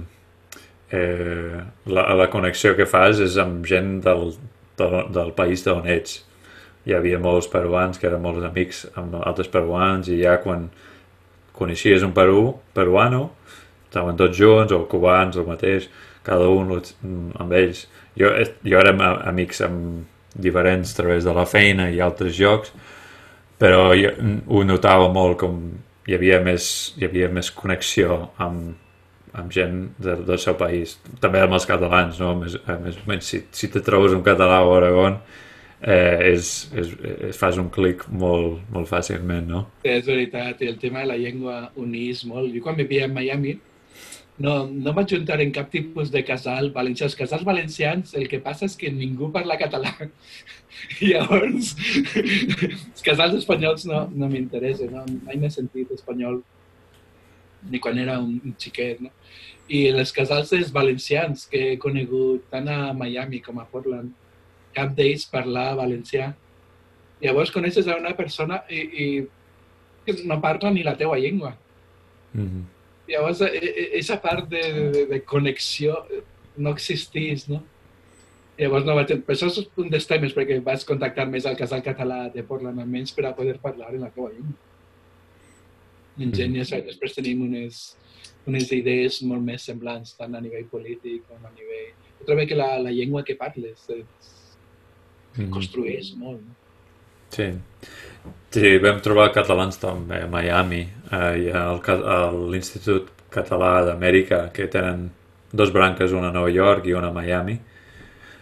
eh, 0.92 1.62
la, 1.86 2.06
la 2.16 2.30
connexió 2.32 2.76
que 2.78 2.88
fas 2.90 3.22
és 3.24 3.38
amb 3.42 3.66
gent 3.68 4.00
del, 4.06 4.32
del, 4.80 4.98
del 5.14 5.34
país 5.38 5.64
d'on 5.66 5.88
ets. 5.90 6.22
Hi 6.88 6.96
havia 6.96 7.20
molts 7.20 7.50
peruans 7.52 8.00
que 8.00 8.08
eren 8.08 8.24
molts 8.24 8.46
amics 8.48 8.86
amb 8.96 9.18
altres 9.20 9.50
peruans 9.52 10.08
i 10.08 10.22
ja 10.22 10.38
quan 10.44 10.70
coneixies 11.58 12.06
un 12.06 12.14
perú, 12.16 12.54
peruano, 12.78 13.32
estaven 13.88 14.20
tots 14.20 14.38
junts, 14.38 14.72
o 14.72 14.86
cubans, 14.90 15.36
el 15.36 15.48
mateix, 15.48 15.90
cada 16.24 16.48
un 16.52 16.76
amb 17.40 17.56
ells. 17.56 17.88
Jo, 18.18 18.32
jo 18.64 18.80
érem 18.80 19.02
amics 19.02 19.64
amb 19.66 20.06
diferents 20.38 20.94
a 20.94 21.02
través 21.02 21.26
de 21.26 21.34
la 21.34 21.48
feina 21.50 21.90
i 21.90 22.02
altres 22.04 22.38
llocs, 22.40 22.72
però 23.58 23.92
jo 23.98 24.14
ho 24.54 24.64
notava 24.68 25.10
molt 25.14 25.40
com 25.42 25.60
hi 26.08 26.16
havia 26.16 26.40
més, 26.44 26.94
hi 26.98 27.08
havia 27.08 27.30
més 27.34 27.50
connexió 27.52 28.28
amb, 28.44 28.76
amb 29.38 29.54
gent 29.54 29.82
del, 30.02 30.24
del 30.28 30.40
seu 30.42 30.58
país. 30.60 30.98
També 31.24 31.42
amb 31.44 31.58
els 31.58 31.68
catalans, 31.70 32.20
no? 32.22 32.34
Més, 32.42 32.58
eh, 32.58 32.78
més 32.84 32.98
o 32.98 33.06
menys, 33.10 33.30
si, 33.34 33.44
si 33.56 33.70
te 33.74 33.84
trobes 33.86 34.16
un 34.16 34.26
català 34.26 34.60
a 34.62 34.68
Oregon, 34.72 35.20
eh, 35.82 36.34
és, 36.34 36.52
és, 36.74 36.92
és, 37.30 37.38
fas 37.38 37.60
un 37.62 37.70
clic 37.74 38.08
molt, 38.10 38.60
molt 38.74 38.90
fàcilment, 38.90 39.48
no? 39.50 39.64
És 39.86 40.06
veritat, 40.10 40.62
i 40.62 40.72
el 40.74 40.82
tema 40.82 41.04
de 41.04 41.12
la 41.14 41.20
llengua 41.22 41.62
unís 41.78 42.26
molt. 42.30 42.52
Jo 42.56 42.66
quan 42.66 42.80
vivia 42.80 43.06
a 43.06 43.14
Miami, 43.14 43.58
no, 44.44 44.58
no 44.70 44.94
vaig 44.94 45.16
juntar 45.16 45.40
en 45.42 45.52
cap 45.54 45.70
tipus 45.74 46.12
de 46.14 46.22
casal 46.26 46.70
valencià. 46.74 47.08
Els 47.08 47.18
casals 47.18 47.46
valencians, 47.46 48.14
el 48.18 48.28
que 48.30 48.42
passa 48.44 48.68
és 48.70 48.78
que 48.78 48.94
ningú 48.94 49.32
parla 49.34 49.58
català. 49.58 49.94
I 51.02 51.14
llavors, 51.14 51.74
els 52.92 53.02
casals 53.06 53.40
espanyols 53.40 53.88
no, 53.90 54.06
no 54.14 54.30
m'interessen, 54.30 54.94
no? 54.94 55.06
mai 55.26 55.40
m'he 55.42 55.50
sentit 55.54 55.94
espanyol 55.96 56.42
ni 57.64 57.80
quan 57.80 57.98
era 58.00 58.20
un, 58.20 58.38
un 58.44 58.56
xiquet, 58.60 59.02
no? 59.02 59.12
I 59.68 59.88
els 59.92 60.14
casals 60.16 60.52
dels 60.54 60.72
valencians 60.72 61.46
que 61.52 61.64
he 61.74 61.78
conegut 61.82 62.46
tant 62.52 62.70
a 62.72 62.94
Miami 62.96 63.42
com 63.44 63.60
a 63.60 63.68
Portland, 63.68 64.14
cap 64.76 64.94
d'ells 64.96 65.26
parlar 65.32 65.74
valencià. 65.80 66.32
Llavors 67.24 67.52
coneixes 67.52 67.88
a 67.88 67.98
una 68.00 68.14
persona 68.16 68.62
i, 68.70 68.84
i 69.04 70.18
no 70.30 70.40
parla 70.44 70.72
ni 70.72 70.86
la 70.86 70.96
teua 70.96 71.18
llengua. 71.20 71.56
Mm 72.34 72.48
-hmm. 72.48 72.64
Llavors, 73.08 73.42
aquesta 73.42 74.22
part 74.22 74.48
de, 74.50 74.62
de, 74.92 75.06
de 75.06 75.24
connexió 75.24 76.06
no 76.58 76.72
existís, 76.72 77.48
no? 77.50 77.64
Llavors, 78.58 78.86
no 78.86 78.96
vaig... 78.96 79.08
Per 79.26 79.36
això 79.36 79.48
és 79.48 79.70
un 79.78 79.90
dels 79.90 80.08
temes, 80.08 80.34
perquè 80.34 80.64
vaig 80.64 80.86
contactar 80.86 81.28
més 81.28 81.46
al 81.46 81.58
casal 81.58 81.84
català 81.84 82.32
de 82.34 82.44
Portland, 82.44 82.80
almenys 82.80 83.14
per 83.14 83.26
a 83.26 83.36
poder 83.36 83.60
parlar 83.60 83.94
en 83.94 84.02
la 84.02 84.10
teva 84.10 84.30
llengua 84.30 84.67
en 86.18 86.34
gent, 86.34 86.54
mm. 86.54 86.84
després 86.88 87.16
tenim 87.16 87.44
unes, 87.46 87.82
unes 88.50 88.72
idees 88.74 89.22
molt 89.28 89.44
més 89.46 89.66
semblants, 89.70 90.16
tant 90.18 90.36
a 90.36 90.42
nivell 90.44 90.68
polític 90.72 91.26
com 91.30 91.44
a 91.46 91.54
nivell... 91.54 91.94
Jo 92.18 92.26
trobo 92.26 92.48
que 92.50 92.58
la, 92.58 92.72
la 92.82 92.94
llengua 92.94 93.22
que 93.24 93.36
parles 93.38 93.84
es, 93.94 94.32
mm. 95.38 95.52
construeix 95.54 96.14
molt. 96.18 96.42
Sí. 97.30 97.52
sí, 98.56 98.70
vam 98.82 99.02
trobar 99.04 99.30
catalans 99.36 99.78
també 99.82 100.22
a 100.24 100.32
Miami, 100.32 100.82
eh, 101.12 101.52
a 101.54 102.20
l'Institut 102.34 103.12
Català 103.30 103.82
d'Amèrica, 103.86 104.48
que 104.56 104.70
tenen 104.72 105.10
dos 105.52 105.74
branques, 105.76 106.16
una 106.16 106.32
a 106.32 106.36
Nova 106.36 106.50
York 106.50 106.88
i 106.88 106.96
una 106.98 107.12
a 107.12 107.16
Miami. 107.16 107.58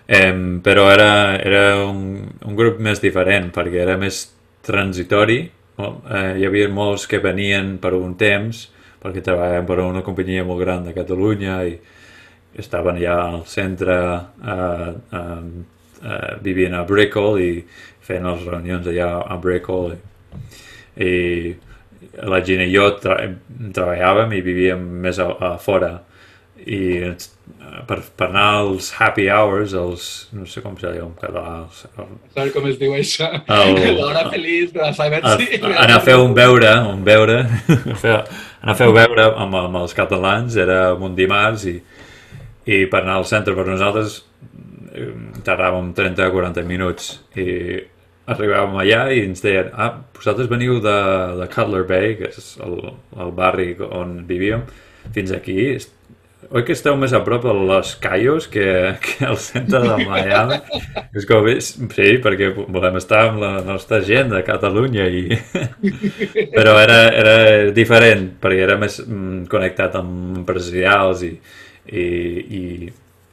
Eh, 0.06 0.34
però 0.64 0.86
era, 0.94 1.12
era 1.42 1.64
un, 1.84 2.30
un 2.46 2.56
grup 2.56 2.80
més 2.80 3.02
diferent, 3.02 3.50
perquè 3.54 3.82
era 3.84 3.98
més 3.98 4.28
transitori, 4.66 5.42
eh, 5.80 6.32
hi 6.40 6.46
havia 6.48 6.70
molts 6.72 7.08
que 7.12 7.20
venien 7.24 7.76
per 7.82 7.94
un 7.98 8.16
temps, 8.20 8.66
perquè 9.02 9.22
treballaven 9.22 9.68
per 9.70 9.80
una 9.84 10.04
companyia 10.06 10.46
molt 10.48 10.64
gran 10.64 10.86
de 10.88 10.96
Catalunya 10.96 11.60
i 11.68 11.76
estaven 12.56 12.98
ja 13.02 13.20
al 13.28 13.44
centre 13.46 13.98
eh, 14.46 14.90
eh, 15.20 15.44
eh, 16.04 16.34
vivint 16.42 16.74
a 16.74 16.86
Brickell 16.88 17.40
i 17.44 17.52
fent 18.06 18.26
les 18.26 18.46
reunions 18.48 18.88
allà 18.88 19.10
a 19.28 19.38
Brickell 19.42 19.94
i, 19.96 20.00
i 21.04 21.14
la 22.24 22.42
gent 22.48 22.64
i 22.64 22.72
jo 22.72 22.88
tra 23.02 23.18
treballàvem 23.76 24.38
i 24.38 24.44
vivíem 24.46 24.84
més 25.06 25.20
a, 25.20 25.28
a 25.28 25.56
fora 25.60 25.98
i 26.66 26.80
per, 27.88 28.00
per 28.18 28.28
anar 28.28 28.46
als 28.62 28.90
happy 28.98 29.28
hours, 29.30 29.74
els, 29.78 30.06
no 30.34 30.46
sé 30.50 30.64
com 30.64 30.78
se 30.80 30.92
diu 30.96 31.06
en 31.06 31.14
català. 31.20 31.66
Saps 31.76 32.54
com 32.56 32.68
es 32.70 32.80
diu 32.82 32.96
això? 32.98 33.30
L'hora 33.48 34.26
feliç 34.32 34.74
de 34.74 34.82
la 34.82 34.92
Cyber 34.98 35.22
City. 35.38 35.62
Anar 35.72 36.00
a 36.00 36.04
fer 36.06 36.18
un 36.22 36.34
veure, 36.38 36.72
un 36.90 37.04
veure, 37.06 37.42
anar 38.64 38.74
a 38.74 38.78
fer 38.78 38.90
un 38.90 38.98
veure 38.98 39.28
amb, 39.34 39.60
amb 39.62 39.82
els 39.84 39.96
catalans, 39.98 40.58
era 40.62 40.80
un 40.96 41.18
dimarts 41.18 41.68
i, 41.72 41.76
i 42.66 42.86
per 42.92 43.04
anar 43.04 43.20
al 43.20 43.28
centre 43.30 43.56
per 43.58 43.68
nosaltres 43.68 44.22
eh, 44.96 45.12
tardàvem 45.46 45.92
30 45.98 46.32
o 46.32 46.38
40 46.40 46.66
minuts 46.70 47.12
i 47.38 47.50
arribàvem 48.32 48.80
allà 48.82 49.02
i 49.14 49.22
ens 49.28 49.44
deien 49.44 49.70
ah, 49.78 49.92
vosaltres 50.16 50.50
veniu 50.50 50.80
de, 50.82 50.96
de 51.42 51.50
Cutler 51.54 51.84
Bay, 51.90 52.16
que 52.18 52.32
és 52.32 52.56
el, 52.66 52.80
el 53.22 53.36
barri 53.38 53.74
on 53.86 54.18
vivíem, 54.26 54.66
fins 55.14 55.34
aquí, 55.36 55.60
Oi 56.46 56.62
que 56.62 56.76
esteu 56.76 56.94
més 57.00 57.14
a 57.16 57.22
prop 57.26 57.46
de 57.48 57.54
Los 57.56 57.96
Cayos 57.98 58.46
que, 58.52 58.66
que 59.02 59.26
al 59.26 59.38
centre 59.42 59.80
de 59.82 60.06
Miami? 60.06 60.58
és 61.18 61.26
com, 61.26 61.48
sí, 61.58 62.10
perquè 62.22 62.52
volem 62.54 63.00
estar 63.00 63.24
amb 63.30 63.42
la 63.42 63.52
nostra 63.66 64.02
gent 64.06 64.30
de 64.34 64.44
Catalunya 64.46 65.08
i... 65.10 65.24
però 66.58 66.76
era, 66.84 67.00
era 67.10 67.38
diferent, 67.74 68.28
perquè 68.42 68.66
era 68.68 68.78
més 68.82 69.00
mm, 69.02 69.48
connectat 69.50 69.98
amb 69.98 70.42
empresarials 70.44 71.24
i, 71.26 71.32
i, 71.90 72.06
i 72.06 72.62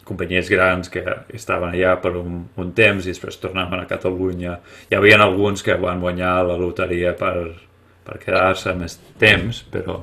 companyies 0.08 0.48
grans 0.52 0.88
que 0.92 1.04
estaven 1.36 1.74
allà 1.74 1.98
per 2.00 2.14
un, 2.20 2.40
un 2.56 2.72
temps 2.76 3.04
i 3.04 3.12
després 3.12 3.36
tornaven 3.42 3.82
a 3.82 3.90
Catalunya. 3.90 4.56
Hi 4.88 4.96
havia 4.96 5.20
alguns 5.20 5.66
que 5.66 5.76
van 5.84 6.00
guanyar 6.00 6.38
la 6.48 6.56
loteria 6.60 7.12
per, 7.18 7.36
per 8.08 8.18
quedar-se 8.24 8.72
més 8.78 8.96
temps, 9.20 9.64
però 9.68 10.00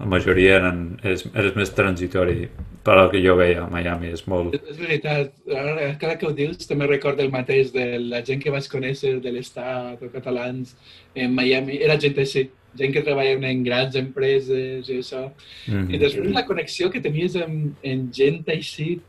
la 0.00 0.06
majoria 0.08 0.56
eren, 0.56 0.84
és, 1.04 1.26
és 1.28 1.56
més 1.56 1.72
transitori 1.76 2.48
per 2.84 2.94
al 2.96 3.10
que 3.12 3.20
jo 3.20 3.34
veia 3.36 3.66
a 3.66 3.68
Miami, 3.68 4.14
és 4.16 4.22
molt... 4.30 4.54
És 4.56 4.78
veritat, 4.80 5.34
ara, 5.52 5.90
cada 6.00 6.16
que 6.16 6.28
ho 6.28 6.32
dius 6.36 6.64
també 6.68 6.88
recordo 6.88 7.24
el 7.24 7.32
mateix 7.34 7.74
de 7.74 7.84
la 8.06 8.22
gent 8.24 8.40
que 8.40 8.54
vaig 8.54 8.68
conèixer 8.72 9.18
de 9.20 9.34
l'Estat 9.34 10.00
o 10.00 10.08
catalans 10.14 10.72
en 11.14 11.36
Miami, 11.36 11.76
era 11.84 11.98
gent 12.00 12.16
així, 12.24 12.46
gent 12.80 12.96
que 12.96 13.04
treballa 13.04 13.36
en 13.50 13.64
grans 13.66 13.98
empreses 14.00 14.88
i 14.88 14.98
això. 15.02 15.26
Mm 15.68 15.74
-hmm. 15.74 15.94
I 15.94 15.98
després 15.98 16.32
la 16.32 16.46
connexió 16.48 16.90
que 16.90 17.04
tenies 17.04 17.36
amb, 17.36 17.76
amb 17.84 18.12
gent 18.14 18.48
així 18.48 19.00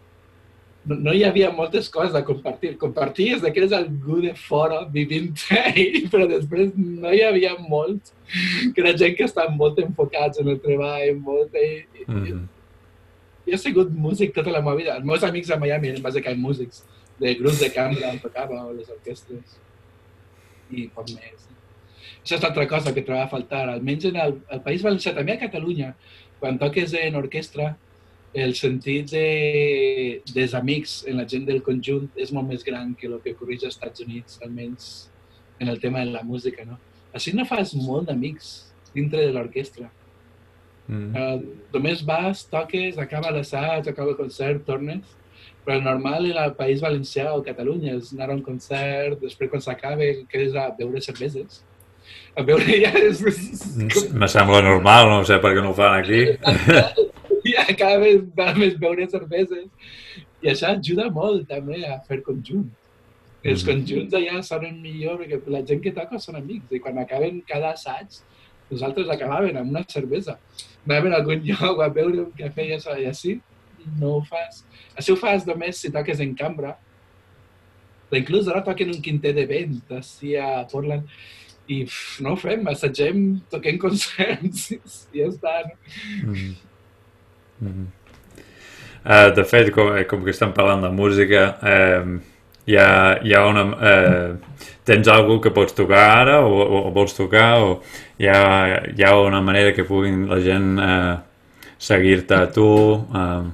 no, 0.86 0.96
no 0.96 1.14
hi 1.14 1.24
havia 1.24 1.52
moltes 1.54 1.90
coses 1.90 2.16
a 2.16 2.24
compartir. 2.26 2.78
Comparties 2.82 3.42
de 3.42 3.52
que 3.52 3.62
eres 3.62 3.76
algú 3.78 4.22
de 4.24 4.34
fora 4.36 4.82
vivint 4.90 5.36
ahí, 5.58 6.06
però 6.14 6.28
després 6.30 6.72
no 6.76 7.12
hi 7.14 7.22
havia 7.26 7.54
molt, 7.60 8.14
que 8.74 8.82
era 8.82 8.96
gent 8.98 9.18
que 9.18 9.28
estan 9.30 9.54
molt 9.58 9.80
enfocats 9.84 10.42
en 10.42 10.50
el 10.56 10.60
treball, 10.64 11.14
molt... 11.20 11.56
I, 11.56 11.86
mm 12.08 12.24
-hmm. 12.24 12.50
Jo 13.46 13.56
he 13.56 13.58
sigut 13.58 13.90
músic 13.90 14.34
tota 14.34 14.52
la 14.52 14.62
meva 14.62 14.76
vida. 14.76 14.96
Els 14.96 15.06
meus 15.06 15.24
amics 15.24 15.50
a 15.52 15.58
Miami 15.58 15.90
eren 15.90 16.04
bàsicament 16.04 16.42
músics, 16.42 16.84
de 17.20 17.36
grups 17.36 17.60
de 17.60 17.70
cambra 17.70 18.10
on 18.10 18.20
tocava, 18.20 18.66
o 18.66 18.74
les 18.74 18.90
orquestres, 18.90 19.58
i 20.72 20.88
poc 20.88 21.10
més. 21.10 21.48
Això 22.24 22.38
és 22.38 22.44
altra 22.44 22.68
cosa 22.68 22.94
que 22.94 23.02
trobava 23.02 23.26
a 23.26 23.30
faltar, 23.30 23.70
almenys 23.70 24.06
en 24.06 24.16
el, 24.16 24.36
el 24.50 24.62
País 24.62 24.84
Valencià, 24.84 25.14
també 25.14 25.34
a 25.34 25.40
Catalunya, 25.40 25.96
quan 26.40 26.58
toques 26.58 26.94
en 26.94 27.16
orquestra, 27.16 27.76
el 28.34 28.54
sentit 28.56 29.12
de, 29.12 30.22
dels 30.32 30.54
amics 30.56 31.02
en 31.10 31.20
la 31.20 31.28
gent 31.28 31.46
del 31.48 31.62
conjunt 31.66 32.08
és 32.16 32.32
molt 32.32 32.48
més 32.48 32.64
gran 32.64 32.94
que 32.96 33.10
el 33.10 33.18
que 33.24 33.36
ocorreix 33.36 33.66
als 33.66 33.76
Estats 33.76 34.04
Units, 34.06 34.40
almenys 34.46 34.92
en 35.60 35.70
el 35.70 35.80
tema 35.80 36.00
de 36.00 36.12
la 36.14 36.24
música, 36.24 36.66
no? 36.66 36.80
Així 37.14 37.34
no 37.36 37.46
fas 37.46 37.74
molt 37.76 38.08
d'amics 38.08 38.52
dintre 38.96 39.26
de 39.26 39.34
l'orquestra. 39.36 39.90
Mm. 40.88 41.12
Uh, 41.16 41.66
només 41.76 42.04
vas, 42.08 42.46
toques, 42.52 42.98
acaba 43.00 43.34
l'assaig, 43.36 43.88
acaba 43.88 44.16
el 44.16 44.20
concert, 44.20 44.64
tornes. 44.68 45.18
Però 45.62 45.78
el 45.78 45.84
normal 45.86 46.26
en 46.26 46.40
el 46.42 46.56
País 46.58 46.82
Valencià 46.82 47.36
o 47.36 47.44
Catalunya 47.46 47.94
és 48.00 48.10
anar 48.16 48.32
a 48.32 48.38
un 48.38 48.42
concert, 48.42 49.20
després 49.22 49.52
quan 49.52 49.62
s'acaba 49.62 50.08
quedes 50.32 50.58
a 50.58 50.72
beure 50.78 51.04
cerveses. 51.04 51.62
A 52.34 52.42
beure 52.48 52.80
ja 52.82 52.92
és... 52.98 53.22
Me 54.10 54.30
sembla 54.32 54.64
normal, 54.66 55.12
no 55.12 55.22
sé 55.28 55.38
per 55.44 55.54
què 55.54 55.62
no 55.62 55.76
ho 55.76 55.78
fan 55.78 56.00
aquí. 56.00 56.24
cada 57.82 57.98
vegada 58.02 58.28
va 58.38 58.54
més 58.58 58.78
beure 58.80 59.08
cerveses. 59.10 59.68
I 60.42 60.52
això 60.54 60.72
ajuda 60.74 61.10
molt 61.14 61.48
també 61.50 61.84
a 61.86 62.00
fer 62.08 62.22
conjunt. 62.26 62.70
Els 63.42 63.64
mm. 63.64 63.68
conjunts 63.70 64.18
allà 64.18 64.42
sonen 64.46 64.78
millor 64.82 65.22
perquè 65.22 65.42
la 65.50 65.64
gent 65.66 65.82
que 65.82 65.94
toca 65.96 66.20
són 66.22 66.38
amics 66.38 66.74
i 66.76 66.82
quan 66.82 67.00
acaben 67.02 67.42
cada 67.48 67.74
assaig 67.74 68.22
nosaltres 68.72 69.10
acabàvem 69.12 69.58
amb 69.60 69.74
una 69.74 69.84
cervesa. 69.90 70.38
Anàvem 70.86 71.12
a 71.12 71.20
algun 71.20 71.44
lloc 71.48 71.82
a 71.84 71.90
beure 71.94 72.24
un 72.24 72.32
cafè 72.38 72.70
i, 72.70 72.78
això, 72.78 72.96
i 72.98 73.10
així 73.10 73.36
no 74.00 74.16
ho 74.18 74.24
fas. 74.28 74.64
Així 74.96 75.14
ho 75.14 75.20
fas 75.20 75.46
només 75.48 75.82
si 75.82 75.92
toques 75.94 76.24
en 76.24 76.34
cambra. 76.38 76.78
Però 78.10 78.20
inclús 78.22 78.50
ara 78.52 78.64
toquen 78.66 78.94
un 78.94 79.04
quintet 79.04 79.36
de 79.38 79.46
vent 79.50 79.78
així 80.00 80.36
a 80.40 80.64
Portland 80.72 81.08
i 81.72 81.84
pff, 81.86 82.20
no 82.24 82.34
ho 82.34 82.40
fem, 82.40 82.66
assagem, 82.68 83.22
toquem 83.52 83.78
concerts 83.80 84.72
i 84.76 84.80
ja 85.20 85.30
està. 85.30 85.54
No? 85.68 85.78
Mm 86.26 86.34
-hmm. 86.34 86.71
Mm 87.62 87.68
-hmm. 87.68 87.88
uh, 89.06 89.36
de 89.36 89.44
fet, 89.44 89.72
com, 89.72 89.96
eh, 89.96 90.04
com 90.06 90.24
que 90.24 90.30
estem 90.30 90.52
parlant 90.52 90.82
de 90.82 90.90
música, 90.90 91.58
uh, 91.62 92.20
hi, 92.66 92.78
ha, 92.78 93.20
hi 93.24 93.34
ha 93.34 93.46
una... 93.48 93.64
Uh, 93.64 94.38
tens 94.84 95.08
algú 95.08 95.40
que 95.40 95.52
pots 95.52 95.74
tocar 95.74 96.22
ara 96.22 96.40
o, 96.42 96.52
o, 96.52 96.88
o 96.88 96.92
vols 96.92 97.14
tocar 97.14 97.62
o 97.62 97.82
hi 98.18 98.28
ha, 98.28 98.82
hi 98.98 99.04
ha 99.04 99.16
una 99.20 99.42
manera 99.42 99.74
que 99.74 99.84
puguin 99.84 100.28
la 100.30 100.40
gent 100.40 100.80
uh, 100.80 101.20
seguir-te 101.78 102.36
a 102.36 102.48
tu 102.52 102.66
uh, 102.66 103.46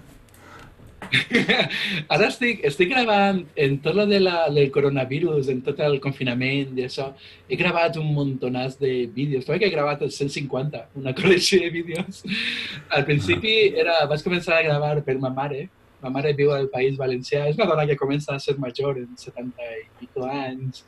Ara 2.13 2.27
estic, 2.27 2.61
estic 2.67 2.91
gravant 2.91 3.43
en 3.59 3.77
tot 3.83 3.95
lo 3.97 4.05
de 4.09 4.19
la, 4.19 4.47
del 4.53 4.69
coronavirus, 4.73 5.49
en 5.53 5.61
tot 5.65 5.79
el 5.83 5.97
confinament 6.03 6.77
i 6.77 6.85
això. 6.87 7.09
He 7.47 7.59
gravat 7.59 7.97
un 8.01 8.09
montonàs 8.15 8.77
de 8.81 8.91
vídeos. 9.13 9.47
També 9.47 9.61
que 9.61 9.69
he 9.69 9.75
gravat 9.75 10.03
els 10.07 10.19
150, 10.19 10.83
una 11.01 11.15
col·lecció 11.17 11.61
de 11.63 11.71
vídeos. 11.73 12.23
Al 12.93 13.07
principi 13.07 13.55
era, 13.73 13.99
vaig 14.09 14.23
començar 14.25 14.57
a 14.57 14.65
gravar 14.67 14.95
per 15.07 15.17
ma 15.23 15.33
mare. 15.33 15.67
Ma 16.03 16.11
mare 16.13 16.35
viu 16.37 16.53
al 16.53 16.69
País 16.73 16.97
Valencià. 16.99 17.47
És 17.49 17.57
una 17.57 17.69
dona 17.71 17.87
que 17.89 17.97
comença 17.99 18.35
a 18.35 18.41
ser 18.43 18.57
major, 18.61 18.99
en 19.01 19.17
70 19.17 19.73
i 19.79 19.83
pico 20.01 20.27
anys. 20.29 20.85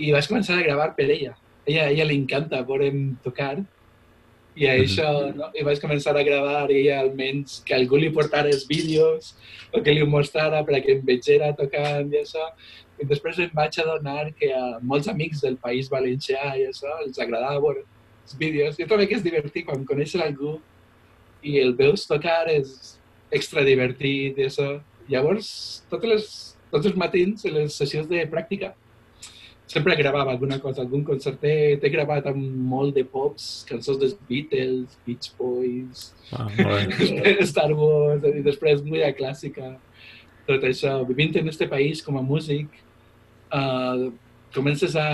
I 0.00 0.12
vaig 0.14 0.28
començar 0.30 0.58
a 0.58 0.66
gravar 0.66 0.92
per 0.96 1.10
ella. 1.10 1.36
Ella, 1.66 1.86
a 1.86 1.92
ella 1.92 2.08
li 2.08 2.18
encanta 2.18 2.64
veure'm 2.66 3.12
tocar 3.22 3.60
i 4.54 4.66
això, 4.68 5.08
no? 5.32 5.48
I 5.56 5.64
vaig 5.64 5.80
començar 5.80 6.12
a 6.16 6.24
gravar 6.26 6.66
i 6.72 6.84
almenys 6.92 7.60
que 7.64 7.74
algú 7.76 7.96
li 8.00 8.10
portara 8.12 8.52
els 8.52 8.66
vídeos 8.68 9.32
o 9.72 9.80
que 9.80 9.94
li 9.94 10.04
mostrara 10.04 10.60
perquè 10.66 10.98
em 10.98 11.04
vegera 11.06 11.52
tocant 11.56 12.12
i 12.12 12.20
això. 12.20 12.50
I 13.00 13.08
després 13.08 13.40
em 13.40 13.54
vaig 13.56 13.78
adonar 13.80 14.28
que 14.36 14.52
a 14.52 14.78
molts 14.82 15.08
amics 15.08 15.40
del 15.46 15.56
País 15.62 15.88
Valencià 15.90 16.52
i 16.60 16.66
això 16.68 16.98
els 17.06 17.18
agradava 17.18 17.62
veure 17.64 17.86
els 18.22 18.36
vídeos. 18.38 18.76
Jo 18.76 18.86
trobo 18.86 19.08
que 19.08 19.16
és 19.16 19.24
divertit 19.24 19.66
quan 19.66 19.88
coneixes 19.88 20.20
algú 20.20 20.58
i 21.42 21.56
el 21.58 21.72
veus 21.78 22.04
tocar 22.06 22.44
és 22.52 22.98
extra 23.32 23.64
divertit 23.64 24.38
i 24.38 24.48
això. 24.50 24.74
Llavors, 25.08 25.48
totes 25.90 26.10
les, 26.10 26.26
tots 26.70 26.86
els 26.86 26.96
matins, 26.96 27.42
en 27.48 27.56
les 27.56 27.74
sessions 27.74 28.06
de 28.08 28.20
pràctica, 28.30 28.74
sempre 29.72 29.96
gravava 29.96 30.30
alguna 30.30 30.58
cosa, 30.60 30.82
algun 30.82 31.02
concertet, 31.02 31.80
he 31.80 31.90
gravat 31.90 32.26
amb 32.28 32.40
molt 32.70 32.92
de 32.92 33.04
pops, 33.08 33.62
cançons 33.64 33.96
dels 34.00 34.12
Beatles, 34.28 34.98
Beach 35.06 35.30
Boys, 35.38 36.10
ah, 36.36 36.50
Star 37.50 37.70
Wars, 37.72 38.26
i 38.28 38.42
després 38.44 38.82
música 38.84 39.14
clàssica, 39.16 39.70
tot 40.48 40.66
això. 40.68 40.98
Vivint 41.08 41.38
en 41.40 41.48
este 41.48 41.68
país 41.70 42.02
com 42.04 42.18
a 42.20 42.24
músic, 42.26 42.74
uh, 43.56 44.10
comences 44.52 44.92
a 45.00 45.06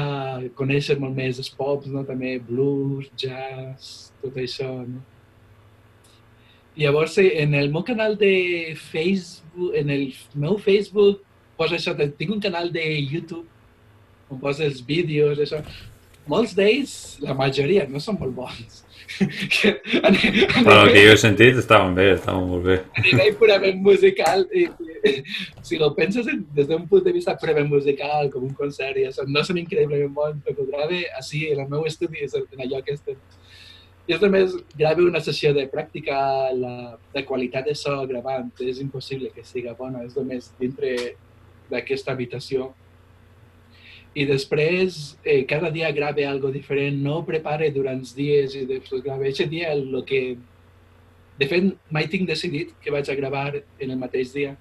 conèixer 0.59 0.99
molt 0.99 1.15
més 1.15 1.39
els 1.39 1.53
pops, 1.55 1.87
no? 1.93 2.03
també 2.09 2.35
blues, 2.49 3.13
jazz, 3.15 4.09
tot 4.25 4.41
això. 4.43 4.73
No? 4.89 5.05
Llavors, 6.79 7.15
en 7.23 7.55
el 7.59 7.71
meu 7.71 7.87
canal 7.87 8.19
de 8.19 8.75
Facebook, 8.75 9.79
en 9.79 9.95
el 9.95 10.11
meu 10.35 10.59
Facebook, 10.59 11.23
poso 11.59 11.79
això, 11.79 11.95
tinc 11.95 12.35
un 12.35 12.43
canal 12.43 12.75
de 12.75 12.89
YouTube 12.99 13.47
on 14.29 14.41
posa 14.43 14.67
els 14.69 14.83
vídeos, 14.87 15.41
això. 15.43 15.63
Molts 16.29 16.53
d'ells, 16.57 16.93
la 17.25 17.35
majoria, 17.37 17.87
no 17.89 18.01
són 18.05 18.19
molt 18.21 18.35
bons. 18.37 18.83
que, 19.17 19.71
a, 20.05 20.11
a 20.11 20.63
Però 20.65 20.81
el 20.83 20.91
que 20.93 21.05
jo 21.07 21.13
he 21.15 21.21
sentit 21.21 21.57
estaven 21.61 21.95
bé, 21.97 22.11
estaven 22.19 22.49
molt 22.51 22.67
bé. 22.67 22.77
A 22.93 23.05
nivell 23.07 23.39
purament 23.41 23.79
musical, 23.85 24.45
i, 24.53 24.67
i, 25.09 25.15
si 25.65 25.79
ho 25.81 25.89
penses 25.97 26.29
des 26.57 26.69
d'un 26.69 26.85
punt 26.91 27.07
de 27.07 27.15
vista 27.17 27.37
purament 27.41 27.71
musical, 27.73 28.29
com 28.35 28.45
un 28.51 28.57
concert, 28.59 28.99
i 29.01 29.07
això, 29.09 29.25
no 29.29 29.45
són 29.47 29.63
increïblement 29.63 30.13
bons, 30.17 30.43
però 30.45 30.65
ho 30.65 30.69
grave 30.69 31.05
així, 31.17 31.47
en 31.53 31.65
el 31.65 31.71
meu 31.73 31.89
estudi, 31.89 32.27
és 32.27 32.37
en 32.39 32.67
allò 32.67 32.83
que 32.85 32.99
estem. 32.99 33.17
Jo 34.09 34.17
només 34.23 34.55
grave 34.77 35.05
una 35.05 35.21
sessió 35.21 35.55
de 35.57 35.67
pràctica, 35.69 36.19
la, 36.57 36.75
la 37.15 37.25
qualitat 37.29 37.67
de 37.69 37.75
so 37.77 37.97
gravant 38.09 38.49
és 38.65 38.81
impossible 38.85 39.33
que 39.35 39.45
siga 39.45 39.75
bona, 39.77 40.05
és 40.05 40.17
només 40.17 40.53
dintre 40.61 40.95
d'aquesta 41.69 42.15
habitació 42.15 42.71
i 44.19 44.25
després 44.27 45.17
eh, 45.23 45.45
cada 45.47 45.71
dia 45.71 45.91
grave 45.95 46.25
algo 46.27 46.51
diferent, 46.51 46.97
no 47.05 47.21
prepare 47.27 47.71
durant 47.75 48.01
els 48.01 48.15
dies 48.17 48.57
i 48.59 48.65
després 48.67 49.05
grave. 49.05 49.29
Aquest 49.31 49.51
dia 49.53 49.73
el 49.75 50.01
que... 50.09 50.23
De 51.39 51.47
fet, 51.47 51.69
mai 51.95 52.09
tinc 52.11 52.27
decidit 52.27 52.73
que 52.83 52.91
vaig 52.91 53.07
a 53.07 53.15
gravar 53.15 53.53
en 53.55 53.93
el 53.93 53.99
mateix 54.01 54.33
dia. 54.35 54.57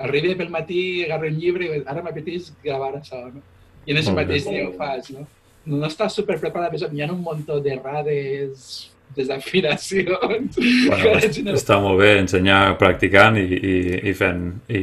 Arribe 0.00 0.32
pel 0.38 0.48
matí, 0.52 0.78
agarro 1.04 1.28
un 1.28 1.36
llibre 1.36 1.68
i 1.68 1.82
ara 1.84 2.02
m'apeteix 2.06 2.48
gravar 2.64 2.94
això, 2.96 3.20
no? 3.28 3.42
I 3.84 3.92
en 3.92 4.00
aquest 4.00 4.16
mateix 4.16 4.48
dia 4.48 4.64
ho 4.70 4.72
faig, 4.78 5.12
no? 5.18 5.26
No 5.68 5.84
està 5.84 6.08
super 6.12 6.38
preparat, 6.40 6.72
però 6.72 6.88
hi 6.88 7.04
ha 7.04 7.10
un 7.12 7.20
munt 7.24 7.44
d'errades, 7.44 8.64
desafinacions... 9.14 10.56
Bueno, 10.56 11.52
està 11.58 11.76
molt 11.82 12.00
bé 12.00 12.14
ensenyar 12.22 12.78
practicant 12.80 13.36
i, 13.40 13.44
i, 13.52 13.76
i 14.08 14.16
fent... 14.16 14.48
I 14.72 14.80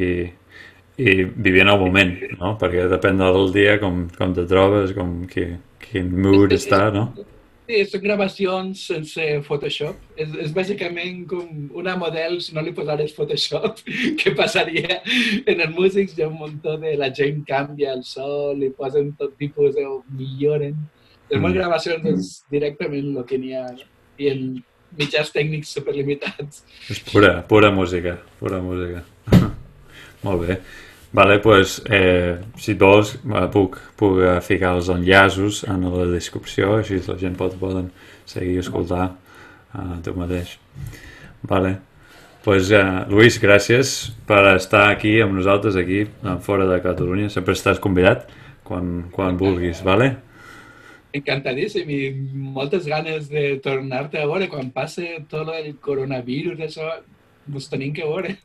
i 1.00 1.24
vivint 1.24 1.72
el 1.72 1.80
moment, 1.80 2.16
no? 2.40 2.56
Perquè 2.60 2.88
depèn 2.92 3.22
del 3.22 3.52
dia, 3.56 3.78
com, 3.82 4.06
com 4.18 4.34
te 4.36 4.48
trobes, 4.50 4.96
com 4.98 5.22
qui, 5.32 5.48
quin 5.86 6.12
mood 6.24 6.52
està, 6.56 6.90
no? 6.94 7.10
Sí, 7.72 7.86
són 7.88 8.02
gravacions 8.04 8.80
sense 8.90 9.26
Photoshop. 9.48 10.00
És, 10.20 10.32
és 10.44 10.52
bàsicament 10.56 11.22
com 11.30 11.70
una 11.80 11.94
model, 12.00 12.40
si 12.44 12.56
no 12.56 12.64
li 12.66 12.74
posares 12.76 13.14
Photoshop, 13.16 13.80
què 14.20 14.34
passaria? 14.36 15.00
En 15.46 15.64
els 15.64 15.72
músics 15.78 16.18
hi 16.18 16.26
ha 16.26 16.32
un 16.32 16.40
muntó 16.42 16.76
de 16.82 16.98
la 17.00 17.12
gent 17.16 17.46
canvia 17.48 17.94
el 17.96 18.04
so, 18.08 18.52
li 18.58 18.74
posen 18.76 19.14
tot 19.20 19.38
tipus 19.40 19.78
de... 19.78 19.88
milloren. 20.18 20.76
Les 21.32 21.40
mm. 21.40 21.56
gravacions 21.56 22.10
és 22.12 22.34
directament 22.52 23.14
el 23.14 23.24
que 23.30 23.40
n'hi 23.40 23.56
ha. 23.56 23.70
I 24.20 24.34
en 24.34 24.44
mitjans 25.00 25.32
tècnics 25.32 25.72
superlimitats. 25.78 26.66
És 26.92 27.00
pura, 27.08 27.38
pura 27.48 27.72
música, 27.72 28.18
pura 28.42 28.60
música. 28.64 29.06
Molt 30.24 30.48
bé. 30.48 30.58
Vale, 31.14 31.40
pues, 31.40 31.82
eh, 31.90 32.38
si 32.56 32.74
vols, 32.74 33.16
eh, 33.16 33.48
puc, 33.52 33.78
puc 34.00 34.20
eh, 34.24 34.40
ficar 34.42 34.78
els 34.78 34.88
enllaços 34.90 35.66
en 35.68 35.84
la 35.92 36.06
descripció, 36.08 36.78
així 36.78 37.02
la 37.08 37.18
gent 37.20 37.36
pot 37.36 37.58
poden 37.60 37.90
seguir 38.26 38.54
i 38.56 38.62
escoltar 38.62 39.10
uh, 39.12 39.98
tu 40.04 40.14
mateix. 40.16 40.58
Vale. 41.44 41.74
Pues, 42.46 42.72
eh, 42.72 42.84
Luis, 43.10 43.42
gràcies 43.42 44.14
per 44.26 44.56
estar 44.56 44.88
aquí 44.90 45.20
amb 45.22 45.36
nosaltres, 45.36 45.76
aquí, 45.76 46.06
fora 46.42 46.66
de 46.66 46.80
Catalunya. 46.82 47.30
Sempre 47.30 47.54
estàs 47.54 47.82
convidat 47.84 48.30
quan, 48.64 49.10
quan 49.12 49.38
vulguis, 49.38 49.84
vale? 49.84 50.14
Encantadíssim 51.14 51.90
i 51.92 52.00
moltes 52.56 52.88
ganes 52.88 53.28
de 53.30 53.60
tornar-te 53.62 54.22
a 54.22 54.30
veure 54.30 54.48
quan 54.50 54.72
passe 54.72 55.20
tot 55.30 55.52
el 55.54 55.74
coronavirus, 55.84 56.64
això, 56.64 56.88
ens 57.52 57.70
tenim 57.70 57.92
que 57.94 58.08
veure. 58.08 58.38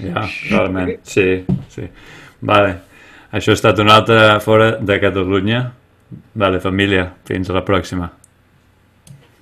Ja, 0.00 0.26
clarament, 0.48 0.98
sí, 1.06 1.44
sí. 1.70 1.86
Vale. 2.40 2.74
Això 3.34 3.50
ha 3.50 3.58
estat 3.58 3.80
una 3.82 3.96
altra 3.98 4.38
fora 4.42 4.76
de 4.78 4.98
Catalunya. 5.02 5.64
Vale, 6.38 6.60
família, 6.62 7.08
fins 7.26 7.50
a 7.50 7.56
la 7.56 7.64
pròxima. 7.66 8.10